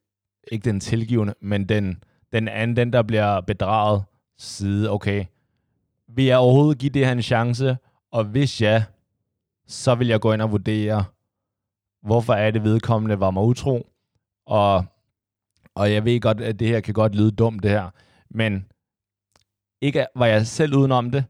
ikke 0.53 0.64
den 0.64 0.81
tilgivende, 0.81 1.35
men 1.40 1.69
den, 1.69 2.03
den 2.33 2.49
anden, 2.49 2.77
den 2.77 2.93
der 2.93 3.03
bliver 3.03 3.40
bedraget 3.40 4.05
side. 4.38 4.90
Okay, 4.90 5.25
vil 6.09 6.25
jeg 6.25 6.38
overhovedet 6.38 6.79
give 6.79 6.90
det 6.90 7.07
her 7.07 7.12
en 7.12 7.23
chance? 7.23 7.77
Og 8.12 8.25
hvis 8.25 8.62
ja, 8.62 8.85
så 9.67 9.95
vil 9.95 10.07
jeg 10.07 10.21
gå 10.21 10.33
ind 10.33 10.43
og 10.43 10.53
vurdere, 10.53 11.05
hvorfor 12.03 12.33
er 12.33 12.51
det 12.51 12.64
vedkommende 12.64 13.21
var 13.21 13.31
mig 13.31 13.43
utro? 13.43 13.87
Og, 14.47 14.85
og 15.75 15.93
jeg 15.93 16.05
ved 16.05 16.21
godt, 16.21 16.40
at 16.40 16.59
det 16.59 16.69
her 16.69 16.81
kan 16.81 16.95
godt 16.95 17.14
lyde 17.14 17.31
dumt, 17.31 17.62
det 17.62 17.71
her. 17.71 17.90
Men 18.31 18.67
ikke 19.81 20.07
var 20.17 20.27
jeg 20.27 20.47
selv 20.47 20.75
udenom 20.75 21.11
det, 21.11 21.25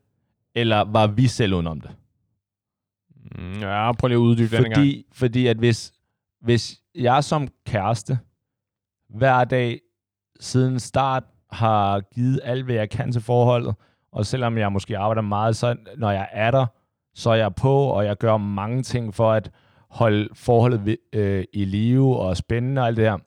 eller 0.54 0.84
var 0.84 1.06
vi 1.06 1.26
selv 1.26 1.54
udenom 1.54 1.80
det? 1.80 1.90
Mm, 3.38 3.60
ja, 3.60 3.92
prøv 3.92 4.08
lige 4.08 4.16
at 4.16 4.20
uddybe 4.20 4.56
den 4.56 4.64
gang. 4.64 4.74
Fordi, 4.74 5.06
fordi 5.12 5.46
at 5.46 5.56
hvis, 5.56 5.92
hvis 6.40 6.80
jeg 6.94 7.24
som 7.24 7.48
kæreste 7.66 8.18
hver 9.08 9.44
dag 9.44 9.80
siden 10.40 10.80
start 10.80 11.24
har 11.50 12.00
givet 12.00 12.40
alt, 12.44 12.64
hvad 12.64 12.74
jeg 12.74 12.90
kan 12.90 13.12
til 13.12 13.22
forholdet. 13.22 13.74
Og 14.12 14.26
selvom 14.26 14.58
jeg 14.58 14.72
måske 14.72 14.98
arbejder 14.98 15.22
meget, 15.22 15.56
så 15.56 15.76
når 15.96 16.10
jeg 16.10 16.28
er 16.32 16.50
der, 16.50 16.66
så 17.14 17.30
er 17.30 17.34
jeg 17.34 17.54
på, 17.54 17.74
og 17.74 18.04
jeg 18.04 18.16
gør 18.16 18.36
mange 18.36 18.82
ting 18.82 19.14
for 19.14 19.32
at 19.32 19.50
holde 19.90 20.28
forholdet 20.34 20.86
ved, 20.86 20.96
øh, 21.12 21.44
i 21.52 21.64
live 21.64 22.18
og 22.18 22.36
spændende 22.36 22.82
og 22.82 22.86
alt 22.86 22.96
det 22.96 23.04
her. 23.04 23.18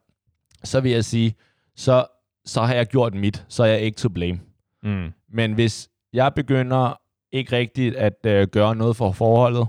Så 0.63 0.81
vil 0.81 0.91
jeg 0.91 1.05
sige, 1.05 1.35
så, 1.75 2.05
så 2.45 2.61
har 2.61 2.73
jeg 2.73 2.87
gjort 2.87 3.13
mit, 3.13 3.45
så 3.47 3.63
er 3.63 3.67
jeg 3.67 3.81
ikke 3.81 3.97
to 3.97 4.09
blame. 4.09 4.39
Mm. 4.83 5.13
Men 5.29 5.53
hvis 5.53 5.89
jeg 6.13 6.33
begynder 6.33 7.01
ikke 7.31 7.55
rigtigt 7.55 7.95
at 7.95 8.25
øh, 8.25 8.47
gøre 8.47 8.75
noget 8.75 8.95
for 8.95 9.11
forholdet, 9.11 9.67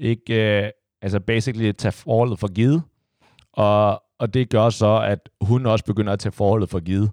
ikke, 0.00 0.62
øh, 0.64 0.70
altså 1.02 1.20
basically 1.20 1.72
tage 1.72 1.92
forholdet 1.92 2.38
for 2.38 2.52
givet, 2.52 2.82
og, 3.52 4.02
og 4.18 4.34
det 4.34 4.50
gør 4.50 4.70
så, 4.70 5.00
at 5.00 5.28
hun 5.40 5.66
også 5.66 5.84
begynder 5.84 6.12
at 6.12 6.18
tage 6.18 6.32
forholdet 6.32 6.68
for 6.68 6.80
givet. 6.80 7.10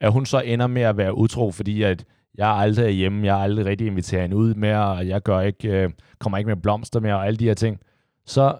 At 0.00 0.12
hun 0.12 0.26
så 0.26 0.40
ender 0.40 0.66
med 0.66 0.82
at 0.82 0.96
være 0.96 1.16
utro, 1.16 1.50
fordi 1.50 1.82
at 1.82 2.04
jeg 2.34 2.50
er 2.50 2.54
aldrig 2.54 2.94
hjemme, 2.94 3.26
jeg 3.26 3.38
er 3.38 3.42
aldrig 3.42 3.66
rigtig 3.66 3.86
inviteret 3.86 4.22
hende 4.22 4.36
ud 4.36 4.54
mere, 4.54 4.86
og 4.86 5.08
jeg 5.08 5.22
gør 5.22 5.40
ikke, 5.40 5.68
øh, 5.68 5.90
kommer 6.18 6.38
ikke 6.38 6.48
med 6.48 6.56
blomster 6.56 7.00
mere, 7.00 7.14
og 7.14 7.26
alle 7.26 7.36
de 7.36 7.44
her 7.44 7.54
ting. 7.54 7.80
Så 8.26 8.58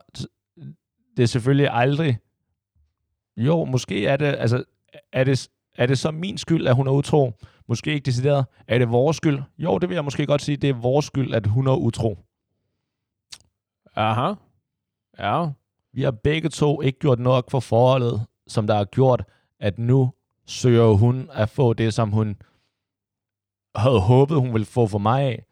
det 1.17 1.23
er 1.23 1.27
selvfølgelig 1.27 1.69
aldrig, 1.73 2.19
jo, 3.37 3.65
måske 3.65 4.07
er 4.07 4.17
det, 4.17 4.27
altså, 4.27 4.65
er 5.13 5.25
det, 5.25 5.49
er 5.79 5.87
det 5.87 5.99
så 5.99 6.11
min 6.11 6.39
skyld, 6.39 6.67
at 6.67 6.75
hun 6.75 6.87
er 6.87 6.93
utro? 6.93 7.33
Måske 7.69 7.93
ikke 7.93 8.05
decideret. 8.05 8.45
Er 8.69 8.79
det 8.79 8.91
vores 8.91 9.17
skyld? 9.17 9.39
Jo, 9.59 9.79
det 9.79 9.89
vil 9.89 9.95
jeg 9.95 10.05
måske 10.05 10.27
godt 10.27 10.43
sige, 10.43 10.57
det 10.57 10.71
er 10.71 10.75
vores 10.75 11.07
skyld, 11.07 11.35
at 11.35 11.47
hun 11.47 11.67
er 11.67 11.77
utro. 11.77 12.19
Aha. 14.01 14.35
Ja. 15.19 15.47
Vi 15.93 16.03
har 16.03 16.11
begge 16.11 16.49
to 16.49 16.83
ikke 16.83 16.99
gjort 16.99 17.19
nok 17.19 17.51
for 17.51 17.61
forholdet, 17.61 18.27
som 18.47 18.67
der 18.67 18.75
har 18.75 18.85
gjort, 18.85 19.25
at 19.61 19.79
nu 19.79 20.13
søger 20.47 20.93
hun 20.93 21.31
at 21.33 21.49
få 21.49 21.73
det, 21.73 21.95
som 21.95 22.11
hun 22.11 22.37
havde 23.77 24.01
håbet, 24.01 24.41
hun 24.41 24.53
ville 24.53 24.67
få 24.67 24.87
for 24.87 24.99
mig 24.99 25.23
af. 25.23 25.45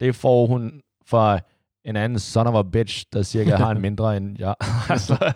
Det 0.00 0.14
får 0.14 0.46
hun 0.46 0.82
fra 1.06 1.40
en 1.84 1.96
anden 1.96 2.18
son 2.18 2.46
of 2.46 2.54
a 2.54 2.62
bitch, 2.62 3.06
der 3.12 3.22
cirka 3.22 3.56
har 3.56 3.70
en 3.70 3.80
mindre 3.88 4.16
end 4.16 4.38
jeg. 4.38 4.54
altså. 4.90 5.32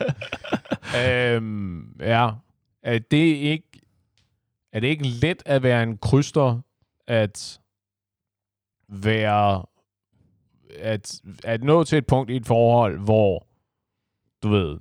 øhm, 0.98 1.96
ja. 2.00 2.30
Er 2.82 2.98
det 2.98 3.16
ikke 3.37 3.80
er 4.72 4.80
det 4.80 4.88
ikke 4.88 5.06
let 5.09 5.42
at 5.46 5.62
være 5.62 5.82
en 5.82 5.98
kryster, 5.98 6.61
at 7.06 7.61
være 8.88 9.64
at, 10.80 11.20
at 11.44 11.64
nå 11.64 11.84
til 11.84 11.98
et 11.98 12.06
punkt 12.06 12.30
i 12.30 12.36
et 12.36 12.46
forhold, 12.46 12.98
hvor 12.98 13.46
du 14.42 14.48
ved, 14.48 14.76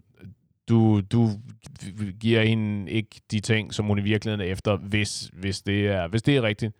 du, 0.70 1.02
du 1.02 1.30
giver 2.20 2.44
hende 2.44 2.92
ikke 2.92 3.22
de 3.32 3.40
ting, 3.40 3.74
som 3.74 3.86
hun 3.86 4.00
i 4.00 4.02
virkeligheden 4.02 4.48
er 4.48 4.52
efter, 4.52 4.78
hvis, 4.78 5.32
hvis, 5.34 5.62
det, 5.62 5.88
er, 5.88 6.08
hvis 6.08 6.22
det 6.22 6.38
er 6.38 6.42
rigtigt. 6.42 6.76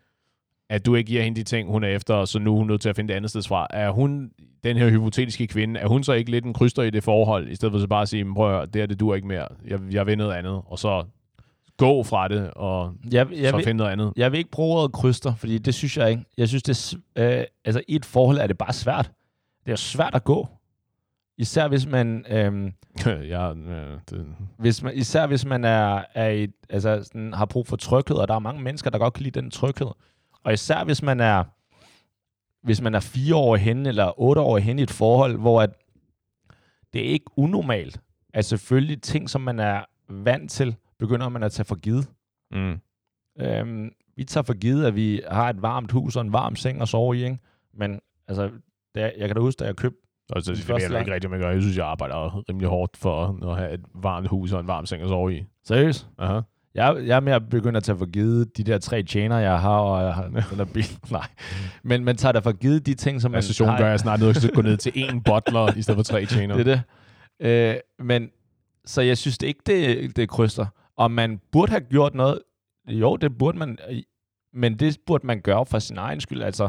At 0.68 0.86
du 0.86 0.94
ikke 0.94 1.08
giver 1.08 1.22
hende 1.22 1.40
de 1.40 1.44
ting, 1.44 1.70
hun 1.70 1.84
er 1.84 1.88
efter, 1.88 2.24
så 2.24 2.38
nu 2.38 2.52
er 2.52 2.58
hun 2.58 2.66
nødt 2.66 2.80
til 2.80 2.88
at 2.88 2.96
finde 2.96 3.12
et 3.12 3.16
andet 3.16 3.30
sted 3.30 3.42
fra. 3.42 3.66
Er 3.70 3.90
hun, 3.90 4.30
den 4.64 4.76
her 4.76 4.90
hypotetiske 4.90 5.46
kvinde, 5.46 5.80
er 5.80 5.86
hun 5.88 6.04
så 6.04 6.12
ikke 6.12 6.30
lidt 6.30 6.44
en 6.44 6.54
kryster 6.54 6.82
i 6.82 6.90
det 6.90 7.04
forhold, 7.04 7.48
i 7.48 7.54
stedet 7.54 7.72
for 7.72 7.78
så 7.78 7.86
bare 7.86 8.02
at 8.02 8.08
sige, 8.08 8.34
prøv 8.34 8.48
at 8.48 8.56
høre, 8.56 8.66
det 8.66 8.82
her, 8.82 8.86
det 8.86 9.00
dur 9.00 9.14
ikke 9.14 9.28
mere. 9.28 9.48
Jeg, 9.66 9.80
jeg 9.90 10.06
vil 10.06 10.18
noget 10.18 10.32
andet, 10.32 10.62
og 10.66 10.78
så 10.78 11.04
gå 11.76 12.02
fra 12.02 12.28
det, 12.28 12.50
og 12.50 12.94
jeg, 13.12 13.26
jeg 13.32 13.50
så 13.50 13.56
vil, 13.56 13.64
finde 13.64 13.78
noget 13.78 13.92
andet. 13.92 14.12
Jeg 14.16 14.32
vil 14.32 14.38
ikke 14.38 14.50
bruge 14.50 14.78
ordet 14.78 14.92
kryster, 14.92 15.34
fordi 15.34 15.58
det 15.58 15.74
synes 15.74 15.96
jeg 15.96 16.10
ikke. 16.10 16.24
Jeg 16.36 16.48
synes, 16.48 16.62
det 16.62 16.96
er, 17.16 17.38
øh, 17.38 17.44
altså 17.64 17.82
i 17.88 17.96
et 17.96 18.04
forhold 18.04 18.38
er 18.38 18.46
det 18.46 18.58
bare 18.58 18.72
svært. 18.72 19.12
Det 19.66 19.72
er 19.72 19.76
svært 19.76 20.14
at 20.14 20.24
gå. 20.24 20.48
Især 21.38 21.68
hvis 21.68 21.86
man... 21.86 22.24
Øhm, 22.28 22.72
ja, 23.06 23.52
øh, 23.52 23.98
det... 24.10 24.26
hvis 24.58 24.82
man, 24.82 24.94
især 24.94 25.26
hvis 25.26 25.44
man 25.44 25.64
er, 25.64 26.02
er 26.14 26.28
i, 26.28 26.48
altså 26.70 27.02
sådan, 27.04 27.32
har 27.32 27.44
brug 27.44 27.66
for 27.66 27.76
tryghed, 27.76 28.16
og 28.16 28.28
der 28.28 28.34
er 28.34 28.38
mange 28.38 28.62
mennesker, 28.62 28.90
der 28.90 28.98
godt 28.98 29.14
kan 29.14 29.22
lide 29.22 29.40
den 29.40 29.50
tryghed. 29.50 29.88
Og 30.44 30.52
især 30.52 30.84
hvis 30.84 31.02
man 31.02 31.20
er 31.20 31.44
hvis 32.66 32.80
man 32.80 32.94
er 32.94 33.00
fire 33.00 33.36
år 33.36 33.56
hen 33.56 33.86
eller 33.86 34.20
otte 34.20 34.40
år 34.40 34.58
hen 34.58 34.78
i 34.78 34.82
et 34.82 34.90
forhold, 34.90 35.36
hvor 35.36 35.62
at 35.62 35.70
det 36.92 37.00
er 37.00 37.12
ikke 37.12 37.24
unormalt, 37.36 38.00
at 38.34 38.44
selvfølgelig 38.44 39.02
ting, 39.02 39.30
som 39.30 39.40
man 39.40 39.60
er 39.60 39.84
vant 40.08 40.50
til, 40.50 40.76
begynder 40.98 41.28
man 41.28 41.42
at 41.42 41.52
tage 41.52 41.66
for 41.66 41.74
givet. 41.74 42.08
Mm. 42.52 42.80
Øhm, 43.40 43.90
vi 44.16 44.24
tager 44.24 44.44
for 44.44 44.54
givet, 44.54 44.86
at 44.86 44.94
vi 44.94 45.22
har 45.30 45.50
et 45.50 45.62
varmt 45.62 45.92
hus 45.92 46.16
og 46.16 46.22
en 46.22 46.32
varm 46.32 46.56
seng 46.56 46.80
at 46.80 46.88
sove 46.88 47.16
i, 47.16 47.24
ikke? 47.24 47.38
Men 47.74 48.00
altså, 48.28 48.50
jeg, 48.94 49.12
jeg 49.18 49.28
kan 49.28 49.36
da 49.36 49.40
huske, 49.40 49.58
da 49.58 49.64
jeg 49.64 49.76
købte 49.76 50.06
Altså, 50.32 50.52
det, 50.52 50.66
det 50.66 50.94
er 50.94 50.98
ikke 50.98 51.14
rigtigt, 51.14 51.30
man 51.30 51.40
gør. 51.40 51.50
Jeg 51.50 51.60
synes, 51.60 51.76
jeg 51.76 51.86
arbejder 51.86 52.42
rimelig 52.48 52.68
hårdt 52.68 52.96
for 52.96 53.48
at 53.50 53.58
have 53.58 53.72
et 53.72 53.80
varmt 53.94 54.28
hus 54.28 54.52
og 54.52 54.60
en 54.60 54.66
varm 54.66 54.86
seng 54.86 55.02
at 55.02 55.08
sove 55.08 55.34
i. 55.34 55.44
Seriøst? 55.64 56.08
Aha. 56.18 56.40
Jeg, 56.74 56.96
jeg 57.06 57.16
er 57.16 57.20
med 57.20 57.32
at 57.32 57.48
begynde 57.48 57.76
at 57.76 57.82
tage 57.82 57.98
for 57.98 58.06
givet 58.06 58.56
de 58.56 58.64
der 58.64 58.78
tre 58.78 59.02
tjener, 59.02 59.38
jeg 59.38 59.60
har, 59.60 59.78
og 59.78 60.04
jeg 60.04 60.14
har 60.14 60.22
den 60.50 60.58
der 60.58 60.64
bil. 60.74 60.86
Nej. 61.10 61.26
Men 61.82 62.04
man 62.04 62.16
tager 62.16 62.32
da 62.32 62.38
for 62.38 62.52
givet 62.52 62.86
de 62.86 62.94
ting, 62.94 63.20
som 63.20 63.30
man 63.30 63.36
altså, 63.36 63.64
har... 63.64 63.78
gør 63.78 63.88
jeg 63.88 64.00
snart 64.00 64.20
nødt 64.20 64.36
til 64.36 64.48
at 64.48 64.54
gå 64.54 64.62
ned 64.62 64.76
til 64.76 64.90
én 64.90 65.22
butler, 65.24 65.76
i 65.76 65.82
stedet 65.82 65.98
for 65.98 66.02
tre 66.02 66.26
tjener. 66.34 66.56
Det 66.56 66.68
er 66.68 66.82
det. 67.40 67.76
Øh, 67.76 68.06
men, 68.06 68.30
så 68.84 69.02
jeg 69.02 69.18
synes 69.18 69.38
det 69.38 69.46
ikke, 69.46 69.60
det, 69.66 70.16
det 70.16 70.28
kryster. 70.28 70.66
Og 70.96 71.10
man 71.10 71.40
burde 71.52 71.70
have 71.70 71.80
gjort 71.80 72.14
noget. 72.14 72.42
Jo, 72.88 73.16
det 73.16 73.38
burde 73.38 73.58
man. 73.58 73.78
Men 74.52 74.78
det 74.78 74.98
burde 75.06 75.26
man 75.26 75.40
gøre 75.40 75.66
for 75.66 75.78
sin 75.78 75.98
egen 75.98 76.20
skyld. 76.20 76.42
Altså, 76.42 76.68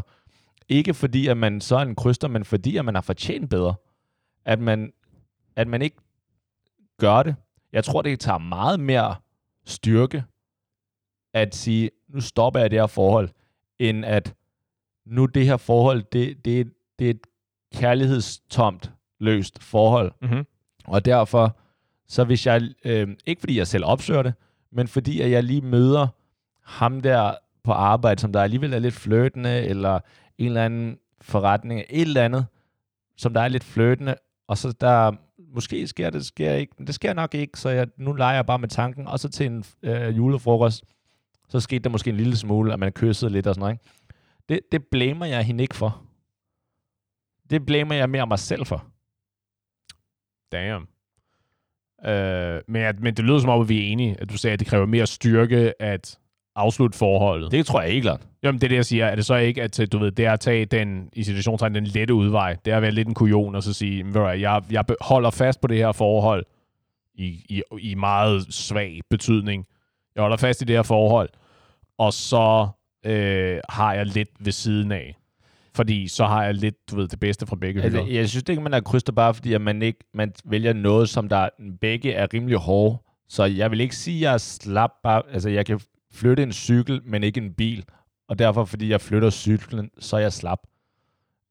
ikke 0.69 0.93
fordi, 0.93 1.27
at 1.27 1.37
man 1.37 1.61
så 1.61 1.75
er 1.75 1.81
en 1.81 1.95
kryster, 1.95 2.27
men 2.27 2.45
fordi, 2.45 2.77
at 2.77 2.85
man 2.85 2.95
har 2.95 3.01
fortjent 3.01 3.49
bedre. 3.49 3.75
At 4.45 4.59
man, 4.59 4.93
at 5.55 5.67
man 5.67 5.81
ikke 5.81 5.97
gør 6.97 7.23
det. 7.23 7.35
Jeg 7.73 7.83
tror, 7.83 8.01
det 8.01 8.19
tager 8.19 8.37
meget 8.37 8.79
mere 8.79 9.15
styrke 9.65 10.23
at 11.33 11.55
sige, 11.55 11.89
nu 12.07 12.21
stopper 12.21 12.59
jeg 12.59 12.71
det 12.71 12.79
her 12.79 12.87
forhold, 12.87 13.29
end 13.79 14.05
at 14.05 14.35
nu 15.05 15.25
det 15.25 15.45
her 15.45 15.57
forhold, 15.57 16.03
det, 16.03 16.45
det, 16.45 16.73
det 16.99 17.05
er 17.05 17.11
et 17.11 17.27
kærlighedstomt 17.75 18.91
løst 19.19 19.63
forhold. 19.63 20.11
Mm-hmm. 20.21 20.45
Og 20.85 21.05
derfor, 21.05 21.57
så 22.07 22.23
hvis 22.23 22.45
jeg, 22.45 22.61
øh, 22.85 23.07
ikke 23.25 23.39
fordi 23.39 23.57
jeg 23.57 23.67
selv 23.67 23.85
opsøger 23.85 24.23
det, 24.23 24.33
men 24.71 24.87
fordi 24.87 25.21
at 25.21 25.31
jeg 25.31 25.43
lige 25.43 25.61
møder 25.61 26.07
ham 26.63 27.01
der 27.01 27.33
på 27.63 27.71
arbejde, 27.71 28.21
som 28.21 28.33
der 28.33 28.41
alligevel 28.41 28.73
er 28.73 28.79
lidt 28.79 28.93
flirtende, 28.93 29.63
eller 29.63 29.99
en 30.37 30.47
eller 30.47 30.65
anden 30.65 30.97
forretning, 31.21 31.79
et 31.89 32.01
eller 32.01 32.25
andet, 32.25 32.45
som 33.15 33.33
der 33.33 33.41
er 33.41 33.47
lidt 33.47 33.63
flirtende, 33.63 34.15
og 34.47 34.57
så 34.57 34.71
der 34.71 35.11
måske 35.53 35.87
sker 35.87 36.09
det, 36.09 36.25
sker 36.25 36.53
ikke, 36.53 36.73
men 36.77 36.87
det 36.87 36.95
sker 36.95 37.13
nok 37.13 37.35
ikke, 37.35 37.59
så 37.59 37.69
jeg, 37.69 37.87
nu 37.97 38.13
leger 38.13 38.35
jeg 38.35 38.45
bare 38.45 38.59
med 38.59 38.69
tanken, 38.69 39.07
og 39.07 39.19
så 39.19 39.29
til 39.29 39.45
en 39.45 39.63
øh, 39.83 40.17
julefrokost, 40.17 40.83
så 41.49 41.59
skete 41.59 41.79
der 41.79 41.89
måske 41.89 42.09
en 42.09 42.17
lille 42.17 42.37
smule, 42.37 42.73
at 42.73 42.79
man 42.79 42.91
kyssede 42.91 43.31
lidt 43.31 43.47
og 43.47 43.55
sådan 43.55 43.61
noget. 43.61 43.73
Ikke? 43.73 43.85
Det, 44.49 44.59
det 44.71 44.87
blamer 44.91 45.25
jeg 45.25 45.43
hende 45.43 45.61
ikke 45.61 45.75
for. 45.75 46.03
Det 47.49 47.65
blamer 47.65 47.95
jeg 47.95 48.09
mere 48.09 48.27
mig 48.27 48.39
selv 48.39 48.65
for. 48.65 48.85
Damn. 50.51 50.87
Øh, 52.05 52.61
men, 52.67 52.81
at, 52.81 52.99
men 52.99 53.13
det 53.13 53.25
lyder 53.25 53.39
som 53.39 53.49
om, 53.49 53.61
at 53.61 53.69
vi 53.69 53.77
er 53.87 53.91
enige, 53.91 54.15
at 54.19 54.29
du 54.29 54.37
sagde, 54.37 54.53
at 54.53 54.59
det 54.59 54.67
kræver 54.67 54.85
mere 54.85 55.07
styrke 55.07 55.81
at 55.81 56.17
afslutte 56.55 56.97
forholdet. 56.97 57.51
Det 57.51 57.65
tror 57.65 57.81
jeg 57.81 57.89
ikke 57.89 58.01
klart. 58.01 58.21
Jamen, 58.43 58.61
det 58.61 58.67
er 58.67 58.69
det, 58.69 58.75
jeg 58.75 58.85
siger. 58.85 59.05
Er 59.05 59.15
det 59.15 59.25
så 59.25 59.35
ikke, 59.35 59.63
at 59.63 59.79
du 59.91 59.97
ved, 59.97 60.11
det 60.11 60.25
er 60.25 60.33
at 60.33 60.39
tage 60.39 60.65
den, 60.65 61.09
i 61.13 61.23
situationstegn, 61.23 61.75
den 61.75 61.83
lette 61.83 62.13
udvej. 62.13 62.55
Det 62.65 62.73
er 62.73 62.75
at 62.75 62.81
være 62.81 62.91
lidt 62.91 63.07
en 63.07 63.13
kujon 63.13 63.55
og 63.55 63.63
så 63.63 63.73
sige, 63.73 64.05
jeg, 64.15 64.63
jeg 64.71 64.85
holder 65.01 65.29
fast 65.29 65.61
på 65.61 65.67
det 65.67 65.77
her 65.77 65.91
forhold 65.91 66.45
i, 67.15 67.25
i, 67.49 67.61
i 67.79 67.95
meget 67.95 68.53
svag 68.53 69.01
betydning. 69.09 69.65
Jeg 70.15 70.21
holder 70.21 70.37
fast 70.37 70.61
i 70.61 70.65
det 70.65 70.75
her 70.75 70.83
forhold, 70.83 71.29
og 71.97 72.13
så 72.13 72.67
øh, 73.05 73.59
har 73.69 73.93
jeg 73.93 74.05
lidt 74.05 74.29
ved 74.39 74.51
siden 74.51 74.91
af. 74.91 75.16
Fordi 75.77 76.07
så 76.07 76.25
har 76.25 76.43
jeg 76.43 76.53
lidt, 76.53 76.75
du 76.91 76.95
ved, 76.95 77.07
det 77.07 77.19
bedste 77.19 77.45
fra 77.45 77.55
begge 77.55 77.81
altså, 77.81 78.03
hylder. 78.03 78.13
Jeg 78.13 78.29
synes 78.29 78.43
ikke, 78.49 78.61
man 78.61 78.73
er 78.73 78.79
kryster 78.79 79.13
bare, 79.13 79.33
fordi 79.33 79.53
at 79.53 79.61
man 79.61 79.81
ikke 79.81 79.99
man 80.13 80.33
vælger 80.45 80.73
noget, 80.73 81.09
som 81.09 81.29
der 81.29 81.49
begge 81.81 82.13
er 82.13 82.27
rimelig 82.33 82.57
hårde. 82.57 82.97
Så 83.29 83.43
jeg 83.43 83.71
vil 83.71 83.81
ikke 83.81 83.95
sige, 83.95 84.17
at 84.17 84.21
jeg 84.21 84.33
er 84.33 84.37
slap 84.37 84.91
bare. 85.03 85.21
Altså, 85.31 85.49
jeg 85.49 85.65
kan 85.65 85.79
flytte 86.13 86.43
en 86.43 86.53
cykel, 86.53 87.01
men 87.05 87.23
ikke 87.23 87.41
en 87.41 87.53
bil. 87.53 87.85
Og 88.29 88.39
derfor, 88.39 88.65
fordi 88.65 88.89
jeg 88.89 89.01
flytter 89.01 89.29
cyklen, 89.29 89.89
så 89.99 90.15
er 90.15 90.19
jeg 90.19 90.33
slap. 90.33 90.59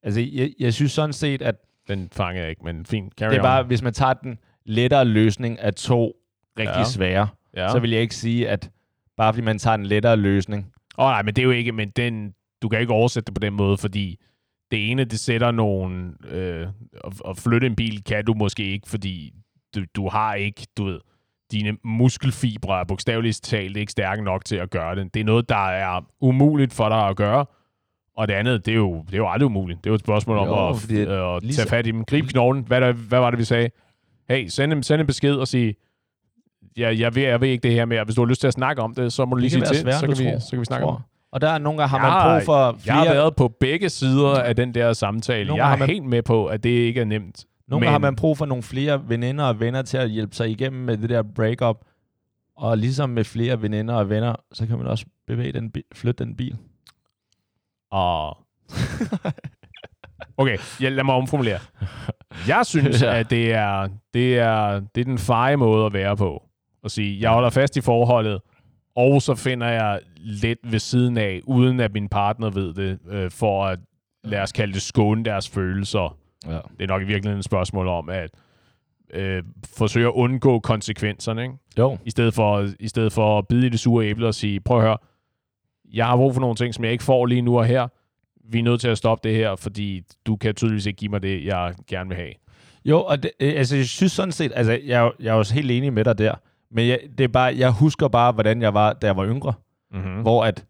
Altså, 0.03 0.21
jeg, 0.21 0.53
jeg 0.59 0.75
synes 0.75 0.93
sådan 0.93 1.13
set, 1.13 1.43
at... 1.43 1.55
Den 1.89 2.09
fanger 2.13 2.41
jeg 2.41 2.51
ikke, 2.51 2.65
men 2.65 2.87
fint. 2.87 3.13
Carry 3.19 3.31
det 3.31 3.39
er 3.39 3.43
bare, 3.43 3.61
on. 3.61 3.67
hvis 3.67 3.83
man 3.83 3.93
tager 3.93 4.15
den 4.15 4.39
lettere 4.65 5.05
løsning 5.05 5.61
af 5.61 5.75
to 5.75 6.13
rigtig 6.59 6.79
ja. 6.79 6.85
svære, 6.85 7.29
ja. 7.57 7.69
så 7.69 7.79
vil 7.79 7.91
jeg 7.91 8.01
ikke 8.01 8.15
sige, 8.15 8.49
at 8.49 8.71
bare 9.17 9.33
fordi 9.33 9.45
man 9.45 9.59
tager 9.59 9.75
en 9.75 9.87
lettere 9.87 10.17
løsning... 10.17 10.73
Åh 10.99 11.05
oh, 11.05 11.11
nej, 11.11 11.23
men 11.23 11.35
det 11.35 11.43
er 11.43 11.47
jo 11.47 11.51
ikke... 11.51 11.73
Men 11.73 11.91
den, 11.91 12.35
du 12.63 12.69
kan 12.69 12.81
ikke 12.81 12.93
oversætte 12.93 13.27
det 13.27 13.35
på 13.35 13.41
den 13.41 13.53
måde, 13.53 13.77
fordi 13.77 14.17
det 14.71 14.91
ene, 14.91 15.05
det 15.05 15.21
sætter 15.21 15.51
nogen... 15.51 16.15
Øh, 16.29 16.67
at, 17.05 17.13
at 17.29 17.39
flytte 17.39 17.67
en 17.67 17.77
bil 17.77 18.05
kan 18.05 18.25
du 18.25 18.35
måske 18.35 18.73
ikke, 18.73 18.89
fordi 18.89 19.33
du, 19.75 19.85
du 19.97 20.09
har 20.09 20.35
ikke, 20.35 20.67
du 20.77 20.85
ved 20.85 21.01
dine 21.53 21.77
muskelfibre 21.85 22.81
er 22.81 22.85
bogstaveligt 22.85 23.41
talt 23.43 23.77
ikke 23.77 23.93
stærke 23.93 24.23
nok 24.23 24.45
til 24.45 24.57
at 24.57 24.71
gøre 24.71 24.95
det. 24.97 25.15
Det 25.15 25.21
er 25.21 25.25
noget, 25.25 25.49
der 25.49 25.69
er 25.69 26.01
umuligt 26.21 26.75
for 26.75 26.89
dig 26.89 27.09
at 27.09 27.17
gøre. 27.17 27.47
Og 28.17 28.29
det 28.29 28.35
andet, 28.35 28.67
det 28.67 28.73
er 28.73 28.77
jo, 28.77 29.05
det 29.07 29.15
er 29.15 29.19
jo 29.19 29.29
aldrig 29.29 29.47
umuligt. 29.47 29.79
Det 29.85 29.87
er 29.87 29.91
jo 29.91 29.95
et 29.95 30.01
spørgsmål 30.01 30.39
om 30.39 30.49
jo, 30.49 30.69
at, 30.69 30.77
fordi, 30.77 31.01
at 31.01 31.55
tage 31.55 31.69
fat 31.69 31.87
i 31.87 31.91
dem. 31.91 32.05
Grib 32.05 32.27
knoglen. 32.27 32.65
Hvad, 32.67 32.81
der, 32.81 32.93
hvad 32.93 33.19
var 33.19 33.31
det, 33.31 33.39
vi 33.39 33.45
sagde? 33.45 33.71
Hey, 34.29 34.47
send 34.47 34.73
en, 34.73 34.83
send 34.83 35.01
en 35.01 35.07
besked 35.07 35.35
og 35.35 35.49
sige, 35.49 35.75
jeg, 36.77 36.99
jeg, 36.99 37.15
ved, 37.15 37.23
jeg 37.23 37.41
ved 37.41 37.49
ikke 37.49 37.63
det 37.63 37.73
her 37.73 37.85
med, 37.85 38.05
hvis 38.05 38.15
du 38.15 38.21
har 38.21 38.29
lyst 38.29 38.41
til 38.41 38.49
at 38.49 38.53
snakke 38.53 38.83
om 38.83 38.95
det, 38.95 39.13
så 39.13 39.25
må 39.25 39.35
du 39.35 39.41
lige 39.41 39.51
sige 39.51 39.65
til, 39.65 39.77
svært, 39.77 39.95
så, 39.95 40.07
kan 40.07 40.19
vi, 40.19 40.41
så 40.41 40.51
kan 40.51 40.61
vi 40.61 40.65
snakke 40.65 40.85
tror. 40.85 40.93
om 40.93 40.97
det. 40.97 41.16
Og 41.37 41.41
der 41.41 41.49
er 41.51 41.59
nogle 41.59 41.79
gange, 41.79 41.89
har 41.99 42.07
Jeg 42.07 42.27
man 42.27 42.39
brug 42.41 42.45
for 42.47 42.79
Jeg 42.87 42.95
har 42.95 43.03
flere... 43.05 43.15
været 43.17 43.37
på 43.37 43.49
begge 43.61 43.89
sider 43.89 44.35
af 44.35 44.57
den 44.57 44.75
der 44.75 44.93
samtale. 44.93 45.49
Nogle 45.49 45.65
jeg 45.65 45.73
er 45.73 45.77
man- 45.77 45.89
helt 45.89 46.05
med 46.05 46.23
på, 46.23 46.47
at 46.47 46.63
det 46.65 46.71
ikke 46.71 47.01
er 47.01 47.05
nemt. 47.05 47.45
Nogle 47.69 47.85
Men- 47.85 47.91
har 47.93 47.99
man 47.99 48.17
brug 48.17 48.39
for 48.39 48.47
nogle 48.47 48.63
flere 48.63 49.09
veninder 49.09 49.45
og 49.45 49.61
venner 49.61 49.83
til 49.83 49.97
at 49.97 50.11
hjælpe 50.11 50.37
sig 50.37 50.51
igennem 50.51 50.85
med 50.85 50.97
det 50.97 51.11
der 51.11 51.23
breakup. 51.35 51.77
Og 52.57 52.79
ligesom 52.79 53.11
med 53.11 53.25
flere 53.25 53.63
veninder 53.63 53.95
og 53.95 54.11
venner, 54.11 54.35
så 54.53 54.67
kan 54.67 54.79
man 54.79 54.87
også 54.87 55.05
bevæge 55.27 55.53
den 55.53 55.71
bi- 55.71 55.83
flytte 55.95 56.25
den 56.25 56.37
bil. 56.37 56.57
Og... 57.91 58.37
Okay, 60.37 60.59
ja, 60.81 60.89
lad 60.89 61.05
mig 61.05 61.15
omformulere. 61.15 61.59
Jeg 62.49 62.67
synes, 62.67 63.03
Ja. 63.03 63.19
at 63.19 63.31
det 63.31 63.53
er, 63.55 63.89
det, 64.15 64.39
er, 64.39 64.81
det 64.95 65.01
er 65.01 65.05
den 65.05 65.19
feje 65.19 65.57
måde 65.57 65.87
at 65.87 65.93
være 65.93 66.17
på. 66.17 66.43
At 66.85 66.91
sige, 66.91 67.21
jeg 67.21 67.31
holder 67.31 67.51
fast 67.51 67.77
i 67.77 67.81
forholdet, 67.81 68.41
og 68.97 69.23
så 69.23 69.35
finder 69.35 69.67
jeg 69.69 70.01
lidt 70.17 70.59
ved 70.63 70.79
siden 70.79 71.17
af, 71.19 71.41
uden 71.45 71.81
at 71.81 71.93
min 71.93 72.09
partner 72.09 72.51
ved 72.51 72.75
det, 72.75 72.99
øh, 73.09 73.31
for 73.31 73.65
at, 73.65 73.79
lad 74.25 74.41
os 74.43 74.53
kalde 74.53 74.73
det, 74.75 74.83
skåne 74.83 75.25
deres 75.25 75.49
følelser. 75.49 76.17
Ja. 76.47 76.53
Det 76.53 76.81
er 76.81 76.87
nok 76.87 77.03
i 77.03 77.05
virkeligheden 77.05 77.39
et 77.39 77.45
spørgsmål 77.45 77.89
om, 77.89 78.09
at 78.09 78.31
øh, 79.15 79.43
forsøge 79.77 80.07
at 80.07 80.13
undgå 80.13 80.61
konsekvenserne, 80.61 81.43
ikke? 81.43 81.55
Jo. 81.79 81.99
I 82.05 82.11
stedet, 82.11 82.35
for, 82.35 82.69
I 82.81 82.89
stedet 82.89 83.13
for 83.13 83.39
at 83.39 83.49
bide 83.49 83.67
i 83.67 83.69
det 83.69 83.81
sure 83.81 84.07
æble 84.07 84.27
og 84.27 84.35
sige, 84.35 84.61
prøv 84.61 84.77
at 84.79 84.83
høre, 84.85 84.97
jeg 85.95 86.07
har 86.07 86.17
brug 86.17 86.35
for 86.35 86.41
nogle 86.41 86.57
ting, 86.57 86.75
som 86.75 86.85
jeg 86.85 86.93
ikke 86.93 87.05
får 87.05 87.27
lige 87.27 87.43
nu 87.43 87.59
og 87.59 87.67
her. 87.67 87.89
Vi 88.51 88.59
er 88.59 88.63
nødt 88.63 88.81
til 88.81 88.89
at 88.89 88.99
stoppe 88.99 89.29
det 89.29 89.37
her, 89.37 89.57
fordi 89.57 90.03
du 90.27 90.37
kan 90.37 90.55
tydeligvis 90.55 90.87
ikke 90.87 90.97
give 90.99 91.11
mig 91.11 91.23
det, 91.23 91.45
jeg 91.45 91.75
gerne 91.89 92.09
vil 92.09 92.17
have. 92.17 92.33
Jo, 92.85 93.03
og 93.03 93.23
det, 93.23 93.31
øh, 93.41 93.53
altså, 93.57 93.77
jeg 93.77 93.87
synes 93.87 94.13
sådan 94.13 94.33
set, 94.33 94.53
altså, 94.55 94.73
jeg, 94.85 95.01
jo- 95.01 95.13
jeg 95.21 95.29
er 95.31 95.35
også 95.35 95.55
helt 95.55 95.71
enig 95.71 95.93
med 95.93 96.05
dig 96.05 96.19
der, 96.19 96.35
men 96.71 96.89
jeg, 96.89 97.01
det 97.19 97.25
er 97.25 97.29
bare, 97.29 97.55
jeg 97.57 97.71
husker 97.73 98.09
bare, 98.09 98.33
hvordan 98.33 98.63
jeg 98.63 98.75
var, 98.75 98.93
da 98.93 99.07
jeg 99.07 99.17
var 99.17 99.27
yngre, 99.27 99.53
Mm-hmm. 99.93 100.21
hvor 100.23 100.45
at 100.45 100.65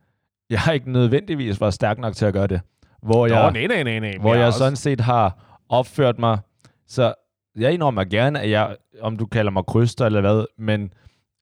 jeg 0.50 0.60
ikke 0.74 0.92
nødvendigvis 0.92 1.60
var 1.60 1.70
stærk 1.70 1.98
nok 1.98 2.14
til 2.14 2.24
at 2.26 2.32
gøre 2.32 2.46
det. 2.46 2.60
Hvor 3.02 3.26
jeg, 3.26 3.42
Nå, 3.42 3.50
nej, 3.50 3.66
nej, 3.66 3.82
nej, 3.82 3.98
nej. 3.98 4.16
hvor 4.20 4.34
jeg 4.34 4.46
også- 4.46 4.58
sådan 4.58 4.76
set 4.76 5.00
har 5.00 5.58
opført 5.68 6.18
mig, 6.18 6.38
så 6.86 7.14
jeg 7.56 7.72
indrømmer 7.72 8.04
gerne, 8.04 8.40
at 8.40 8.50
jeg, 8.50 8.76
om 9.00 9.16
du 9.16 9.26
kalder 9.26 9.50
mig 9.50 9.64
kryster 9.66 10.06
eller 10.06 10.20
hvad, 10.20 10.44
men 10.58 10.92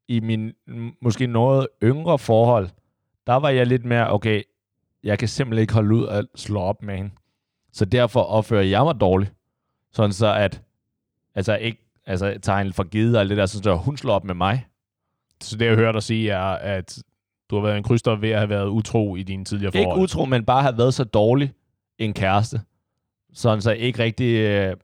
i 0.09 0.21
min 0.21 0.53
måske 1.03 1.27
noget 1.27 1.67
yngre 1.83 2.19
forhold, 2.19 2.69
der 3.27 3.35
var 3.35 3.49
jeg 3.49 3.67
lidt 3.67 3.85
mere, 3.85 4.13
okay, 4.13 4.43
jeg 5.05 5.19
kan 5.19 5.29
simpelthen 5.29 5.61
ikke 5.63 5.75
holde 5.75 5.95
ud 5.95 6.07
at 6.09 6.27
slå 6.37 6.61
op 6.61 6.83
med 6.83 6.97
hende. 6.97 7.11
Så 7.73 7.85
derfor 7.85 8.21
opfører 8.21 8.63
jeg 8.63 8.85
mig 8.85 9.01
dårligt. 9.01 9.33
Sådan 9.93 10.13
så 10.13 10.35
at, 10.35 10.63
altså 11.35 11.57
ikke, 11.57 11.84
altså 12.07 12.39
tager 12.43 12.73
for 12.73 12.85
givet 12.85 13.17
og 13.17 13.21
alt 13.21 13.31
det 13.31 13.39
der, 13.39 13.47
så 13.47 13.75
hun 13.85 13.97
slår 13.97 14.15
op 14.15 14.25
med 14.25 14.35
mig. 14.35 14.67
Så 15.43 15.57
det, 15.57 15.67
jeg 15.67 15.75
hører 15.75 15.93
dig 15.93 16.03
sige, 16.03 16.31
er, 16.31 16.41
at 16.45 16.99
du 17.51 17.57
har 17.57 17.63
været 17.63 17.77
en 17.77 17.83
kryster 17.83 18.17
ved 18.17 18.31
at 18.31 18.39
have 18.39 18.49
været 18.49 18.69
utro 18.69 19.17
i 19.17 19.23
dine 19.23 19.45
tidligere 19.45 19.77
Ikke 19.77 19.87
forhold. 19.87 20.03
utro, 20.03 20.25
men 20.25 20.45
bare 20.45 20.63
have 20.63 20.79
været 20.79 20.95
så 20.95 21.05
dårlig 21.05 21.53
en 21.99 22.13
kæreste. 22.13 22.61
Sådan 23.33 23.63
så 23.63 23.73
ikke 23.73 24.03
rigtig 24.03 24.35
øh, 24.35 24.77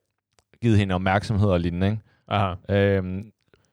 givet 0.63 0.79
hende 0.79 0.95
opmærksomhed 0.95 1.49
og 1.49 1.61
lignende, 1.61 1.87
ikke? 1.87 2.03
Aha. 2.29 2.55
øhm, 2.69 3.31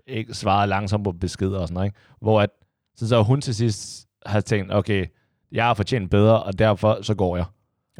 ikke 0.07 0.33
svaret 0.33 0.69
langsomt 0.69 1.03
på 1.03 1.11
beskeder 1.11 1.59
og 1.59 1.67
sådan 1.67 1.73
noget, 1.73 1.87
ikke? 1.87 1.97
Hvor 2.21 2.41
at, 2.41 2.49
så, 2.95 3.07
så 3.07 3.23
hun 3.23 3.41
til 3.41 3.55
sidst 3.55 4.07
har 4.25 4.41
tænkt, 4.41 4.73
okay, 4.73 5.05
jeg 5.51 5.65
har 5.65 5.73
fortjent 5.73 6.11
bedre, 6.11 6.43
og 6.43 6.59
derfor 6.59 7.01
så 7.01 7.15
går 7.15 7.37
jeg. 7.37 7.45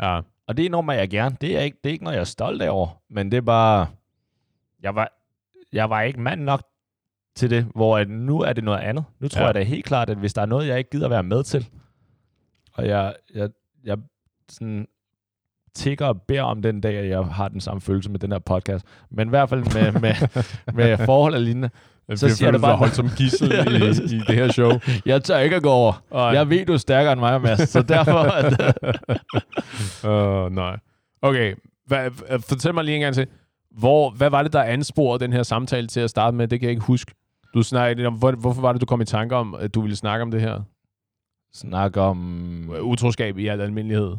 Ja. 0.02 0.22
Og 0.48 0.58
det 0.58 0.64
indrømmer 0.64 0.94
jeg 0.94 1.10
gerne. 1.10 1.38
Det 1.42 1.58
er 1.58 1.62
ikke, 1.62 1.78
det 1.84 1.90
er 1.90 1.94
ikke 1.94 2.04
noget, 2.04 2.16
jeg 2.16 2.22
er 2.22 2.26
stolt 2.26 2.62
over, 2.62 3.02
men 3.10 3.32
det 3.32 3.38
er 3.38 3.42
bare, 3.42 3.88
jeg 4.84 4.96
var, 4.96 5.17
jeg 5.74 5.90
var 5.90 6.02
ikke 6.02 6.20
mand 6.22 6.42
nok 6.42 6.64
til 7.36 7.50
det, 7.50 7.68
hvor 7.76 7.98
at 7.98 8.10
nu 8.10 8.40
er 8.42 8.54
det 8.54 8.64
noget 8.64 8.80
andet. 8.80 9.06
Nu 9.20 9.28
tror 9.28 9.40
Ja. 9.42 9.46
jeg 9.46 9.56
da 9.56 9.64
helt 9.64 9.86
klart, 9.86 10.10
at 10.10 10.18
hvis 10.18 10.34
der 10.34 10.42
er 10.42 10.46
noget, 10.46 10.68
jeg 10.68 10.78
ikke 10.78 10.90
gider 10.90 11.10
være 11.10 11.24
med 11.24 11.44
til, 11.44 11.68
og 12.74 12.88
jeg, 12.88 13.16
jeg, 13.36 13.50
jeg 13.84 13.98
sådan 14.50 14.88
tigger 15.76 16.06
og 16.06 16.22
beder 16.22 16.42
om 16.44 16.62
den 16.62 16.82
dag, 16.82 16.98
at 16.98 17.10
jeg 17.10 17.26
har 17.26 17.48
den 17.48 17.62
samme 17.62 17.82
følelse 17.82 18.12
med 18.12 18.20
den 18.20 18.32
her 18.32 18.40
podcast. 18.40 18.86
Men 19.12 19.28
i 19.28 19.30
hvert 19.30 19.50
fald 19.50 19.64
med, 19.74 19.92
med, 20.02 20.14
med 20.98 21.06
forhold 21.06 21.34
og 21.34 21.42
lignende. 21.42 21.70
Så 22.10 22.16
Så 22.30 22.36
siger 22.36 22.52
det 22.52 22.62
bare- 22.62 22.78
holdt 22.78 22.96
som 22.96 23.10
gissel 23.18 23.52
i, 23.74 23.88
i 24.16 24.20
det 24.28 24.36
her 24.36 24.52
show. 24.52 24.72
Jeg 25.06 25.24
tør 25.24 25.38
ikke 25.38 25.56
at 25.56 25.64
gå 25.64 25.70
over. 25.70 26.04
Ej. 26.12 26.22
Jeg 26.22 26.50
ved, 26.50 26.66
du 26.66 26.74
er 26.74 26.78
stærkere 26.78 27.12
end 27.14 27.20
mig, 27.20 27.42
Mads. 27.42 27.70
Så 27.70 27.82
derfor... 27.82 28.18
At, 28.40 28.78
uh, 30.48 30.52
nej. 30.56 30.78
Okay, 31.22 31.56
hvad- 31.86 32.40
fortæl 32.50 32.74
mig 32.74 32.84
lige 32.84 32.96
en 32.96 33.02
gang 33.02 33.16
til. 33.16 33.28
Hvor, 33.78 34.10
hvad 34.10 34.30
var 34.30 34.44
det, 34.44 34.54
der 34.54 34.64
ansporede 34.64 35.20
den 35.20 35.34
her 35.34 35.44
samtale 35.44 35.88
til 35.88 36.00
at 36.00 36.10
starte 36.10 36.38
med? 36.38 36.48
Det 36.48 36.60
kan 36.60 36.68
jeg 36.68 36.72
ikke 36.72 36.86
huske. 36.86 37.14
Du 37.54 37.64
snakkede 37.64 37.96
lidt 37.96 38.08
om, 38.08 38.14
hvor, 38.14 38.32
hvorfor 38.32 38.62
var 38.62 38.72
det, 38.72 38.82
du 38.82 38.86
kom 38.86 39.02
i 39.02 39.06
tanke 39.06 39.36
om, 39.36 39.56
at 39.56 39.76
du 39.76 39.82
ville 39.82 39.96
snakke 39.96 40.24
om 40.24 40.32
det 40.32 40.42
her? 40.42 40.62
Snak 41.54 41.98
om... 41.98 42.70
Utroskab 42.82 43.38
i 43.38 43.48
al 43.48 43.62
almindelighed. 43.62 44.16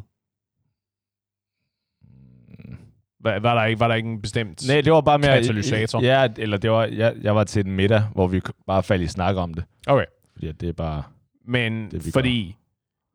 Var, 3.21 3.39
var, 3.39 3.55
der 3.55 3.65
ikke, 3.65 3.81
var 3.81 3.89
der 3.89 3.95
ikke 3.95 4.09
en 4.09 4.23
bestemt... 4.23 4.69
Nej, 4.69 4.81
det 4.81 4.93
var 4.93 5.01
bare 5.01 5.19
mere... 5.19 5.41
Katalysator. 5.41 6.03
Ja, 6.03 6.29
eller 6.37 6.57
det 6.57 6.71
var, 6.71 6.85
jeg, 6.85 7.15
jeg 7.21 7.35
var 7.35 7.45
til 7.45 7.67
en 7.67 7.73
middag, 7.73 8.03
hvor 8.15 8.27
vi 8.27 8.41
bare 8.67 8.83
faldt 8.83 9.03
i 9.03 9.07
snak 9.07 9.37
om 9.37 9.55
det. 9.55 9.65
Okay. 9.87 10.05
Fordi 10.33 10.53
det 10.53 10.69
er 10.69 10.73
bare... 10.73 11.03
Men 11.47 11.91
Det, 11.91 12.13
fordi 12.13 12.57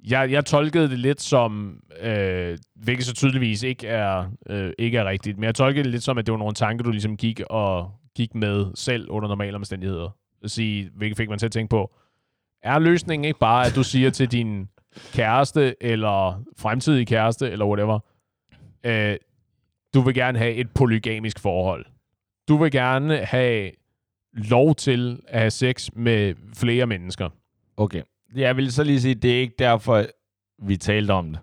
jeg, 0.04 0.32
jeg 0.32 0.46
tolkede 0.46 0.90
det 0.90 1.00
lidt 1.00 1.22
som, 1.22 1.80
øh, 2.02 2.58
hvilket 2.76 3.06
så 3.06 3.14
tydeligvis 3.14 3.64
ikke 3.64 3.88
er, 3.88 4.26
øh, 4.50 4.74
ikke 4.78 4.98
er 4.98 5.06
rigtigt, 5.06 5.38
men 5.38 5.44
jeg 5.44 5.56
tolkede 5.56 5.84
det 5.84 5.92
lidt 5.92 6.04
som, 6.04 6.18
at 6.18 6.26
det 6.26 6.32
var 6.32 6.38
nogle 6.38 6.54
tanker, 6.54 6.84
du 6.84 6.92
ligesom 6.92 7.18
gik 7.18 7.42
og 7.50 7.92
gik 8.16 8.36
med 8.36 8.66
selv 8.76 9.10
under 9.10 9.30
normale 9.30 9.56
omstændigheder. 9.56 10.10
At 10.44 10.52
sige, 10.52 10.90
hvilket 10.96 11.18
fik 11.18 11.30
man 11.30 11.40
til 11.40 11.46
at 11.46 11.52
tænke 11.52 11.70
på. 11.70 11.96
Er 12.64 12.80
løsningen 12.80 13.26
ikke 13.26 13.40
bare, 13.40 13.66
at 13.66 13.76
du 13.76 13.84
siger 13.84 14.10
til 14.10 14.32
din 14.32 14.70
kæreste, 15.14 15.76
eller 15.82 16.44
fremtidige 16.58 17.06
kæreste, 17.06 17.52
eller 17.52 17.66
whatever, 17.66 18.00
øh, 18.84 19.18
du 19.94 20.02
vil 20.02 20.14
gerne 20.14 20.38
have 20.38 20.54
et 20.54 20.72
polygamisk 20.72 21.40
forhold. 21.40 21.86
Du 22.48 22.58
vil 22.58 22.72
gerne 22.72 23.18
have 23.18 23.72
lov 24.34 24.76
til 24.76 25.20
at 25.28 25.40
have 25.40 25.52
sex 25.52 25.90
med 25.94 26.36
flere 26.56 26.88
mennesker. 26.88 27.30
Okay. 27.78 28.02
Jeg 28.36 28.58
vil 28.58 28.72
så 28.72 28.84
lige 28.84 29.02
sige, 29.02 29.16
det 29.16 29.32
er 29.36 29.40
ikke 29.40 29.56
derfor, 29.60 30.06
vi 30.64 30.78
talte 30.78 31.12
om 31.12 31.30
det. 31.30 31.40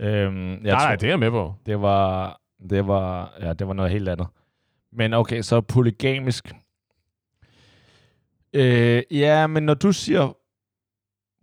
Øhm, 0.00 0.50
jeg 0.50 0.58
nej, 0.58 0.74
nej, 0.74 0.96
det 0.96 1.06
er 1.06 1.08
jeg 1.08 1.18
med 1.18 1.30
på. 1.30 1.54
Det 1.66 1.80
var, 1.80 2.40
det 2.70 2.86
var, 2.86 3.34
ja, 3.40 3.52
det 3.52 3.68
var 3.68 3.72
noget 3.72 3.90
helt 3.90 4.08
andet. 4.08 4.26
Men 4.92 5.12
okay, 5.14 5.42
så 5.42 5.60
polygamisk. 5.60 6.52
Øh, 8.52 9.02
ja, 9.10 9.46
men 9.46 9.62
når 9.62 9.74
du 9.74 9.92
siger 9.92 10.36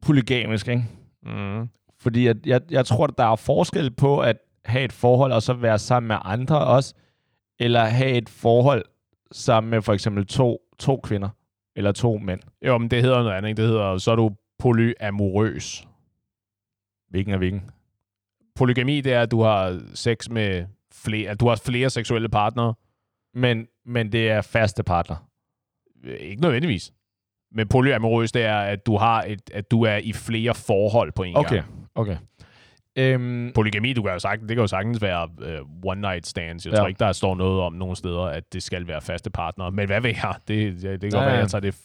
polygamisk, 0.02 0.68
ikke? 0.68 0.84
Mm. 1.24 1.70
Fordi 2.00 2.28
at 2.28 2.38
jeg, 2.46 2.62
jeg 2.72 2.86
tror, 2.86 3.04
at 3.08 3.14
der 3.18 3.24
er 3.24 3.36
forskel 3.36 3.92
på 3.92 4.20
at 4.20 4.38
have 4.66 4.86
et 4.86 4.94
forhold 4.94 5.32
og 5.32 5.42
så 5.42 5.54
være 5.54 5.80
sammen 5.80 6.08
med 6.08 6.18
andre 6.22 6.66
også, 6.66 6.94
eller 7.60 7.84
have 7.86 8.12
et 8.12 8.30
forhold 8.30 8.86
sammen 9.32 9.70
med 9.70 9.82
for 9.82 9.94
eksempel 9.94 10.26
to, 10.26 10.58
to 10.80 11.00
kvinder, 11.04 11.30
eller 11.76 11.92
to 11.92 12.18
mænd. 12.18 12.40
Jo, 12.66 12.78
men 12.78 12.92
det 12.92 13.02
hedder 13.02 13.18
noget 13.24 13.38
andet. 13.38 13.50
ikke? 13.50 13.62
Det 13.62 13.70
hedder, 13.70 13.98
så 13.98 14.12
er 14.12 14.16
du 14.16 14.36
polyamorøs. 14.60 15.88
Hvilken 17.10 17.34
er 17.34 17.38
hvilken? 17.38 17.62
Polygami, 18.56 19.02
det 19.02 19.14
er, 19.14 19.22
at 19.22 19.32
du 19.32 19.42
har 19.42 19.82
sex 19.94 20.30
med 20.30 20.66
flere, 20.94 21.30
at 21.30 21.40
du 21.40 21.48
har 21.48 21.56
flere 21.66 21.90
seksuelle 21.90 22.30
partnere. 22.30 22.74
Men, 23.34 23.68
men 23.86 24.12
det 24.12 24.30
er 24.30 24.42
faste 24.42 24.84
partner. 24.84 25.16
Øh, 26.04 26.18
Ikke 26.20 26.42
nødvendigvis. 26.42 26.94
Men 27.52 27.68
polyamorøs, 27.68 28.32
det 28.32 28.44
er, 28.44 28.58
at 28.60 28.86
du 28.86 28.98
har 28.98 29.24
et, 29.24 29.50
at 29.54 29.72
du 29.72 29.82
er 29.84 29.96
i 29.96 30.14
flere 30.14 30.56
forhold 30.56 31.12
på 31.12 31.24
en 31.24 31.36
Okay, 31.38 31.56
gang. 31.56 31.90
okay. 31.96 32.18
Øhm, 32.96 33.52
Polygami, 33.56 33.94
du 33.94 34.02
kan 34.04 34.12
jo 34.12 34.20
sagtens, 34.20 34.48
det 34.48 34.56
kan 34.56 34.62
jo 34.64 34.68
sagtens 34.68 35.02
være 35.02 35.30
uh, 35.62 35.68
one 35.84 36.02
night 36.02 36.28
stands. 36.28 36.66
Jeg 36.66 36.74
Ja. 36.74 36.80
tror 36.80 36.88
ikke, 36.88 37.00
der 37.00 37.12
står 37.12 37.36
noget 37.36 37.62
om 37.62 37.74
nogle 37.74 37.96
steder, 37.96 38.22
at 38.22 38.54
det 38.54 38.64
skal 38.64 38.88
være 38.88 39.02
faste 39.02 39.30
partnere. 39.30 39.72
Men 39.72 39.86
hvad 39.88 40.02
ved 40.02 40.10
jeg? 40.24 40.36
Det, 40.48 40.84
ja, 40.84 40.92
det 40.92 41.02
kan 41.02 41.12
Ja, 41.12 41.18
godt 41.18 41.26
være, 41.26 41.34
ja. 41.34 41.40
jeg 41.40 41.50
tager 41.50 41.60
det, 41.62 41.76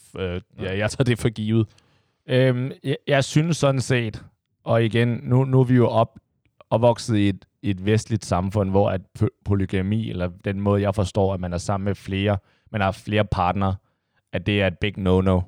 uh, 0.59 0.65
ja, 0.65 0.77
jeg 0.79 0.91
tager 0.91 1.05
det 1.05 1.19
for 1.19 1.29
givet. 1.29 1.69
Øhm, 2.27 2.73
jeg, 2.85 2.97
jeg 3.07 3.25
synes 3.25 3.57
sådan 3.57 3.81
set, 3.81 4.25
og 4.65 4.85
igen, 4.85 5.09
nu, 5.23 5.45
nu 5.45 5.61
er 5.61 5.65
vi 5.65 5.75
jo 5.75 5.89
op, 5.89 6.19
opvokset 6.71 7.17
i 7.17 7.29
et, 7.29 7.45
et 7.63 7.87
vestligt 7.87 8.25
samfund, 8.25 8.71
hvor 8.71 8.91
at 8.91 9.01
po- 9.19 9.41
polygami, 9.45 10.11
eller 10.11 10.31
den 10.45 10.61
måde, 10.61 10.83
jeg 10.83 10.95
forstår, 10.95 11.35
at 11.35 11.41
man 11.41 11.53
er 11.53 11.59
sammen 11.59 11.85
med 11.85 11.95
flere, 11.95 12.39
man 12.71 12.81
har 12.81 12.93
flere 12.93 13.25
partnere, 13.25 13.77
at 14.33 14.47
det 14.47 14.63
er 14.63 14.67
et 14.67 14.79
big 14.79 14.99
no-no. 14.99 15.41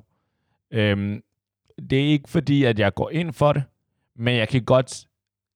Øhm, 0.71 1.23
det 1.89 1.99
er 1.99 2.07
ikke 2.07 2.29
fordi, 2.29 2.63
at 2.63 2.79
jeg 2.79 2.93
går 2.93 3.09
ind 3.09 3.33
for 3.33 3.53
det, 3.53 3.63
men 4.15 4.35
jeg 4.35 4.49
kan 4.49 4.63
godt, 4.63 5.07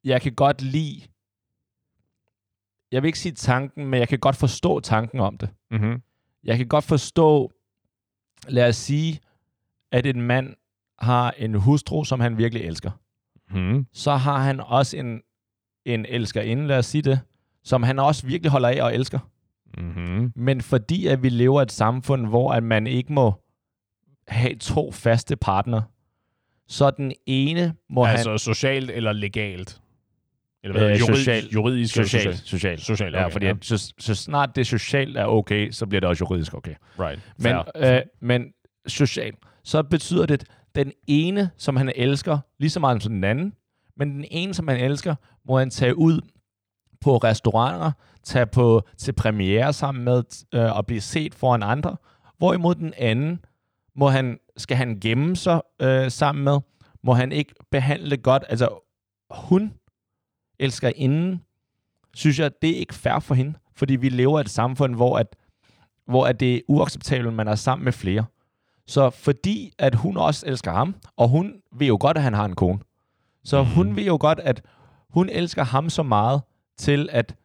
jeg 0.03 0.21
kan 0.21 0.35
godt 0.35 0.61
lide, 0.61 1.01
jeg 2.91 3.01
vil 3.01 3.07
ikke 3.07 3.19
sige 3.19 3.35
tanken, 3.35 3.85
men 3.85 3.99
jeg 3.99 4.07
kan 4.07 4.19
godt 4.19 4.35
forstå 4.35 4.79
tanken 4.79 5.19
om 5.19 5.37
det. 5.37 5.49
Mm-hmm. 5.71 6.01
Jeg 6.43 6.57
kan 6.57 6.67
godt 6.67 6.83
forstå, 6.83 7.51
lad 8.47 8.67
os 8.67 8.75
sige, 8.75 9.19
at 9.91 10.05
en 10.05 10.21
mand 10.21 10.55
har 11.01 11.33
en 11.37 11.55
hustru, 11.55 12.03
som 12.03 12.19
han 12.19 12.37
virkelig 12.37 12.63
elsker. 12.63 12.91
Mm-hmm. 13.51 13.85
Så 13.93 14.15
har 14.15 14.37
han 14.37 14.59
også 14.59 14.97
en, 14.97 15.21
en 15.85 16.05
elskerinde, 16.09 16.67
lad 16.67 16.77
os 16.77 16.85
sige 16.85 17.01
det, 17.01 17.19
som 17.63 17.83
han 17.83 17.99
også 17.99 18.27
virkelig 18.27 18.51
holder 18.51 18.69
af 18.69 18.81
og 18.83 18.95
elsker. 18.95 19.19
Mm-hmm. 19.77 20.33
Men 20.35 20.61
fordi 20.61 21.07
at 21.07 21.23
vi 21.23 21.29
lever 21.29 21.61
i 21.61 21.63
et 21.63 21.71
samfund, 21.71 22.27
hvor 22.27 22.51
at 22.51 22.63
man 22.63 22.87
ikke 22.87 23.13
må 23.13 23.33
have 24.27 24.55
to 24.55 24.91
faste 24.91 25.35
partner, 25.35 25.81
så 26.67 26.91
den 26.91 27.11
ene 27.25 27.73
må 27.89 28.05
altså 28.05 28.29
han... 28.29 28.39
socialt 28.39 28.91
eller 28.91 29.13
legalt? 29.13 29.81
Eller 30.63 30.77
hvad? 30.79 30.91
Øh, 30.91 30.99
juridisk, 30.99 31.17
socialt. 31.17 31.53
juridisk 31.53 31.95
eller 31.95 32.07
Socialt. 32.07 32.23
socialt? 32.23 32.47
Socialt. 32.47 32.81
Socialt, 32.81 33.15
Ja, 33.15 33.25
okay, 33.25 33.31
fordi 33.31 33.45
ja. 33.45 33.53
Så, 33.61 33.93
så 33.99 34.15
snart 34.15 34.55
det 34.55 34.67
socialt 34.67 35.17
er 35.17 35.25
okay, 35.25 35.71
så 35.71 35.85
bliver 35.85 35.99
det 35.99 36.09
også 36.09 36.25
juridisk 36.29 36.53
okay. 36.53 36.75
Right. 36.99 37.21
Men, 37.37 37.55
Fair. 37.75 37.95
øh, 37.95 38.01
men 38.21 38.45
socialt, 38.87 39.35
så 39.63 39.83
betyder 39.83 40.25
det, 40.25 40.43
den 40.75 40.91
ene, 41.07 41.49
som 41.57 41.75
han 41.75 41.91
elsker, 41.95 42.39
lige 42.59 42.69
så 42.69 42.79
meget 42.79 43.03
som 43.03 43.13
den 43.13 43.23
anden, 43.23 43.53
men 43.95 44.11
den 44.11 44.25
ene, 44.31 44.53
som 44.53 44.67
han 44.67 44.77
elsker, 44.77 45.15
må 45.47 45.59
han 45.59 45.69
tage 45.69 45.97
ud 45.97 46.21
på 47.01 47.17
restauranter, 47.17 47.91
tage 48.23 48.45
på 48.45 48.81
til 48.97 49.13
premiere 49.13 49.73
sammen 49.73 50.03
med 50.03 50.23
øh, 50.53 50.77
og 50.77 50.85
blive 50.85 51.01
set 51.01 51.35
foran 51.35 51.63
andre. 51.63 51.97
Hvorimod 52.37 52.75
den 52.75 52.93
anden, 52.97 53.45
må 53.95 54.09
han, 54.09 54.39
skal 54.57 54.77
han 54.77 54.99
gemme 54.99 55.35
sig 55.35 55.61
øh, 55.81 56.11
sammen 56.11 56.43
med, 56.43 56.59
må 57.03 57.13
han 57.13 57.31
ikke 57.31 57.53
behandle 57.71 58.17
godt. 58.17 58.43
Altså, 58.49 58.69
hun 59.29 59.73
elsker 60.59 60.91
inden, 60.95 61.41
synes 62.13 62.39
jeg, 62.39 62.51
det 62.61 62.69
er 62.69 62.75
ikke 62.75 62.93
fair 62.93 63.19
for 63.19 63.35
hende, 63.35 63.53
fordi 63.75 63.95
vi 63.95 64.09
lever 64.09 64.39
i 64.39 64.41
et 64.41 64.49
samfund, 64.49 64.95
hvor, 64.95 65.17
at, 65.17 65.35
hvor 66.05 66.25
at 66.25 66.39
det 66.39 66.55
er 66.55 66.61
uacceptabelt, 66.67 67.27
at 67.27 67.33
man 67.33 67.47
er 67.47 67.55
sammen 67.55 67.83
med 67.85 67.91
flere. 67.91 68.25
Så 68.91 69.09
fordi, 69.09 69.73
at 69.77 69.95
hun 69.95 70.17
også 70.17 70.45
elsker 70.47 70.71
ham, 70.71 70.95
og 71.17 71.27
hun 71.29 71.53
ved 71.75 71.87
jo 71.87 71.97
godt, 71.99 72.17
at 72.17 72.23
han 72.23 72.33
har 72.33 72.45
en 72.45 72.55
kone, 72.55 72.79
så 73.43 73.63
Mhm. 73.63 73.71
hun 73.71 73.95
ved 73.95 74.03
jo 74.03 74.17
godt, 74.21 74.39
at 74.39 74.61
hun 75.09 75.29
elsker 75.29 75.63
ham 75.63 75.89
så 75.89 76.03
meget, 76.03 76.41
til 76.77 77.09
at 77.11 77.35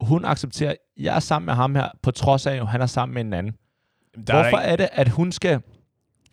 hun 0.00 0.24
accepterer, 0.24 0.70
at 0.70 0.76
jeg 0.96 1.16
er 1.16 1.20
sammen 1.20 1.46
med 1.46 1.54
ham 1.54 1.74
her, 1.74 1.88
på 2.02 2.10
trods 2.10 2.46
af, 2.46 2.54
at 2.56 2.68
han 2.68 2.80
er 2.80 2.86
sammen 2.86 3.14
med 3.14 3.22
en 3.24 3.32
anden. 3.32 3.54
Der 4.26 4.34
er 4.34 4.42
Hvorfor 4.42 4.58
ikke- 4.58 4.72
er 4.72 4.76
det, 4.76 4.88
at 4.92 5.08
hun 5.08 5.32
skal 5.32 5.60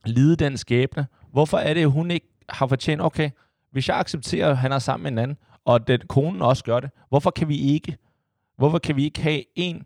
lide 0.06 0.36
den 0.36 0.58
skæbne? 0.58 1.08
Hvorfor 1.32 1.58
er 1.58 1.74
det, 1.74 1.82
at 1.82 1.92
hun 1.92 2.12
ikke 2.12 2.28
har 2.50 2.68
fortjent, 2.68 3.02
okay, 3.02 3.30
hvis 3.72 3.88
jeg 3.90 3.98
accepterer, 4.00 4.50
at 4.50 4.58
han 4.58 4.72
er 4.72 4.80
sammen 4.80 5.04
med 5.04 5.12
en 5.12 5.18
anden, 5.18 5.38
og 5.66 5.88
den 5.88 6.00
konen 6.10 6.42
også 6.42 6.64
gør 6.64 6.80
det, 6.80 6.90
hvorfor 7.10 7.32
kan 7.32 7.48
vi 7.48 7.58
ikke? 7.58 7.98
Hvorfor 8.58 8.80
kan 8.80 8.96
vi 8.96 9.04
ikke 9.04 9.22
have 9.22 9.44
en, 9.56 9.84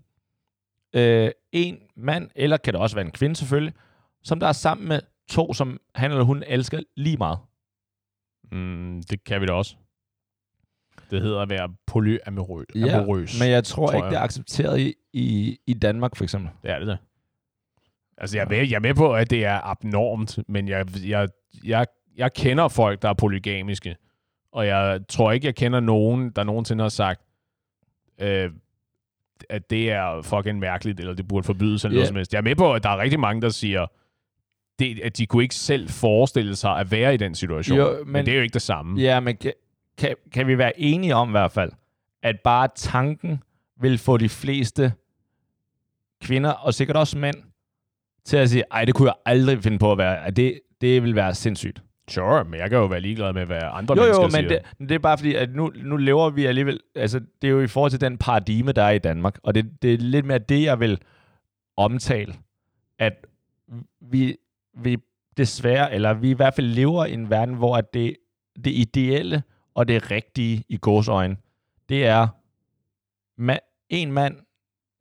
øh, 0.93 1.31
en 1.51 1.77
mand, 1.97 2.29
eller 2.35 2.57
kan 2.57 2.73
det 2.73 2.81
også 2.81 2.95
være 2.95 3.05
en 3.05 3.11
kvinde 3.11 3.35
selvfølgelig, 3.35 3.73
som 4.27 4.39
der 4.39 4.47
er 4.47 4.51
sammen 4.51 4.87
med 4.87 4.99
to, 5.29 5.53
som 5.53 5.79
han 5.95 6.11
eller 6.11 6.23
hun 6.23 6.43
elsker 6.47 6.79
lige 6.95 7.17
meget? 7.17 7.39
Mm, 8.51 9.03
det 9.09 9.23
kan 9.23 9.41
vi 9.41 9.45
da 9.45 9.53
også. 9.53 9.75
Det 11.11 11.21
hedder 11.21 11.41
at 11.41 11.49
være 11.49 11.69
polyamorøs. 11.87 12.65
amorøs. 12.75 13.39
men 13.39 13.49
jeg 13.49 13.63
tror, 13.63 13.87
tror 13.87 13.93
ikke, 13.95 14.03
jeg. 14.05 14.11
det 14.11 14.17
er 14.17 14.21
accepteret 14.21 14.79
i, 14.79 14.93
i, 15.13 15.57
i 15.67 15.73
Danmark, 15.73 16.15
for 16.15 16.23
eksempel. 16.23 16.51
Det 16.63 16.71
er 16.71 16.79
det 16.79 16.87
da. 16.87 16.97
Altså, 18.17 18.37
jeg 18.37 18.43
er, 18.45 18.49
med, 18.49 18.57
jeg 18.57 18.75
er 18.75 18.79
med 18.79 18.93
på, 18.93 19.13
at 19.13 19.29
det 19.29 19.45
er 19.45 19.59
abnormt, 19.63 20.39
men 20.49 20.67
jeg, 20.67 20.85
jeg, 21.07 21.29
jeg, 21.63 21.85
jeg 22.15 22.33
kender 22.33 22.67
folk, 22.67 23.01
der 23.01 23.09
er 23.09 23.13
polygamiske, 23.13 23.95
og 24.51 24.67
jeg 24.67 24.99
tror 25.09 25.31
ikke, 25.31 25.45
jeg 25.47 25.55
kender 25.55 25.79
nogen, 25.79 26.29
der 26.29 26.43
nogensinde 26.43 26.81
har 26.83 26.89
sagt, 26.89 27.21
øh, 28.21 28.51
at 29.49 29.69
det 29.69 29.91
er 29.91 30.21
fucking 30.21 30.59
mærkeligt, 30.59 30.99
eller 30.99 31.13
det 31.13 31.27
burde 31.27 31.43
forbydes, 31.45 31.85
eller 31.85 31.93
Ja. 31.93 31.97
noget 31.97 32.07
som 32.07 32.15
helst. 32.15 32.33
Jeg 32.33 32.39
er 32.39 32.43
med 32.43 32.55
på, 32.55 32.73
at 32.73 32.83
der 32.83 32.89
er 32.89 32.97
rigtig 32.97 33.19
mange, 33.19 33.41
der 33.41 33.49
siger, 33.49 33.87
det, 34.79 34.99
at 34.99 35.17
de 35.17 35.25
kunne 35.25 35.43
ikke 35.43 35.55
selv 35.55 35.89
forestille 35.89 36.55
sig 36.55 36.71
at 36.77 36.91
være 36.91 37.13
i 37.13 37.17
den 37.17 37.35
situation. 37.35 37.77
Jo, 37.77 37.97
men, 38.03 38.11
men- 38.13 38.25
det 38.25 38.31
er 38.31 38.35
jo 38.35 38.41
ikke 38.43 38.53
det 38.53 38.61
samme. 38.61 39.01
Ja, 39.01 39.19
men 39.19 39.37
kan, 39.37 39.53
kan, 39.97 40.15
kan 40.33 40.47
vi 40.47 40.57
være 40.57 40.79
enige 40.79 41.15
om 41.15 41.29
i 41.29 41.31
hvert 41.31 41.51
fald, 41.51 41.71
at 42.23 42.39
bare 42.43 42.67
tanken 42.75 43.43
vil 43.81 43.97
få 43.97 44.17
de 44.17 44.29
fleste 44.29 44.93
kvinder, 46.23 46.51
og 46.51 46.73
sikkert 46.73 46.97
også 46.97 47.17
mænd, 47.17 47.35
til 48.25 48.37
at 48.37 48.49
sige, 48.49 48.63
ej, 48.71 48.85
det 48.85 48.95
kunne 48.95 49.07
jeg 49.07 49.15
aldrig 49.25 49.63
finde 49.63 49.79
på 49.79 49.91
at 49.91 49.97
være. 49.97 50.25
At 50.25 50.35
det, 50.35 50.59
det 50.81 51.03
vil 51.03 51.15
være 51.15 51.35
sindssygt. 51.35 51.81
Sure, 52.09 52.43
men 52.45 52.59
jeg 52.59 52.69
kan 52.69 52.77
jo 52.77 52.85
være 52.85 52.99
ligeglad 53.01 53.33
med, 53.33 53.45
hvad 53.45 53.59
andre 53.63 53.95
Jo, 53.97 54.01
mennesker 54.01 54.23
jo, 54.23 54.27
men 54.27 54.31
siger. 54.31 54.47
det, 54.47 54.59
men 54.79 54.89
det 54.89 54.95
er 54.95 54.99
bare 54.99 55.17
fordi, 55.17 55.35
at 55.35 55.55
nu, 55.55 55.71
nu 55.75 55.97
lever 55.97 56.29
vi 56.29 56.45
alligevel... 56.45 56.79
Altså, 56.95 57.19
det 57.41 57.47
er 57.47 57.51
jo 57.51 57.61
i 57.61 57.67
forhold 57.67 57.91
til 57.91 58.01
den 58.01 58.17
paradigme, 58.17 58.71
der 58.71 58.83
er 58.83 58.91
i 58.91 58.97
Danmark. 58.99 59.39
Og 59.43 59.55
det, 59.55 59.71
det 59.81 59.93
er 59.93 59.97
lidt 59.97 60.25
mere 60.25 60.37
det, 60.37 60.63
jeg 60.63 60.79
vil 60.79 60.99
omtale. 61.77 62.33
At 62.99 63.13
vi, 64.01 64.37
vi 64.77 64.97
desværre, 65.37 65.93
eller 65.93 66.13
vi 66.13 66.29
i 66.29 66.33
hvert 66.33 66.53
fald 66.53 66.67
lever 66.67 67.05
i 67.05 67.13
en 67.13 67.29
verden, 67.29 67.55
hvor 67.55 67.77
at 67.77 67.93
det, 67.93 68.15
det 68.55 68.71
ideelle 68.71 69.43
og 69.73 69.87
det 69.87 70.11
rigtige 70.11 70.63
i 70.69 70.77
gåsøjne, 70.77 71.37
det 71.89 72.05
er 72.05 72.27
ma- 73.41 73.85
en 73.89 74.11
mand 74.11 74.37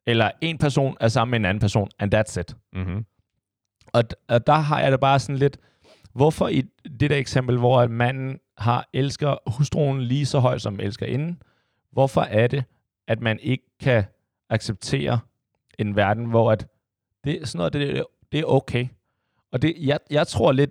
eller 0.07 0.31
en 0.41 0.59
person 0.59 0.97
er 1.01 1.09
sammen 1.09 1.31
med 1.31 1.39
en 1.39 1.45
anden 1.45 1.61
person, 1.61 1.91
and 1.99 2.15
that's 2.15 2.41
it. 2.41 2.57
Mm-hmm. 2.73 3.05
Og, 3.93 4.03
og 4.29 4.47
der 4.47 4.55
har 4.55 4.81
jeg 4.81 4.93
det 4.93 5.01
bare 5.01 5.19
sådan 5.19 5.39
lidt, 5.39 5.59
hvorfor 6.13 6.49
i 6.49 6.63
det 7.01 7.11
der 7.11 7.17
eksempel, 7.17 7.59
hvor 7.59 7.81
at 7.81 7.91
manden 7.91 8.39
har 8.59 8.89
elsker 8.93 9.37
hustruen 9.51 10.03
lige 10.03 10.27
så 10.27 10.39
højt, 10.39 10.63
som 10.63 10.81
elsker 10.81 11.07
inden, 11.07 11.43
hvorfor 11.91 12.21
er 12.21 12.47
det, 12.47 12.65
at 13.09 13.21
man 13.21 13.39
ikke 13.43 13.65
kan 13.81 14.05
acceptere 14.51 15.19
en 15.79 15.97
verden, 15.97 16.25
hvor 16.25 16.53
at 16.53 16.67
det, 17.25 17.49
sådan 17.49 17.59
noget, 17.59 17.73
det, 17.73 18.05
det 18.33 18.41
er 18.41 18.45
okay. 18.45 18.87
Og 19.57 19.63
det, 19.63 19.75
jeg, 19.81 19.99
jeg 20.11 20.27
tror 20.27 20.53
lidt, 20.53 20.71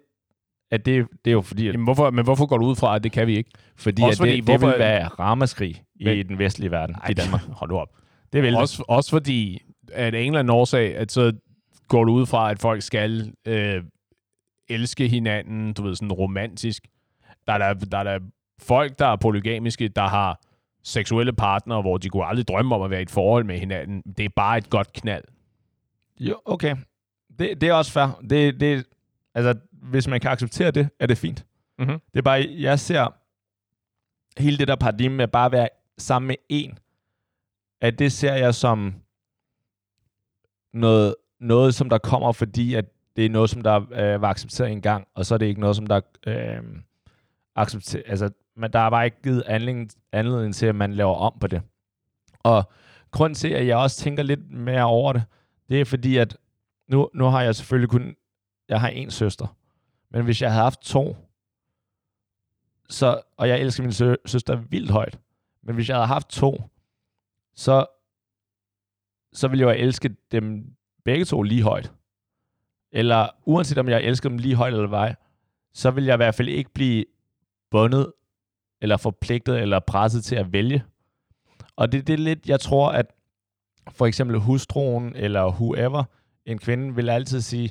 at 0.72 0.86
det, 0.86 1.08
det 1.26 1.32
er 1.32 1.34
jo 1.34 1.42
fordi, 1.42 1.68
at, 1.68 1.74
Jamen, 1.74 1.84
hvorfor, 1.84 2.10
men 2.12 2.24
hvorfor 2.26 2.46
går 2.46 2.58
du 2.58 2.66
ud 2.66 2.76
fra, 2.76 2.96
at 2.96 3.04
det 3.04 3.12
kan 3.12 3.28
vi 3.28 3.38
ikke? 3.38 3.50
fordi, 3.76 4.02
også 4.02 4.14
at 4.14 4.18
fordi, 4.18 4.32
det, 4.32 4.48
det 4.48 4.60
hvorfor- 4.60 4.68
vil 4.68 4.80
være 4.80 5.08
ramaskrig 5.08 5.84
i 5.96 6.06
Men- 6.06 6.28
den 6.28 6.40
vestlige 6.40 6.72
verden, 6.72 6.96
i 7.10 7.14
Danmark. 7.14 7.42
Hold 7.42 7.72
op. 7.72 7.90
Det 8.34 8.42
vil 8.44 8.52
det. 8.52 8.60
Også, 8.60 8.84
også 8.88 9.10
fordi, 9.10 9.62
at 9.92 10.16
af 10.16 10.20
en 10.20 10.26
eller 10.28 10.40
anden 10.40 10.52
årsag, 10.56 10.96
at 10.96 11.12
så 11.12 11.34
går 11.88 12.04
du 12.04 12.12
ud 12.12 12.26
fra, 12.26 12.52
at 12.52 12.60
folk 12.60 12.82
skal 12.82 13.34
øh, 13.48 13.84
elske 14.70 15.08
hinanden, 15.08 15.74
du 15.74 15.84
ved, 15.84 15.96
sådan 15.96 16.12
romantisk. 16.12 16.88
Der 17.48 17.54
er 17.54 17.58
der, 17.58 17.74
der, 17.86 17.98
er 17.98 18.04
der 18.04 18.20
folk, 18.62 19.00
der 19.00 19.06
er 19.06 19.16
polygamiske, 19.16 19.88
der 19.88 20.08
har 20.08 20.42
seksuelle 20.84 21.34
partnere, 21.34 21.82
hvor 21.82 21.98
de 21.98 22.10
kunne 22.10 22.26
aldrig 22.26 22.48
drømme 22.48 22.76
om 22.76 22.82
at 22.82 22.90
være 22.90 23.00
i 23.00 23.04
et 23.04 23.10
forhold 23.10 23.44
med 23.44 23.60
hinanden. 23.60 24.02
Det 24.18 24.26
er 24.26 24.30
bare 24.36 24.58
et 24.58 24.70
godt 24.70 24.94
knald. 24.94 25.24
Jo, 26.20 26.36
okay. 26.46 26.76
Det, 27.40 27.62
det 27.62 27.70
er 27.70 27.74
også 27.74 27.92
fair. 27.92 28.22
Det, 28.30 28.60
det, 28.60 28.86
altså, 29.34 29.56
hvis 29.72 30.08
man 30.08 30.20
kan 30.20 30.32
acceptere 30.32 30.72
det, 30.72 30.90
er 31.00 31.08
det 31.08 31.18
fint. 31.18 31.46
Mhm. 31.80 31.88
Det 31.88 32.18
er 32.18 32.22
bare, 32.22 32.56
jeg 32.60 32.80
ser 32.80 33.14
hele 34.42 34.58
det 34.58 34.68
der 34.68 34.76
paradigme 34.76 35.18
med 35.18 35.28
bare 35.28 35.46
at 35.46 35.52
være 35.52 35.70
sammen 35.98 36.28
med 36.28 36.36
en, 36.50 36.80
at 37.82 38.00
det 38.00 38.12
ser 38.12 38.34
jeg 38.34 38.56
som 38.56 38.96
noget, 40.74 41.16
noget 41.40 41.76
som 41.76 41.90
der 41.90 41.98
kommer, 41.98 42.32
fordi 42.32 42.74
at 42.74 42.86
det 43.16 43.26
er 43.26 43.30
noget, 43.30 43.50
som 43.50 43.62
der 43.62 43.76
øh, 43.92 44.22
var 44.22 44.30
accepteret 44.30 44.72
en 44.72 44.82
gang, 44.82 45.08
og 45.16 45.26
så 45.26 45.34
er 45.34 45.38
det 45.38 45.46
ikke 45.46 45.62
noget, 45.62 45.76
som 45.76 45.88
der 45.88 46.02
øh, 46.28 46.64
accepteret, 47.56 48.04
altså, 48.08 48.30
men 48.56 48.74
der 48.74 48.80
er 48.80 48.90
bare 48.90 49.06
ikke 49.06 49.22
givet 49.24 49.44
anledning, 49.46 49.90
anledning 50.12 50.56
til, 50.56 50.66
at 50.66 50.76
man 50.76 50.94
laver 50.94 51.16
om 51.16 51.34
på 51.40 51.48
det. 51.48 51.62
Og 52.40 52.72
grund 53.12 53.36
til, 53.36 53.50
at 53.50 53.68
jeg 53.68 53.78
også 53.78 53.98
tænker 53.98 54.24
lidt 54.24 54.52
mere 54.52 54.84
over 54.84 55.14
det, 55.14 55.24
det 55.70 55.82
er 55.82 55.86
fordi, 55.86 56.18
at 56.18 56.38
nu, 56.88 57.10
nu 57.14 57.26
har 57.26 57.42
jeg 57.42 57.56
selvfølgelig 57.56 57.90
kun, 57.90 58.16
jeg 58.70 58.82
har 58.82 58.88
en 58.88 59.12
søster, 59.12 59.58
men 60.10 60.24
hvis 60.24 60.42
jeg 60.42 60.52
havde 60.52 60.64
haft 60.64 60.82
to, 60.82 61.18
så, 62.90 63.22
og 63.38 63.50
jeg 63.50 63.60
elsker 63.60 63.84
min 63.84 63.94
sø, 63.94 64.16
søster 64.26 64.56
vildt 64.56 64.92
højt, 64.92 65.20
men 65.64 65.76
hvis 65.76 65.90
jeg 65.90 65.98
havde 65.98 66.08
haft 66.08 66.30
to, 66.30 66.70
så, 67.56 67.86
så 69.34 69.48
ville 69.48 69.68
jeg 69.68 69.78
jo 69.78 69.84
elske 69.84 70.16
dem 70.32 70.76
begge 71.06 71.26
to 71.26 71.42
lige 71.42 71.64
højt. 71.64 71.92
Eller 72.92 73.30
uanset 73.46 73.78
om 73.78 73.90
jeg 73.90 74.04
elsker 74.04 74.30
dem 74.30 74.38
lige 74.38 74.56
højt 74.56 74.74
eller 74.74 74.88
vej, 74.88 75.16
så 75.74 75.92
vil 75.92 76.06
jeg 76.06 76.14
i 76.14 76.18
hvert 76.18 76.36
fald 76.36 76.48
ikke 76.48 76.74
blive 76.74 77.06
bundet, 77.72 78.14
eller 78.82 78.98
forpligtet, 78.98 79.62
eller 79.62 79.80
presset 79.80 80.24
til 80.24 80.36
at 80.36 80.54
vælge. 80.54 80.84
Og 81.76 81.92
det, 81.92 82.08
det 82.08 82.14
er 82.14 82.18
lidt, 82.18 82.50
jeg 82.50 82.60
tror, 82.60 82.92
at 82.92 83.06
for 83.90 84.06
eksempel 84.06 84.40
hustruen, 84.40 85.16
eller 85.16 85.52
whoever, 85.52 86.04
en 86.46 86.58
kvinde 86.58 86.96
vil 86.96 87.10
altid 87.10 87.42
sige, 87.42 87.70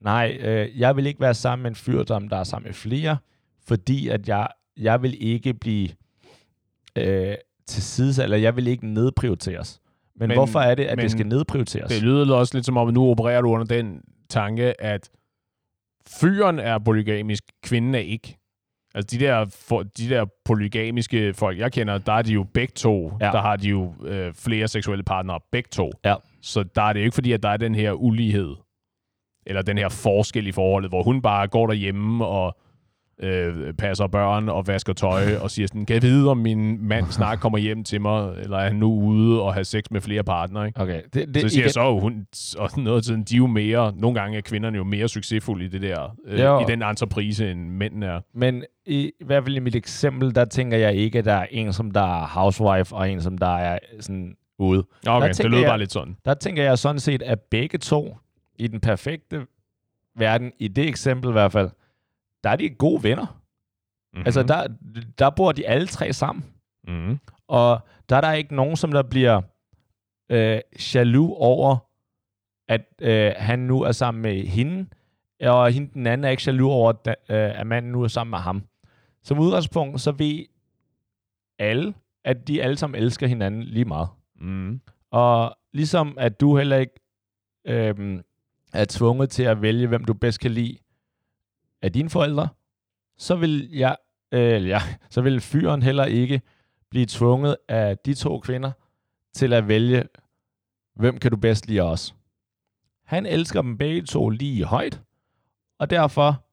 nej, 0.00 0.38
øh, 0.40 0.80
jeg 0.80 0.96
vil 0.96 1.06
ikke 1.06 1.20
være 1.20 1.34
sammen 1.34 1.62
med 1.62 1.70
en 1.70 1.74
fyr, 1.74 2.02
der 2.02 2.36
er 2.36 2.44
sammen 2.44 2.68
med 2.68 2.74
flere, 2.74 3.16
fordi 3.66 4.08
at 4.08 4.28
jeg, 4.28 4.48
jeg 4.76 5.02
vil 5.02 5.16
ikke 5.20 5.54
blive 5.54 5.88
øh, 6.96 7.34
til 7.66 7.82
side, 7.82 8.22
eller 8.22 8.36
jeg 8.36 8.56
vil 8.56 8.66
ikke 8.66 8.86
nedprioriteres. 8.86 9.80
Men, 10.16 10.28
men 10.28 10.36
hvorfor 10.36 10.60
er 10.60 10.74
det, 10.74 10.84
at 10.84 10.98
det 10.98 11.10
skal 11.10 11.26
nedprioriteres? 11.26 11.88
Det 11.88 12.02
lyder 12.02 12.34
også 12.34 12.54
lidt 12.54 12.66
som 12.66 12.76
om, 12.76 12.88
at 12.88 12.94
nu 12.94 13.10
opererer 13.10 13.40
du 13.40 13.48
under 13.48 13.66
den 13.66 14.02
tanke, 14.28 14.82
at 14.82 15.10
fyren 16.20 16.58
er 16.58 16.78
polygamisk, 16.78 17.44
kvinden 17.62 17.94
er 17.94 17.98
ikke. 17.98 18.38
Altså 18.94 19.16
de 19.16 19.24
der, 19.24 19.46
for, 19.46 19.82
de 19.82 20.08
der 20.08 20.26
polygamiske 20.44 21.34
folk, 21.34 21.58
jeg 21.58 21.72
kender, 21.72 21.98
der 21.98 22.12
er 22.12 22.22
de 22.22 22.32
jo 22.32 22.42
begge 22.42 22.72
to. 22.72 23.12
Ja. 23.20 23.26
Der 23.26 23.40
har 23.40 23.56
de 23.56 23.68
jo 23.68 23.94
øh, 24.04 24.34
flere 24.34 24.68
seksuelle 24.68 25.04
partnere, 25.04 25.40
begge 25.52 25.68
to. 25.72 25.90
Ja. 26.04 26.14
Så 26.42 26.62
der 26.62 26.82
er 26.82 26.92
det 26.92 27.00
jo 27.00 27.04
ikke 27.04 27.14
fordi, 27.14 27.32
at 27.32 27.42
der 27.42 27.48
er 27.48 27.56
den 27.56 27.74
her 27.74 27.92
ulighed, 27.92 28.54
eller 29.46 29.62
den 29.62 29.78
her 29.78 29.88
forskel 29.88 30.46
i 30.46 30.52
forholdet, 30.52 30.90
hvor 30.90 31.02
hun 31.02 31.22
bare 31.22 31.48
går 31.48 31.66
derhjemme 31.66 32.26
og 32.26 32.56
øh, 33.22 33.74
passer 33.74 34.06
børn 34.06 34.48
og 34.48 34.66
vasker 34.66 34.92
tøj 34.92 35.36
og 35.36 35.50
siger 35.50 35.66
sådan, 35.66 35.86
kan 35.86 35.94
jeg 35.94 36.02
vide, 36.02 36.30
om 36.30 36.36
min 36.36 36.88
mand 36.88 37.06
snart 37.06 37.40
kommer 37.42 37.58
hjem 37.58 37.84
til 37.84 38.00
mig, 38.00 38.34
eller 38.38 38.56
er 38.56 38.66
han 38.68 38.76
nu 38.76 38.92
ude 39.02 39.42
og 39.42 39.54
har 39.54 39.62
sex 39.62 39.84
med 39.90 40.00
flere 40.00 40.24
partnere, 40.24 40.66
ikke? 40.66 40.80
Okay. 40.80 41.02
Det, 41.14 41.34
det, 41.34 41.42
Så 41.42 41.48
siger 41.48 41.60
igen, 41.60 41.64
jeg 41.64 41.70
så, 41.70 41.98
hun, 42.00 42.26
og 42.58 42.70
noget 42.82 43.04
tiden, 43.04 43.22
de 43.24 43.34
er 43.34 43.38
jo 43.38 43.46
mere, 43.46 43.92
nogle 43.96 44.20
gange 44.20 44.36
er 44.38 44.42
kvinderne 44.42 44.76
jo 44.76 44.84
mere 44.84 45.08
succesfulde 45.08 45.64
i 45.64 45.68
det 45.68 45.82
der, 45.82 46.16
øh, 46.26 46.40
Jo. 46.40 46.60
i 46.60 46.64
den 46.68 46.82
entreprise, 46.82 47.50
end 47.50 47.70
mændene 47.70 48.06
er. 48.06 48.20
Men 48.34 48.64
i, 48.86 49.10
i 49.20 49.24
hvert 49.24 49.44
fald 49.44 49.56
i 49.56 49.60
mit 49.60 49.76
eksempel, 49.76 50.34
der 50.34 50.44
tænker 50.44 50.78
jeg 50.78 50.94
ikke, 50.94 51.18
at 51.18 51.24
der 51.24 51.32
er 51.34 51.46
en, 51.50 51.72
som 51.72 51.90
der 51.90 52.22
er 52.22 52.26
housewife, 52.26 52.94
og 52.94 53.10
en, 53.10 53.20
som 53.20 53.38
der 53.38 53.56
er 53.56 53.78
sådan 54.00 54.34
ude. 54.58 54.78
Okay, 55.06 55.28
det 55.56 55.60
jeg- 55.60 55.68
bare 55.70 55.78
lidt 55.78 55.92
sådan. 55.92 56.16
Der 56.24 56.34
tænker 56.34 56.62
jeg 56.62 56.78
sådan 56.78 57.00
set, 57.00 57.22
at 57.22 57.40
begge 57.40 57.78
to, 57.78 58.16
i 58.58 58.66
den 58.66 58.80
perfekte 58.80 59.46
verden, 60.16 60.52
i 60.58 60.68
det 60.68 60.88
eksempel 60.88 61.28
i 61.28 61.32
hvert 61.32 61.52
fald, 61.52 61.70
der 62.44 62.50
er 62.50 62.56
de 62.56 62.68
gode 62.70 63.02
venner. 63.02 63.26
Mm-hmm. 64.12 64.26
Altså, 64.26 64.42
der, 64.42 64.66
der 65.18 65.30
bor 65.30 65.52
de 65.52 65.66
alle 65.68 65.86
tre 65.86 66.12
sammen. 66.12 66.44
mm-hmm. 66.88 67.18
Og 67.48 67.80
der 68.08 68.16
er 68.16 68.20
der 68.20 68.32
ikke 68.32 68.54
nogen, 68.54 68.76
som 68.76 68.92
der 68.92 69.02
bliver 69.02 69.42
øh, 70.30 70.60
jaloux 70.94 71.32
over, 71.36 71.76
at 72.68 72.82
øh, 73.00 73.32
han 73.36 73.58
nu 73.58 73.82
er 73.82 73.92
sammen 73.92 74.22
med 74.22 74.46
hende, 74.46 74.86
og 75.40 75.72
hende 75.72 75.90
den 75.94 76.06
anden 76.06 76.24
er 76.24 76.28
ikke 76.28 76.42
jaloux 76.46 76.72
over, 76.72 76.92
at, 77.06 77.16
øh, 77.28 77.60
at 77.60 77.66
manden 77.66 77.92
nu 77.92 78.02
er 78.02 78.08
sammen 78.08 78.30
med 78.30 78.38
ham. 78.38 78.62
Som 79.22 79.38
udgangspunkt, 79.38 80.00
så 80.00 80.12
ved 80.12 80.44
alle, 81.58 81.94
at 82.24 82.48
de 82.48 82.62
alle 82.62 82.76
sammen 82.76 83.02
elsker 83.02 83.26
hinanden 83.26 83.62
lige 83.62 83.84
meget. 83.84 84.08
Mm. 84.38 84.80
Og 85.10 85.56
ligesom 85.72 86.18
at 86.18 86.40
du 86.40 86.56
heller 86.56 86.76
ikke 86.76 87.00
øhm, 87.64 88.22
er 88.72 88.84
tvunget 88.88 89.30
til 89.30 89.42
at 89.42 89.62
vælge, 89.62 89.86
hvem 89.86 90.04
du 90.04 90.14
bedst 90.14 90.40
kan 90.40 90.50
lide 90.50 90.78
af 91.82 91.92
dine 91.92 92.10
forældre, 92.10 92.48
så 93.16 93.36
vil 93.36 93.70
jeg, 93.72 93.96
øh, 94.32 94.68
ja, 94.68 94.80
så 95.10 95.20
vil 95.20 95.40
fyren 95.40 95.82
heller 95.82 96.04
ikke 96.04 96.42
blive 96.90 97.06
tvunget 97.06 97.56
af 97.68 97.98
de 97.98 98.14
to 98.14 98.40
kvinder 98.40 98.72
til 99.32 99.52
at 99.52 99.68
vælge, 99.68 100.04
hvem 100.94 101.18
kan 101.18 101.30
du 101.30 101.36
bedst 101.36 101.66
lide 101.66 101.80
os. 101.80 102.14
Han 103.04 103.26
elsker 103.26 103.62
dem 103.62 103.78
begge 103.78 104.02
to 104.02 104.28
lige 104.28 104.64
højt, 104.64 105.02
og 105.78 105.90
derfor 105.90 106.44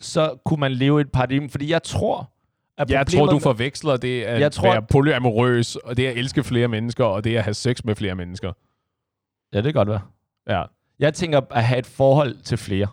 så 0.00 0.38
kunne 0.44 0.60
man 0.60 0.72
leve 0.72 1.00
et 1.00 1.12
paradigme, 1.12 1.50
fordi 1.50 1.70
jeg 1.70 1.82
tror, 1.82 2.33
at 2.78 2.90
Jeg 2.90 3.06
tror, 3.06 3.26
du 3.26 3.38
forveksler 3.38 3.96
det 3.96 4.22
at 4.22 4.40
Jeg 4.40 4.52
tror- 4.52 4.70
være 4.72 4.82
polyamorøs, 4.82 5.76
og 5.76 5.96
det 5.96 6.06
at 6.06 6.16
elske 6.16 6.44
flere 6.44 6.68
mennesker, 6.68 7.04
og 7.04 7.24
det 7.24 7.36
at 7.36 7.44
have 7.44 7.54
sex 7.54 7.84
med 7.84 7.94
flere 7.94 8.14
mennesker. 8.14 8.52
Ja, 9.52 9.56
det 9.56 9.64
kan 9.64 9.72
godt 9.72 9.88
være. 9.88 10.00
Ja, 10.48 10.62
Jeg 10.98 11.14
tænker 11.14 11.40
at 11.50 11.64
have 11.64 11.78
et 11.78 11.86
forhold 11.86 12.36
til 12.42 12.58
flere. 12.58 12.86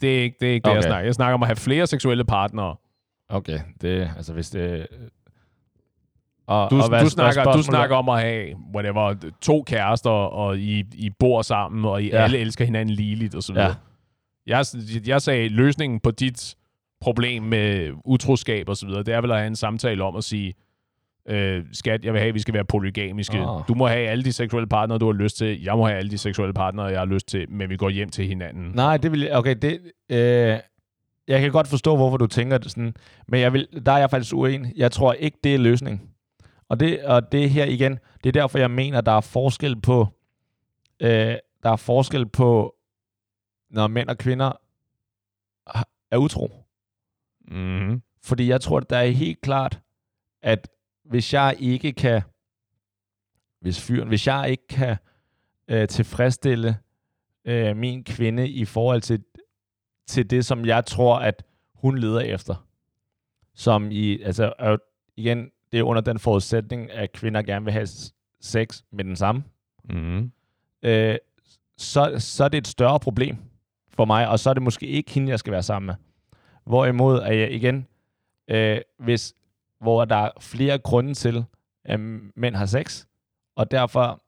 det 0.00 0.18
er 0.18 0.22
ikke 0.22 0.36
det, 0.40 0.48
er 0.48 0.52
ikke 0.52 0.64
det 0.64 0.70
Okay. 0.70 0.76
jeg 0.76 0.82
snakker. 0.82 1.04
Jeg 1.04 1.14
snakker 1.14 1.34
om 1.34 1.42
at 1.42 1.48
have 1.48 1.56
flere 1.56 1.86
seksuelle 1.86 2.24
partnere. 2.24 2.76
Okay, 3.28 3.58
det 3.80 4.10
altså 4.16 4.32
hvis 4.32 4.50
det... 4.50 4.86
Og, 6.46 6.70
Du, 6.70 6.80
og 6.80 6.88
hvad- 6.88 6.98
du, 6.98 7.02
hvad 7.02 7.10
snakker, 7.10 7.52
du 7.52 7.62
snakker 7.62 7.96
om 7.96 8.08
at 8.08 8.20
have 8.20 8.56
whatever, 8.74 9.14
to 9.42 9.62
kærester, 9.62 10.10
og 10.10 10.58
I, 10.58 10.84
I 10.94 11.10
bor 11.10 11.42
sammen, 11.42 11.84
og 11.84 12.02
I 12.02 12.06
Ja. 12.06 12.22
alle 12.22 12.38
elsker 12.38 12.64
hinanden 12.64 12.94
ligeligt, 12.94 13.34
og 13.34 13.42
så 13.42 13.52
videre. 13.52 13.74
Ja. 14.46 14.56
Jeg, 14.56 14.64
jeg 15.06 15.22
sagde, 15.22 15.48
løsningen 15.48 16.00
på 16.00 16.10
dit 16.10 16.56
problem 17.02 17.42
med 17.42 17.92
utroskab 18.04 18.68
og 18.68 18.76
så 18.76 18.86
videre, 18.86 19.02
det 19.02 19.14
er 19.14 19.20
vel 19.20 19.30
at 19.30 19.36
have 19.36 19.46
en 19.46 19.56
samtale 19.56 20.04
om 20.04 20.16
at 20.16 20.24
sige, 20.24 20.54
øh, 21.28 21.64
skat, 21.72 22.04
jeg 22.04 22.12
vil 22.12 22.20
have, 22.20 22.28
at 22.28 22.34
vi 22.34 22.40
skal 22.40 22.54
være 22.54 22.64
polygamiske. 22.64 23.38
Ah. 23.38 23.62
Du 23.68 23.74
må 23.74 23.86
have 23.86 24.08
alle 24.08 24.24
de 24.24 24.32
seksuelle 24.32 24.68
partnere, 24.68 24.98
du 24.98 25.06
har 25.06 25.12
lyst 25.12 25.36
til. 25.36 25.62
Jeg 25.62 25.76
må 25.76 25.86
have 25.86 25.98
alle 25.98 26.10
de 26.10 26.18
seksuelle 26.18 26.54
partnere, 26.54 26.86
jeg 26.86 26.98
har 26.98 27.06
lyst 27.06 27.28
til, 27.28 27.50
men 27.50 27.70
vi 27.70 27.76
går 27.76 27.90
hjem 27.90 28.08
til 28.08 28.26
hinanden. 28.26 28.72
Nej, 28.74 28.96
det 28.96 29.12
vil. 29.12 29.28
Okay, 29.32 29.56
det... 29.62 29.80
Øh, 30.08 30.58
jeg 31.28 31.40
kan 31.40 31.52
godt 31.52 31.68
forstå, 31.68 31.96
hvorfor 31.96 32.16
du 32.16 32.26
tænker 32.26 32.58
det 32.58 32.70
sådan, 32.70 32.94
men 33.28 33.40
jeg 33.40 33.52
vil, 33.52 33.68
der 33.86 33.92
er 33.92 33.98
jeg 33.98 34.10
faktisk 34.10 34.34
uenig. 34.34 34.72
Jeg 34.76 34.92
tror 34.92 35.12
ikke, 35.12 35.38
det 35.44 35.54
er 35.54 35.58
løsningen. 35.58 36.08
Og 36.68 36.80
det, 36.80 37.04
og 37.04 37.32
det 37.32 37.50
her 37.50 37.64
igen, 37.64 37.98
det 38.24 38.28
er 38.28 38.40
derfor, 38.40 38.58
jeg 38.58 38.70
mener, 38.70 39.00
der 39.00 39.12
er 39.12 39.20
forskel 39.20 39.80
på... 39.80 40.06
Øh, 41.00 41.36
der 41.62 41.70
er 41.70 41.76
forskel 41.76 42.26
på, 42.26 42.74
når 43.70 43.86
mænd 43.86 44.08
og 44.08 44.18
kvinder 44.18 44.52
er 46.10 46.16
utro. 46.16 46.61
Mm-hmm. 47.52 48.02
Fordi 48.22 48.48
jeg 48.48 48.60
tror, 48.60 48.76
at 48.78 48.90
der 48.90 48.96
er 48.96 49.06
helt 49.06 49.40
klart, 49.40 49.80
at 50.42 50.68
hvis 51.04 51.34
jeg 51.34 51.56
ikke 51.58 51.92
kan, 51.92 52.22
hvis 53.60 53.80
fyren, 53.86 54.08
hvis 54.08 54.26
jeg 54.26 54.50
ikke 54.50 54.66
kan 54.68 54.96
øh, 55.68 55.88
tilfredsstille 55.88 56.78
øh, 57.44 57.76
min 57.76 58.04
kvinde 58.04 58.48
i 58.48 58.64
forhold 58.64 59.00
til, 59.00 59.24
til 60.06 60.30
det, 60.30 60.44
som 60.44 60.64
jeg 60.64 60.84
tror, 60.86 61.16
at 61.18 61.44
hun 61.74 61.98
leder 61.98 62.20
efter, 62.20 62.66
som 63.54 63.90
i, 63.90 64.22
altså 64.22 64.52
jo- 64.60 64.78
igen, 65.16 65.50
det 65.72 65.78
er 65.78 65.82
under 65.84 66.02
den 66.02 66.18
forudsætning, 66.18 66.90
at 66.90 67.12
kvinder 67.12 67.42
gerne 67.42 67.64
vil 67.64 67.72
have 67.72 67.88
sex 68.40 68.82
med 68.92 69.04
den 69.04 69.16
samme, 69.16 69.44
Mm-hmm. 69.90 70.32
øh, 70.82 71.16
så, 71.78 72.14
så 72.18 72.44
er 72.44 72.48
det 72.48 72.58
et 72.58 72.66
større 72.66 73.00
problem 73.00 73.36
for 73.88 74.04
mig, 74.04 74.28
og 74.28 74.38
så 74.38 74.50
er 74.50 74.54
det 74.54 74.62
måske 74.62 74.86
ikke 74.86 75.10
hende, 75.10 75.30
jeg 75.30 75.38
skal 75.38 75.52
være 75.52 75.62
sammen 75.62 75.86
med. 75.86 75.94
Hvorimod 76.64 77.20
at 77.20 77.38
jeg 77.38 77.52
igen, 77.52 77.86
øh, 78.48 78.80
hvis, 78.98 79.34
hvor 79.80 80.04
der 80.04 80.16
er 80.16 80.30
flere 80.40 80.78
grunde 80.78 81.14
til, 81.14 81.44
at 81.84 82.00
mænd 82.00 82.54
har 82.54 82.66
sex, 82.66 83.06
og 83.56 83.70
derfor, 83.70 84.22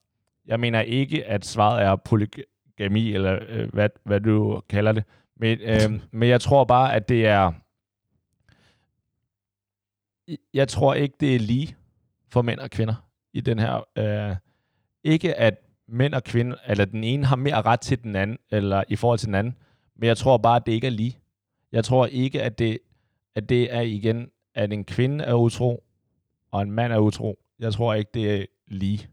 jeg 0.47 0.61
mener 0.61 0.81
ikke, 0.81 1.25
at 1.25 1.45
svaret 1.45 1.83
er 1.83 1.97
polygami, 1.97 3.13
eller 3.13 3.39
øh, 3.49 3.73
hvad, 3.73 3.89
hvad 4.05 4.21
du 4.21 4.63
kalder 4.69 4.93
det, 4.93 5.05
men, 5.37 5.59
øh, 5.61 6.01
men 6.11 6.29
jeg 6.29 6.41
tror 6.41 6.65
bare, 6.65 6.95
at 6.95 7.09
det 7.09 7.27
er, 7.27 7.53
jeg 10.55 10.69
tror 10.69 10.95
ikke, 10.95 11.15
det 11.21 11.35
er 11.35 11.39
lige 11.39 11.77
for 12.29 12.43
mænd 12.43 12.61
og 12.61 12.71
kvinder 12.71 12.95
i 13.33 13.41
den 13.41 13.59
her, 13.59 13.85
øh, 13.99 14.37
ikke 15.05 15.35
at 15.35 15.61
mænd 15.89 16.15
og 16.15 16.25
kvinder, 16.25 16.57
eller 16.67 16.85
den 16.85 17.05
ene 17.05 17.27
har 17.27 17.37
mere 17.37 17.63
ret 17.63 17.81
til 17.81 18.03
den 18.03 18.17
anden, 18.17 18.39
eller 18.51 18.85
i 18.89 18.97
forhold 18.97 19.19
til 19.19 19.27
den 19.27 19.35
anden, 19.35 19.57
men 19.97 20.07
jeg 20.07 20.17
tror 20.17 20.37
bare, 20.39 20.57
at 20.57 20.67
det 20.67 20.73
ikke 20.73 20.87
er 20.87 20.91
lige. 20.91 21.19
Jeg 21.75 21.85
tror 21.85 22.07
ikke, 22.07 22.43
at 22.43 22.59
det, 22.59 22.79
at 23.35 23.49
det 23.49 23.75
er 23.75 23.81
igen, 23.81 24.31
at 24.55 24.73
en 24.73 24.85
kvinde 24.85 25.25
er 25.25 25.35
utro, 25.35 25.85
og 26.51 26.63
en 26.63 26.71
mand 26.71 26.93
er 26.93 26.99
utro. 26.99 27.39
Jeg 27.59 27.73
tror 27.73 27.95
ikke, 27.95 28.11
det 28.15 28.41
er 28.41 28.47
lige 28.67 29.09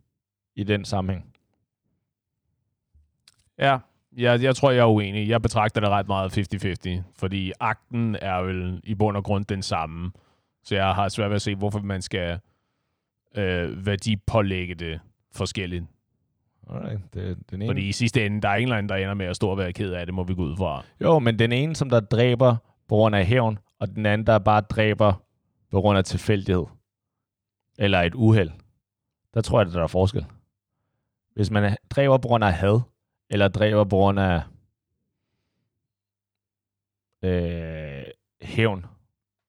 i 0.55 0.63
den 0.63 0.85
sammenhæng. 0.85 1.33
Ja, 3.57 3.77
jeg, 4.17 4.43
jeg 4.43 4.55
tror, 4.55 4.71
jeg 4.71 4.81
er 4.81 4.91
uenig. 4.91 5.29
Jeg 5.29 5.41
betragter 5.41 5.81
det 5.81 5.89
ret 5.89 6.07
meget 6.07 6.37
50-50, 6.97 7.01
fordi 7.15 7.51
akten 7.59 8.15
er 8.21 8.41
vel 8.41 8.81
i 8.83 8.95
bund 8.95 9.17
og 9.17 9.23
grund 9.23 9.45
den 9.45 9.61
samme. 9.61 10.11
Så 10.63 10.75
jeg 10.75 10.95
har 10.95 11.09
svært 11.09 11.29
ved 11.29 11.35
at 11.35 11.41
se, 11.41 11.55
hvorfor 11.55 11.79
man 11.79 12.01
skal 12.01 12.39
øh, 13.37 13.85
værdipålægge 13.85 14.75
det 14.75 14.99
forskelligt. 15.31 15.85
Alright, 16.69 17.13
det, 17.13 17.37
den 17.51 17.61
ene. 17.61 17.69
Fordi 17.69 17.87
i 17.87 17.91
sidste 17.91 18.25
ende, 18.25 18.41
der 18.41 18.49
er 18.49 18.55
en 18.55 18.63
eller 18.63 18.75
anden, 18.75 18.89
der 18.89 18.95
ender 18.95 19.13
med 19.13 19.25
at 19.25 19.35
stå 19.35 19.49
og 19.49 19.57
være 19.57 19.73
ked 19.73 19.93
af 19.93 20.05
det, 20.05 20.15
må 20.15 20.23
vi 20.23 20.33
gå 20.35 20.41
ud 20.43 20.57
fra. 20.57 20.83
Jo, 21.01 21.19
men 21.19 21.39
den 21.39 21.51
ene, 21.51 21.75
som 21.75 21.89
der 21.89 21.99
dræber 21.99 22.55
på 22.87 22.95
grund 22.95 23.15
af 23.15 23.25
hævn, 23.25 23.59
og 23.79 23.95
den 23.95 24.05
anden, 24.05 24.27
der 24.27 24.39
bare 24.39 24.61
dræber 24.61 25.13
på 25.71 25.81
grund 25.81 25.97
af 25.97 26.03
tilfældighed. 26.03 26.65
Eller 27.79 28.01
et 28.01 28.15
uheld. 28.15 28.51
Der 29.33 29.41
tror 29.41 29.59
jeg, 29.59 29.67
at 29.67 29.73
der 29.73 29.83
er 29.83 29.87
forskel. 29.87 30.25
Hvis 31.35 31.51
man 31.51 31.77
dræber 31.89 32.17
på 32.17 32.27
grund 32.27 32.43
af 32.43 32.53
had, 32.53 32.79
eller 33.29 33.47
dræber 33.47 33.83
på 33.83 33.95
grund 33.95 34.19
af 34.19 34.41
øh, 37.23 38.03
hævn. 38.41 38.85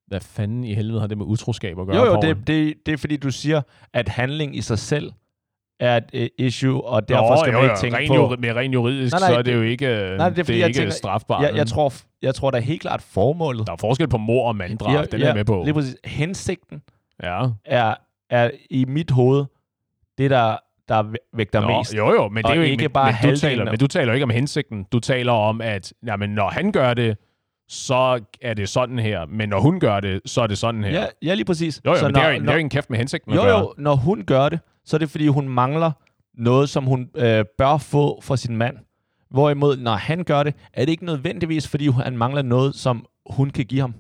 Hvad 0.07 0.21
fanden 0.21 0.65
i 0.65 0.75
helvede 0.75 1.01
har 1.01 1.07
det 1.07 1.19
med 1.19 1.27
utroskab 1.27 1.79
at 1.79 1.87
gøre? 1.87 1.97
Jo, 1.97 2.05
jo, 2.05 2.21
det, 2.21 2.47
det, 2.47 2.87
det 2.87 2.93
er 2.93 2.97
fordi, 2.97 3.17
du 3.17 3.31
siger, 3.31 3.63
at 3.93 4.09
handling 4.09 4.57
i 4.57 4.61
sig 4.61 4.79
selv 4.79 5.13
er 5.83 5.97
et 5.97 6.05
øh, 6.15 6.29
issue, 6.39 6.85
og 6.85 7.09
derfor 7.09 7.31
Nå, 7.31 7.37
skal 7.37 7.53
man 7.53 7.63
jo, 7.63 7.65
ikke 7.65 7.73
jo, 7.75 7.81
tænke 7.81 7.97
rent 7.97 8.09
på... 8.09 8.15
juri- 8.15 8.37
med 8.39 8.53
rent 8.57 8.75
juridisk, 8.75 9.13
Nej, 9.13 9.21
nej, 9.21 9.29
så 9.29 9.33
er 9.35 9.37
det 9.37 9.47
det- 9.47 9.55
jo 9.55 9.63
ikke, 9.63 9.87
nej, 9.87 9.95
det 9.95 10.21
er 10.21 10.29
det 10.29 10.39
er 10.39 10.45
fordi, 10.45 10.65
ikke 10.65 10.79
tænker- 10.79 10.93
strafbart. 10.93 11.43
Jeg, 11.43 11.57
jeg, 11.57 11.67
tror, 11.67 11.93
jeg 12.23 12.35
tror, 12.35 12.51
der 12.51 12.59
er 12.59 12.63
helt 12.63 12.81
klart 12.81 13.03
formålet. 13.03 13.67
Der 13.67 13.73
er 13.73 13.77
forskel 13.77 14.09
på 14.09 14.19
mor 14.19 14.49
og 14.49 14.57
manddrab, 14.57 14.95
Ja, 14.95 15.03
den 15.05 15.23
er 15.23 15.27
jeg 15.27 15.35
med 15.35 15.45
på. 15.45 15.63
Lige 15.65 15.75
præcis. 15.75 15.97
Hensigten 16.05 16.83
Ja. 17.23 17.47
er, 17.65 17.95
er 18.31 18.51
i 18.71 18.85
mit 18.89 19.11
hoved 19.11 19.45
det, 20.19 20.31
der, 20.31 20.57
der 20.89 21.05
vægter 21.37 21.61
Nå, 21.61 21.79
mest. 21.79 21.95
Jo, 21.97 22.13
jo, 22.13 22.29
men 22.29 22.45
det 22.45 22.51
er 22.51 22.55
jo 22.55 22.63
ikke 22.63 22.83
men, 22.85 22.91
bare 22.91 23.15
men, 23.23 23.31
du 23.35 23.37
taler, 23.41 23.65
men 23.65 23.79
du 23.79 23.87
taler 23.87 24.13
ikke 24.13 24.25
om 24.25 24.31
hensigten. 24.31 24.87
Du 24.93 24.99
taler 25.01 25.33
om, 25.33 25.61
at 25.61 25.93
jamen, 26.07 26.31
når 26.31 26.49
han 26.49 26.73
gør 26.73 26.95
det, 26.95 27.17
så 27.69 28.21
er 28.43 28.55
det 28.55 28.69
sådan 28.69 28.99
her. 28.99 29.27
Men 29.27 29.49
når 29.49 29.61
hun 29.61 29.81
gør 29.81 30.01
det, 30.01 30.21
så 30.27 30.41
er 30.43 30.47
det 30.47 30.59
sådan 30.59 30.85
her. 30.85 30.91
Ja, 31.01 31.07
ja, 31.23 31.35
lige 31.35 31.45
præcis. 31.45 31.81
Jo, 31.87 31.91
jo, 31.91 31.97
så 31.97 32.05
men 32.05 32.13
når, 32.13 32.21
det 32.21 32.27
er 32.27 32.31
jo, 32.33 32.35
det 32.39 32.43
når, 32.45 32.53
er 32.53 32.55
jo 32.55 32.59
ikke 32.59 32.67
en 32.67 32.71
kæft 32.71 32.91
med 32.91 32.99
hensigten 32.99 33.35
jo, 33.35 33.47
jo, 33.49 33.75
når 33.79 33.95
hun 33.97 34.23
gør 34.27 34.49
det, 34.49 34.61
så 34.85 34.97
er 34.97 34.99
det, 34.99 35.11
fordi 35.11 35.29
hun 35.29 35.49
mangler 35.49 35.93
noget, 36.35 36.69
som 36.69 36.85
hun 36.85 37.11
øh, 37.15 37.45
bør 37.59 37.77
få 37.79 38.21
fra 38.21 38.37
sin 38.37 38.57
mand. 38.57 38.77
Hvorimod, 39.31 39.77
når 39.77 39.95
han 39.95 40.25
gør 40.25 40.43
det, 40.43 40.55
er 40.73 40.85
det 40.85 40.93
ikke 40.93 41.05
nødvendigvis, 41.05 41.69
fordi 41.69 41.91
han 41.91 42.17
mangler 42.17 42.43
noget, 42.43 42.75
som 42.75 43.07
hun 43.31 43.51
kan 43.51 43.65
give 43.65 43.81
ham. 43.81 43.95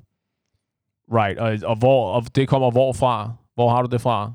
Right, 1.12 1.38
og, 1.38 1.58
og, 1.70 1.76
hvor, 1.76 2.12
og 2.12 2.36
det 2.36 2.48
kommer 2.48 2.70
hvorfra? 2.70 3.32
Hvor 3.54 3.70
har 3.70 3.82
du 3.82 3.88
det 3.88 4.00
fra? 4.00 4.32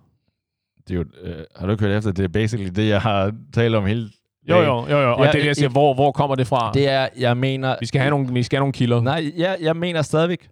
Det 0.88 0.94
er 0.94 0.98
jo, 0.98 1.06
øh, 1.22 1.44
har 1.56 1.66
du 1.66 1.72
ikke 1.72 1.84
hørt 1.84 1.98
efter? 1.98 2.12
Det 2.12 2.24
er 2.24 2.30
basically 2.30 2.72
det, 2.76 2.90
jeg 2.90 3.02
har 3.02 3.34
talt 3.54 3.76
om 3.76 3.86
hele 3.86 4.10
Jo, 4.50 4.56
jo, 4.58 4.88
jo, 4.90 4.98
jo. 5.00 5.14
Og 5.14 5.20
Ja, 5.20 5.24
det 5.24 5.36
er 5.36 5.40
det, 5.40 5.46
jeg 5.48 5.56
siger, 5.56 5.70
hvor, 5.70 5.94
hvor 5.94 6.12
kommer 6.12 6.36
det 6.36 6.48
fra? 6.48 6.72
Det 6.74 6.90
er, 6.90 7.08
jeg 7.18 7.38
mener... 7.38 7.76
Vi 7.80 7.86
skal 7.86 8.02
have 8.02 8.10
nogle, 8.10 8.34
vi 8.34 8.44
skal 8.44 8.58
have 8.58 8.62
nogle 8.62 8.74
kilder. 8.74 9.02
Nej, 9.02 9.32
jeg, 9.38 9.58
jeg 9.62 9.76
mener 9.76 10.02
stadigvæk, 10.02 10.50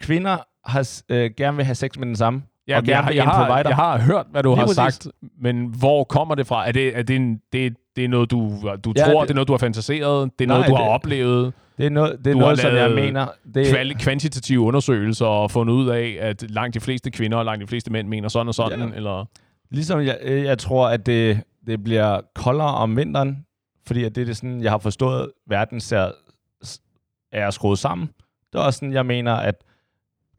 kvinder 0.00 0.36
har, 0.64 1.02
øh, 1.08 1.30
gerne 1.36 1.56
vil 1.56 1.64
have 1.66 1.74
sex 1.74 1.98
med 1.98 2.06
den 2.06 2.16
samme. 2.16 2.42
Ja, 2.68 2.76
og 2.78 2.86
jeg, 2.86 3.10
jeg, 3.14 3.22
en 3.22 3.28
har, 3.28 3.62
jeg 3.66 3.76
har 3.76 3.98
hørt, 4.00 4.26
hvad 4.30 4.42
du 4.42 4.48
Lige 4.48 4.56
har 4.58 4.66
præcis. 4.66 4.76
sagt, 4.76 5.08
men 5.40 5.66
hvor 5.78 6.04
kommer 6.04 6.34
det 6.34 6.46
fra? 6.46 6.68
Er 6.68 6.72
det, 6.72 6.98
er 6.98 7.02
det, 7.02 7.16
en, 7.16 7.40
det, 7.52 7.76
det 7.96 8.04
er 8.04 8.08
noget, 8.08 8.30
du, 8.30 8.38
du 8.84 8.92
Ja, 8.96 9.04
tror, 9.04 9.20
det- 9.20 9.28
det 9.28 9.30
er 9.30 9.34
noget, 9.34 9.48
du 9.48 9.52
har 9.52 9.58
fantaseret, 9.58 10.30
det 10.38 10.44
er 10.44 10.48
Nej, 10.48 10.56
noget, 10.56 10.70
du 10.70 10.74
har 10.74 10.82
det- 10.84 10.90
oplevet, 10.92 11.52
Det 11.78 11.86
er 11.86 11.90
noget, 11.90 12.18
det 12.18 12.26
er 12.26 12.32
Du 12.32 12.38
noget 12.38 12.58
som 12.58 12.74
jeg 12.74 12.90
mener... 12.90 13.26
Det, 13.54 13.66
Kval- 13.66 13.98
kvantitative 14.02 14.60
undersøgelser 14.60 15.26
og 15.26 15.50
fundet 15.50 15.74
ud 15.74 15.88
af, 15.88 16.16
at 16.20 16.50
langt 16.50 16.74
de 16.74 16.80
fleste 16.80 17.10
kvinder 17.10 17.38
og 17.38 17.44
langt 17.44 17.62
de 17.62 17.66
fleste 17.66 17.92
mænd 17.92 18.08
mener 18.08 18.28
sådan 18.28 18.48
og 18.48 18.54
sådan, 18.54 18.80
Ja. 18.88 18.94
eller... 18.96 19.24
Ligesom 19.70 20.00
jeg, 20.00 20.18
jeg 20.24 20.58
tror, 20.58 20.88
at 20.88 21.06
det, 21.06 21.40
det 21.66 21.84
bliver 21.84 22.20
koldere 22.34 22.74
om 22.74 22.96
vinteren, 22.96 23.44
fordi 23.86 24.04
at 24.04 24.14
det 24.14 24.20
er 24.20 24.24
det 24.24 24.36
sådan, 24.36 24.62
jeg 24.62 24.70
har 24.70 24.78
forstået, 24.78 25.30
verden 25.46 25.80
ser, 25.80 26.10
er 27.32 27.50
skruet 27.50 27.78
sammen. 27.78 28.10
Det 28.52 28.58
er 28.58 28.62
også 28.62 28.76
sådan, 28.76 28.92
jeg 28.92 29.06
mener, 29.06 29.32
at 29.32 29.54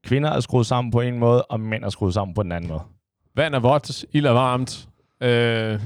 kvinder 0.05 0.29
er 0.31 0.39
skruet 0.39 0.65
sammen 0.65 0.91
på 0.91 1.01
en 1.01 1.19
måde, 1.19 1.43
og 1.43 1.59
mænd 1.59 1.83
er 1.83 1.89
skruet 1.89 2.13
sammen 2.13 2.33
på 2.35 2.43
den 2.43 2.51
anden 2.51 2.69
måde. 2.69 2.81
Vand 3.35 3.55
er 3.55 3.59
vådt, 3.59 4.05
ild 4.13 4.25
er 4.25 4.31
varmt. 4.31 4.87
Øh, 5.23 5.79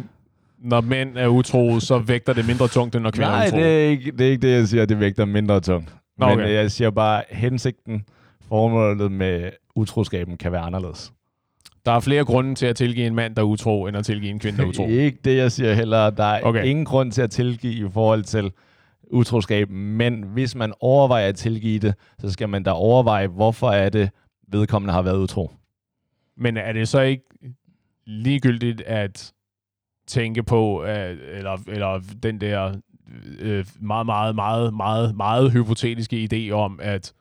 når 0.60 0.82
mænd 0.82 1.18
er 1.18 1.28
utro, 1.28 1.80
så 1.80 1.98
vægter 2.00 2.34
det 2.34 2.48
mindre 2.48 2.68
tungt, 2.68 2.96
end 2.96 3.04
når 3.04 3.12
kvinder 3.12 3.30
Nej, 3.30 3.44
er 3.44 3.48
utro. 3.48 3.58
det 3.58 3.66
er, 3.86 3.90
ikke, 3.90 4.12
det 4.12 4.28
er 4.28 4.32
ikke 4.32 4.48
det, 4.48 4.54
jeg 4.58 4.68
siger, 4.68 4.86
det 4.86 5.00
vægter 5.00 5.26
mindre 5.26 5.60
tungt. 5.60 5.96
Nå, 6.18 6.26
Men 6.26 6.34
okay. 6.34 6.48
øh, 6.48 6.54
jeg 6.54 6.72
siger 6.72 6.90
bare, 6.90 7.24
hensigten, 7.30 8.04
formålet 8.48 9.12
med 9.12 9.50
utroskaben 9.76 10.38
kan 10.38 10.52
være 10.52 10.62
anderledes. 10.62 11.14
Der 11.86 11.92
er 11.92 12.00
flere 12.00 12.26
grunde 12.26 12.56
til 12.56 12.66
at 12.66 12.76
tilgive 12.76 13.08
en 13.08 13.16
mand, 13.16 13.36
der 13.36 13.42
er 13.42 13.46
utro, 13.46 13.86
end 13.88 13.98
at 13.98 14.06
tilgive 14.06 14.32
en 14.32 14.40
kvinde, 14.40 14.58
der 14.58 14.64
er 14.64 14.68
utro. 14.74 14.88
Ikke 14.88 15.18
det, 15.26 15.38
jeg 15.38 15.52
siger 15.52 15.74
heller. 15.74 16.10
Der 16.10 16.24
er 16.24 16.40
Okay. 16.40 16.60
okay. 16.60 16.66
ingen 16.70 16.86
grund 16.86 17.12
til 17.12 17.22
at 17.22 17.32
tilgive 17.32 17.88
i 17.88 17.92
forhold 17.94 18.24
til 18.24 18.52
utroskab, 19.10 19.70
men 19.70 20.24
hvis 20.24 20.56
man 20.56 20.74
overvejer 20.80 21.28
at 21.28 21.36
tilgive 21.36 21.80
det, 21.80 21.96
så 22.20 22.32
skal 22.32 22.50
man 22.50 22.64
da 22.64 22.72
overveje, 22.72 23.28
hvorfor 23.28 23.70
er 23.70 23.90
det, 23.90 24.10
vedkommende 24.48 24.94
har 24.94 25.02
været 25.02 25.18
utro. 25.18 25.52
Men 26.38 26.58
er 26.58 26.74
det 26.74 26.88
så 26.88 27.02
ikke 27.02 27.24
ligegyldigt 28.06 28.82
at 28.82 29.34
tænke 30.08 30.44
på, 30.44 30.80
at, 30.80 31.12
eller, 31.12 31.58
eller 31.68 32.02
den 32.24 32.42
der 32.42 32.76
øh, 33.40 33.66
meget, 33.80 34.06
meget, 34.06 34.36
meget, 34.36 34.74
meget, 34.74 35.16
meget 35.16 35.52
hypotetiske 35.52 36.30
idé 36.34 36.52
om, 36.52 36.80
at 36.84 37.14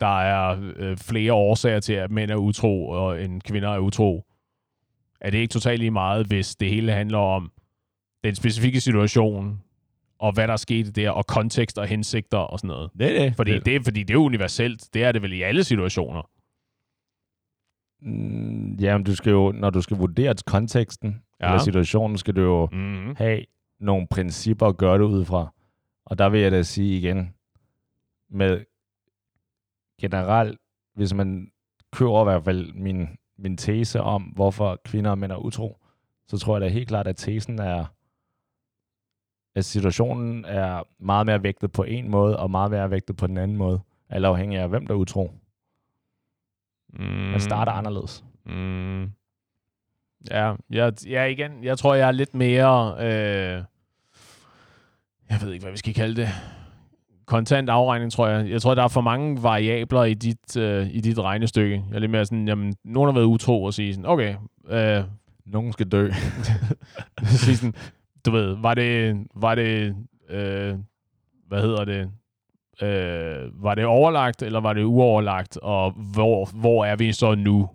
der 0.00 0.20
er 0.20 0.72
øh, 0.76 0.96
flere 0.96 1.32
årsager 1.32 1.80
til, 1.80 1.92
at 1.92 2.10
mænd 2.10 2.30
er 2.30 2.36
utro, 2.36 2.88
og 2.88 3.24
en 3.24 3.40
kvinder 3.40 3.68
er 3.68 3.78
utro. 3.78 4.24
Er 5.20 5.30
det 5.30 5.38
ikke 5.38 5.52
totalt 5.52 5.78
lige 5.78 5.90
meget, 5.90 6.26
hvis 6.26 6.56
det 6.56 6.68
hele 6.68 6.92
handler 6.92 7.18
om 7.18 7.52
den 8.24 8.34
specifikke 8.34 8.80
situation, 8.80 9.60
og 10.22 10.32
hvad 10.32 10.46
der 10.46 10.52
er 10.52 10.56
sket 10.56 10.96
der, 10.96 11.10
og 11.10 11.26
kontekst 11.26 11.78
og 11.78 11.86
hensigter 11.86 12.38
og 12.38 12.58
sådan 12.58 12.68
noget? 12.68 12.90
Det 12.98 13.20
er 13.20 13.24
det. 13.24 13.36
Fordi 13.36 13.52
det, 13.52 13.66
det, 13.66 13.84
fordi 13.84 14.02
det 14.02 14.14
er 14.14 14.18
universelt. 14.18 14.88
Det 14.94 15.04
er 15.04 15.12
det 15.12 15.22
vel 15.22 15.32
i 15.32 15.42
alle 15.42 15.64
situationer. 15.64 16.22
Mm, 18.02 18.74
jamen, 18.74 19.04
du 19.04 19.14
skal 19.14 19.30
jo, 19.30 19.52
når 19.52 19.70
du 19.70 19.80
skal 19.82 19.96
vurdere 19.96 20.34
konteksten 20.46 21.22
Ja. 21.40 21.46
eller 21.46 21.58
situationen, 21.58 22.18
skal 22.18 22.36
du 22.36 22.40
jo 22.40 22.68
Mm-hmm. 22.72 23.14
have 23.16 23.44
nogle 23.80 24.06
principper 24.10 24.66
at 24.66 24.76
gøre 24.76 24.98
det 24.98 25.04
ud 25.04 25.24
fra. 25.24 25.52
Og 26.06 26.18
der 26.18 26.28
vil 26.28 26.40
jeg 26.40 26.52
da 26.52 26.62
sige 26.62 26.98
igen, 26.98 27.34
med 28.30 28.64
generelt, 30.00 30.58
hvis 30.94 31.14
man 31.14 31.50
køber 31.92 32.20
i 32.20 32.24
hvert 32.24 32.44
fald 32.44 32.72
min, 32.74 33.08
min 33.38 33.56
tese 33.56 34.00
om, 34.00 34.22
hvorfor 34.22 34.80
kvinder 34.84 35.10
og 35.10 35.18
mænd 35.18 35.32
er 35.32 35.36
utro, 35.36 35.78
så 36.28 36.38
tror 36.38 36.54
jeg 36.56 36.60
da 36.60 36.68
helt 36.68 36.88
klart, 36.88 37.06
at 37.06 37.16
tesen 37.16 37.58
er, 37.58 37.84
at 39.54 39.64
situationen 39.64 40.44
er 40.44 40.82
meget 40.98 41.26
mere 41.26 41.42
vægtet 41.42 41.72
på 41.72 41.82
en 41.82 42.10
måde, 42.10 42.38
og 42.38 42.50
meget 42.50 42.70
mere 42.70 42.90
vægtet 42.90 43.16
på 43.16 43.26
den 43.26 43.38
anden 43.38 43.56
måde, 43.56 43.80
alt 44.10 44.24
afhængig 44.24 44.58
af, 44.58 44.68
hvem 44.68 44.86
der 44.86 44.94
er 44.94 44.98
utro. 44.98 45.30
Mm. 46.92 47.04
Man 47.04 47.40
starter 47.40 47.72
anderledes. 47.72 48.24
Mm. 48.46 49.02
Ja, 50.30 50.54
jeg, 50.70 50.92
jeg, 51.06 51.30
igen, 51.30 51.64
jeg 51.64 51.78
tror, 51.78 51.94
jeg 51.94 52.08
er 52.08 52.12
lidt 52.12 52.34
mere... 52.34 52.96
Øh, 52.98 53.64
jeg 55.30 55.40
ved 55.42 55.52
ikke, 55.52 55.64
hvad 55.64 55.72
vi 55.72 55.78
skal 55.78 55.94
kalde 55.94 56.20
det. 56.20 56.28
Kontant 57.26 57.70
afregning, 57.70 58.12
tror 58.12 58.28
jeg. 58.28 58.50
Jeg 58.50 58.62
tror, 58.62 58.74
der 58.74 58.82
er 58.82 58.88
for 58.88 59.00
mange 59.00 59.42
variabler 59.42 60.04
i 60.04 60.14
dit, 60.14 60.56
øh, 60.56 60.86
i 60.90 61.00
dit 61.00 61.18
regnestykke. 61.18 61.84
Jeg 61.88 61.94
er 61.94 61.98
lidt 61.98 62.10
mere 62.10 62.24
sådan, 62.24 62.48
jamen, 62.48 62.74
nogen 62.84 63.08
har 63.08 63.14
været 63.14 63.26
utro 63.26 63.64
og 63.64 63.74
sige 63.74 63.94
sådan, 63.94 64.06
okay, 64.06 64.36
øh, 64.68 65.04
Nogen 65.46 65.72
skal 65.72 65.88
dø. 65.88 66.10
sige 67.44 67.56
sådan, 67.56 67.74
du 68.26 68.30
ved, 68.30 68.56
var 68.56 68.74
det, 68.74 69.16
var 69.34 69.54
det, 69.54 69.96
øh, 70.30 70.74
hvad 71.48 71.62
hedder 71.62 71.84
det, 71.84 72.10
øh, 72.82 73.64
var 73.64 73.74
det 73.74 73.84
overlagt, 73.84 74.42
eller 74.42 74.60
var 74.60 74.72
det 74.72 74.84
uoverlagt, 74.84 75.56
og 75.56 75.92
hvor, 75.92 76.48
hvor 76.60 76.84
er 76.84 76.96
vi 76.96 77.12
så 77.12 77.34
nu? 77.34 77.68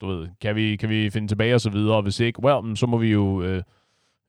Du 0.00 0.06
ved, 0.06 0.28
kan 0.40 0.56
vi, 0.56 0.76
kan 0.76 0.88
vi 0.88 1.10
finde 1.10 1.28
tilbage 1.28 1.54
og 1.54 1.60
så 1.60 1.70
videre, 1.70 1.96
og 1.96 2.02
hvis 2.02 2.20
ikke, 2.20 2.42
well, 2.42 2.76
så 2.76 2.86
må 2.86 2.98
vi 2.98 3.12
jo 3.12 3.42
øh, 3.42 3.62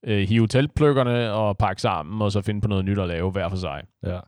øh, 0.06 0.28
hive 0.30 0.48
teltpløkkerne 0.48 1.32
og 1.32 1.58
pakke 1.58 1.82
sammen, 1.82 2.22
og 2.22 2.32
så 2.32 2.42
finde 2.42 2.62
på 2.62 2.68
noget 2.68 2.86
nyt 2.86 3.00
at 3.00 3.08
lave 3.08 3.32
hver 3.32 3.50
for 3.50 3.58
sig. 3.58 3.82
Ja. 4.04 4.20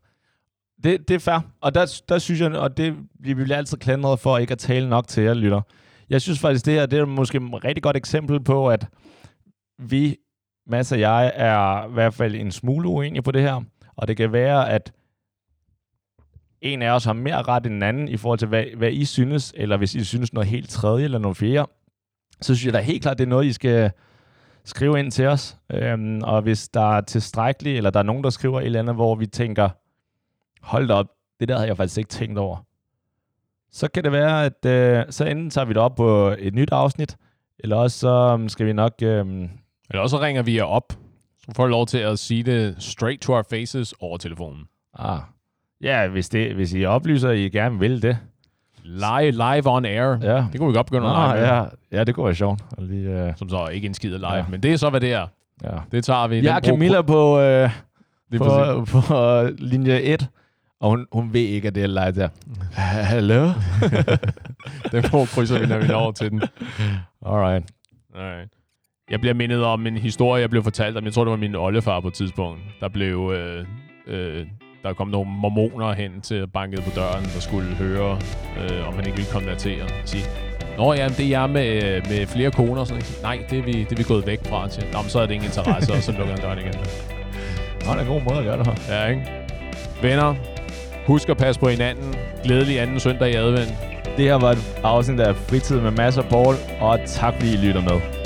Det, 0.83 1.07
det 1.07 1.15
er 1.15 1.19
fair. 1.19 1.39
Og 1.61 1.75
der, 1.75 2.01
der 2.09 2.19
synes 2.19 2.41
jeg, 2.41 2.51
og 2.51 2.77
det 2.77 2.95
vi 3.19 3.33
bliver 3.33 3.57
altid 3.57 3.77
klandret 3.77 4.19
for 4.19 4.37
ikke 4.37 4.51
at 4.51 4.57
tale 4.57 4.89
nok 4.89 5.07
til 5.07 5.23
jer, 5.23 5.33
lytter. 5.33 5.61
Jeg 6.09 6.21
synes 6.21 6.39
faktisk, 6.39 6.65
det 6.65 6.73
her 6.73 6.85
det 6.85 6.99
er 6.99 7.05
måske 7.05 7.37
et 7.37 7.63
rigtig 7.65 7.83
godt 7.83 7.97
eksempel 7.97 8.43
på, 8.43 8.69
at 8.69 8.87
vi, 9.79 10.17
Mads 10.67 10.91
og 10.91 10.99
jeg, 10.99 11.31
er 11.35 11.87
i 11.87 11.91
hvert 11.91 12.13
fald 12.13 12.35
en 12.35 12.51
smule 12.51 12.89
uenige 12.89 13.21
på 13.21 13.31
det 13.31 13.41
her. 13.41 13.61
Og 13.95 14.07
det 14.07 14.17
kan 14.17 14.31
være, 14.31 14.69
at 14.69 14.93
en 16.61 16.81
af 16.81 16.91
os 16.91 17.05
har 17.05 17.13
mere 17.13 17.41
ret 17.41 17.65
end 17.65 17.73
den 17.73 17.83
anden 17.83 18.07
i 18.07 18.17
forhold 18.17 18.39
til, 18.39 18.47
hvad, 18.47 18.65
hvad 18.77 18.91
I 18.91 19.05
synes, 19.05 19.53
eller 19.57 19.77
hvis 19.77 19.95
I 19.95 20.03
synes 20.03 20.33
noget 20.33 20.49
helt 20.49 20.69
tredje 20.69 21.03
eller 21.03 21.19
noget 21.19 21.37
fjerde, 21.37 21.71
så 22.41 22.55
synes 22.55 22.65
jeg 22.65 22.73
da 22.73 22.79
helt 22.79 23.01
klart, 23.01 23.17
det 23.17 23.23
er 23.23 23.29
noget, 23.29 23.45
I 23.45 23.53
skal 23.53 23.91
skrive 24.63 24.99
ind 24.99 25.11
til 25.11 25.27
os. 25.27 25.57
Øhm, 25.69 26.21
og 26.23 26.41
hvis 26.41 26.69
der 26.69 26.97
er 26.97 27.01
tilstrækkeligt, 27.01 27.77
eller 27.77 27.89
der 27.89 27.99
er 27.99 28.03
nogen, 28.03 28.23
der 28.23 28.29
skriver 28.29 28.59
et 28.59 28.65
eller 28.65 28.79
andet, 28.79 28.95
hvor 28.95 29.15
vi 29.15 29.25
tænker, 29.25 29.69
hold 30.61 30.87
da 30.87 30.93
op, 30.93 31.07
det 31.39 31.47
der 31.47 31.55
havde 31.55 31.67
jeg 31.67 31.77
faktisk 31.77 31.97
ikke 31.97 32.09
tænkt 32.09 32.37
over. 32.37 32.57
Så 33.71 33.87
kan 33.87 34.03
det 34.03 34.11
være, 34.11 34.45
at 34.45 34.65
øh, 34.65 35.05
så 35.09 35.25
enten 35.25 35.49
tager 35.49 35.65
vi 35.65 35.73
det 35.73 35.81
op 35.81 35.95
på 35.95 36.35
et 36.39 36.53
nyt 36.53 36.71
afsnit, 36.71 37.17
eller 37.59 37.75
også 37.75 37.99
så 37.99 38.33
øhm, 38.33 38.49
skal 38.49 38.65
vi 38.65 38.73
nok... 38.73 38.93
Øh, 39.01 39.49
eller 39.93 40.01
også 40.03 40.21
ringer 40.21 40.41
vi 40.41 40.57
jer 40.57 40.63
op, 40.63 40.93
så 41.45 41.51
får 41.55 41.67
lov 41.67 41.85
til 41.87 41.97
at 41.97 42.19
sige 42.19 42.43
det 42.43 42.75
straight 42.79 43.21
to 43.21 43.33
our 43.33 43.45
faces 43.49 43.93
over 43.99 44.17
telefonen. 44.17 44.63
ah, 44.99 45.19
ja, 45.81 46.07
hvis, 46.07 46.29
det, 46.29 46.55
hvis 46.55 46.73
I 46.73 46.85
oplyser, 46.85 47.29
at 47.29 47.37
I 47.37 47.49
gerne 47.49 47.79
vil 47.79 48.01
det. 48.01 48.17
Live, 48.83 49.31
live 49.31 49.61
on 49.65 49.85
air. 49.85 50.17
Ja, 50.21 50.45
Det 50.51 50.59
kunne 50.59 50.67
vi 50.69 50.75
godt 50.75 50.87
begynde 50.87 51.07
at 51.07 51.13
ah, 51.15 51.17
lege 51.37 51.41
med, 51.41 51.47
ja, 51.91 51.97
ja 51.97 52.03
det 52.03 52.15
kunne 52.15 52.25
være 52.25 52.35
sjovt. 52.35 52.61
Lige, 52.77 53.09
øh, 53.09 53.33
som 53.37 53.49
så 53.49 53.67
ikke 53.67 53.85
en 53.87 53.93
skid 53.93 54.09
live. 54.17 54.33
Ja. 54.33 54.45
Men 54.49 54.63
det 54.63 54.73
er 54.73 54.77
så, 54.77 54.89
hvad 54.89 55.01
det 55.01 55.13
er. 55.13 55.27
ja. 55.63 55.69
Det 55.91 56.03
tager 56.03 56.27
vi. 56.27 56.35
Jeg 56.35 56.43
bruger- 56.43 56.59
Camilla 56.61 57.01
på, 57.01 57.39
øh, 57.39 57.69
Det 58.31 58.41
er 58.41 58.45
præcis. 58.83 58.91
på, 58.93 59.01
på 59.01 59.41
linje 59.57 60.01
1, 60.01 60.27
og 60.79 60.89
hun, 60.89 61.07
hun 61.11 61.33
ved 61.33 61.41
ikke, 61.41 61.67
at 61.67 61.75
det 61.75 61.83
er 61.83 61.87
live 61.87 62.11
der. 62.11 62.29
Hallo? 62.81 63.49
Den 64.91 65.03
får 65.03 65.25
krydser 65.25 65.59
vi, 65.59 65.65
når 65.65 65.77
vi 65.77 65.87
når 65.87 66.11
til 66.11 66.31
den. 66.31 66.41
Alright. 67.25 67.71
Alright. 68.15 68.49
Jeg 69.11 69.19
bliver 69.19 69.33
mindet 69.33 69.63
om 69.65 69.87
en 69.87 69.97
historie, 69.97 70.41
jeg 70.41 70.49
blev 70.49 70.63
fortalt 70.63 70.97
om. 70.97 71.05
Jeg 71.05 71.13
tror, 71.13 71.23
det 71.23 71.31
var 71.31 71.37
min 71.37 71.55
oldefar 71.55 71.99
på 71.99 72.07
et 72.07 72.13
tidspunkt. 72.13 72.61
Der 72.79 72.89
blev... 72.89 73.33
Øh, 73.35 73.65
øh, 74.07 74.45
der 74.83 74.93
kom 74.93 75.07
nogle 75.07 75.29
mormoner 75.31 75.93
hen 75.93 76.21
til 76.21 76.35
at 76.35 76.51
banke 76.51 76.77
på 76.81 76.89
døren, 76.95 77.23
der 77.23 77.39
skulle 77.39 77.67
høre, 77.75 78.19
øh, 78.61 78.87
om 78.87 78.93
han 78.95 79.05
ikke 79.05 79.17
ville 79.17 79.31
konvertere. 79.31 79.87
Sige, 80.05 80.23
Nå 80.77 80.93
ja, 80.93 81.07
det 81.07 81.19
er 81.25 81.29
jeg 81.29 81.49
med, 81.49 81.83
øh, 81.83 82.01
med 82.09 82.27
flere 82.27 82.51
koner. 82.51 82.81
og 82.81 82.87
Sådan. 82.87 83.03
noget." 83.03 83.19
Nej, 83.23 83.45
det 83.49 83.59
er, 83.59 83.63
vi, 83.63 83.71
det 83.71 83.91
er 83.91 83.95
vi 83.95 84.03
gået 84.03 84.27
væk 84.27 84.39
fra. 84.47 84.67
Til. 84.67 84.83
Nå, 84.93 85.01
men 85.01 85.09
så 85.09 85.19
er 85.19 85.25
det 85.25 85.33
ingen 85.33 85.45
interesse, 85.47 85.93
og 85.93 85.97
så 86.03 86.11
lukker 86.11 86.33
han 86.33 86.41
døren 86.41 86.59
igen. 86.59 86.73
Nå, 87.85 87.91
det 87.91 87.97
er 87.97 88.01
en 88.01 88.07
god 88.07 88.21
måde 88.21 88.37
at 88.39 88.45
gøre 88.45 88.57
det 88.57 88.67
her. 88.67 88.95
Ja, 88.95 89.07
ikke? 89.09 89.21
Venner, 90.01 90.35
husk 91.07 91.29
at 91.29 91.37
passe 91.37 91.61
på 91.61 91.67
hinanden. 91.69 92.13
Glædelig 92.43 92.79
anden 92.81 92.99
søndag 92.99 93.31
i 93.31 93.35
advent. 93.35 93.73
Det 94.17 94.25
her 94.25 94.35
var 94.35 94.51
et 94.51 94.79
afsnit 94.83 95.19
af 95.19 95.35
Fritid 95.35 95.79
med 95.81 95.91
Mads 95.91 96.17
og 96.17 96.25
Paul, 96.25 96.55
og 96.81 96.99
tak 97.05 97.33
fordi 97.33 97.53
I 97.53 97.57
lytter 97.57 97.81
med. 97.81 98.22